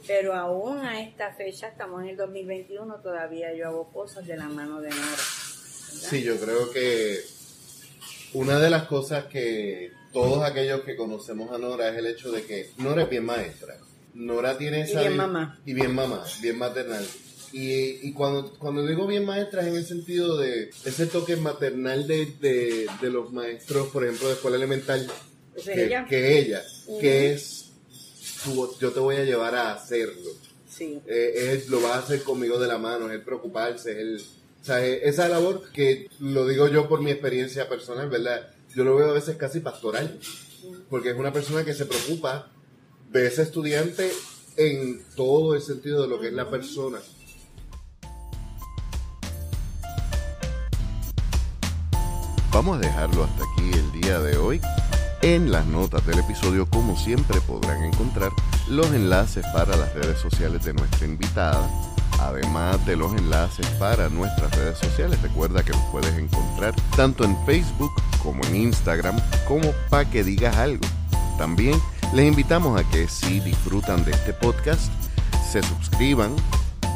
Pero 0.07 0.35
aún 0.35 0.79
a 0.79 1.01
esta 1.01 1.33
fecha, 1.33 1.69
estamos 1.69 2.03
en 2.03 2.11
el 2.11 2.17
2021, 2.17 2.97
todavía 2.97 3.55
yo 3.55 3.69
hago 3.69 3.89
cosas 3.93 4.27
de 4.27 4.37
la 4.37 4.49
mano 4.49 4.81
de 4.81 4.91
Nora. 4.91 5.23
Sí, 6.01 6.23
yo 6.23 6.37
creo 6.39 6.71
que 6.71 7.21
una 8.35 8.59
de 8.59 8.71
las 8.71 8.85
cosas 8.85 9.27
que 9.27 9.93
todos 10.13 10.43
aquellos 10.45 10.83
que 10.83 10.97
conocemos 10.97 11.51
a 11.53 11.59
Nora 11.59 11.89
es 11.91 11.99
el 11.99 12.07
hecho 12.07 12.31
de 12.33 12.43
que 12.45 12.71
Nora 12.79 13.05
es 13.05 13.11
bien 13.11 13.25
maestra. 13.25 13.77
Nora 14.15 14.57
tiene 14.59 14.83
esa... 14.83 15.01
Y 15.03 15.07
bien 15.07 15.17
mamá. 15.17 15.61
Y 15.67 15.75
bien 15.75 15.95
mamá, 15.95 16.25
bien 16.41 16.59
maternal. 16.59 17.05
Y, 17.53 18.09
y, 18.09 18.13
cuando, 18.13 18.53
cuando 18.59 18.85
digo 18.87 19.07
bien 19.07 19.25
maestra 19.25 19.63
es 19.63 19.69
en 19.69 19.77
el 19.77 19.87
sentido 19.87 20.37
de 20.39 20.71
ese 20.85 21.07
toque 21.07 21.37
maternal 21.37 22.07
de, 22.07 22.27
de, 22.41 22.87
de 23.01 23.11
los 23.11 23.33
maestros, 23.33 23.89
por 23.89 24.05
ejemplo, 24.05 24.29
de 24.29 24.35
escuela 24.35 24.57
elemental, 24.57 25.07
Pues 25.53 25.65
que, 25.67 25.85
ella. 25.87 26.05
que 26.09 26.39
ella, 26.39 26.63
que 27.01 27.33
es, 27.33 27.67
tú- 28.45 28.75
yo 28.81 28.91
te 28.91 28.99
voy 29.01 29.17
a 29.17 29.25
llevar 29.25 29.55
a 29.55 29.73
hacerlo. 29.73 30.31
Sí. 30.69 31.01
Eh, 31.07 31.53
es, 31.53 31.69
lo 31.69 31.81
va 31.81 31.95
a 31.95 31.99
hacer 32.01 32.23
conmigo 32.25 32.59
de 32.59 32.67
la 32.67 32.79
mano, 32.79 33.07
es 33.07 33.13
el 33.15 33.23
preocuparse, 33.23 33.93
es 33.93 33.99
el, 33.99 34.25
o 34.65 34.67
sea, 34.67 34.83
es- 34.83 35.03
esa 35.03 35.29
labor 35.29 35.63
que 35.75 36.09
lo 36.21 36.47
digo 36.47 36.69
yo 36.69 36.89
por 36.89 37.03
mi 37.03 37.11
experiencia 37.11 37.69
personal, 37.69 38.09
¿verdad? 38.09 38.49
Yo 38.75 38.83
lo 38.83 38.97
veo 38.97 39.11
a 39.11 39.13
veces 39.13 39.37
casi 39.37 39.61
pastoral, 39.61 40.19
porque 40.89 41.11
es 41.11 41.17
una 41.19 41.35
persona 41.35 41.67
que 41.67 41.75
se 41.75 41.85
preocupa 41.85 42.49
de 43.11 43.27
ese 43.27 43.43
estudiante 43.43 44.11
en 44.57 45.05
todo 45.17 45.55
el 45.55 45.61
sentido 45.61 46.01
de 46.01 46.09
lo 46.09 46.19
que 46.19 46.29
es 46.29 46.33
la 46.33 46.49
persona. 46.49 46.99
Vamos 52.51 52.79
a 52.79 52.81
dejarlo 52.81 53.25
hasta 53.25 53.43
aquí 53.45 53.71
el 53.73 54.01
día 54.01 54.19
de 54.21 54.37
hoy. 54.39 54.61
En 55.23 55.51
las 55.51 55.67
notas 55.67 56.07
del 56.07 56.21
episodio, 56.21 56.67
como 56.71 56.97
siempre, 56.97 57.39
podrán 57.43 57.83
encontrar 57.85 58.31
los 58.69 58.87
enlaces 58.93 59.45
para 59.53 59.77
las 59.77 59.93
redes 59.95 60.19
sociales 60.19 60.65
de 60.65 60.73
nuestra 60.75 61.07
invitada, 61.07 61.69
además 62.21 62.85
de 62.87 62.97
los 62.97 63.15
enlaces 63.15 63.67
para 63.79 64.09
nuestras 64.09 64.55
redes 64.57 64.79
sociales. 64.79 65.21
Recuerda 65.23 65.63
que 65.63 65.73
los 65.73 65.83
puedes 65.93 66.15
encontrar 66.17 66.75
tanto 66.97 67.25
en 67.25 67.37
Facebook 67.47 67.93
como 68.23 68.45
en 68.45 68.57
Instagram, 68.57 69.17
como 69.47 69.71
para 69.91 70.09
que 70.09 70.25
digas 70.25 70.57
algo. 70.57 70.85
También 71.39 71.81
les 72.15 72.27
invitamos 72.27 72.81
a 72.81 72.89
que 72.91 73.09
si 73.09 73.41
disfrutan 73.41 74.05
de 74.05 74.13
este 74.13 74.33
podcast, 74.33 74.93
se 75.51 75.63
suscriban 75.63 76.35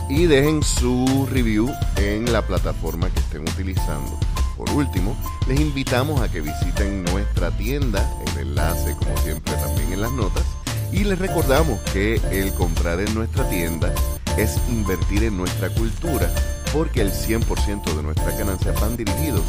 y 0.09 0.27
dejen 0.27 0.63
su 0.63 1.29
review 1.31 1.71
en 1.97 2.33
la 2.33 2.43
plataforma 2.43 3.11
que 3.11 3.21
estén 3.21 3.43
utilizando. 3.43 4.19
Por 4.57 4.71
último, 4.71 5.17
les 5.47 5.61
invitamos 5.61 6.21
a 6.21 6.31
que 6.31 6.41
visiten 6.41 7.05
nuestra 7.05 7.51
tienda, 7.53 8.11
el 8.27 8.49
enlace 8.49 8.97
como 8.97 9.17
siempre 9.19 9.55
también 9.55 9.93
en 9.93 10.03
las 10.03 10.13
notas, 10.13 10.45
y 10.93 11.05
les 11.05 11.19
recordamos 11.19 11.79
que 11.93 12.21
el 12.33 12.53
comprar 12.55 12.99
en 13.01 13.15
nuestra 13.15 13.49
tienda 13.49 13.93
es 14.39 14.57
invertir 14.69 15.25
en 15.25 15.37
nuestra 15.37 15.69
cultura, 15.71 16.31
porque 16.73 17.01
el 17.01 17.11
100% 17.11 17.95
de 17.95 18.03
nuestras 18.03 18.39
ganancias 18.39 18.81
van 18.81 18.97
dirigidos 18.97 19.43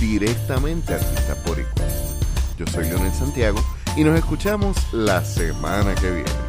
directamente 0.00 0.92
a 0.92 0.96
artistas 0.96 1.44
boricuas. 1.44 1.92
Yo 2.56 2.66
soy 2.66 2.84
Leonel 2.84 3.12
Santiago 3.12 3.58
y 3.96 4.04
nos 4.04 4.16
escuchamos 4.16 4.76
la 4.92 5.24
semana 5.24 5.94
que 5.96 6.10
viene. 6.10 6.47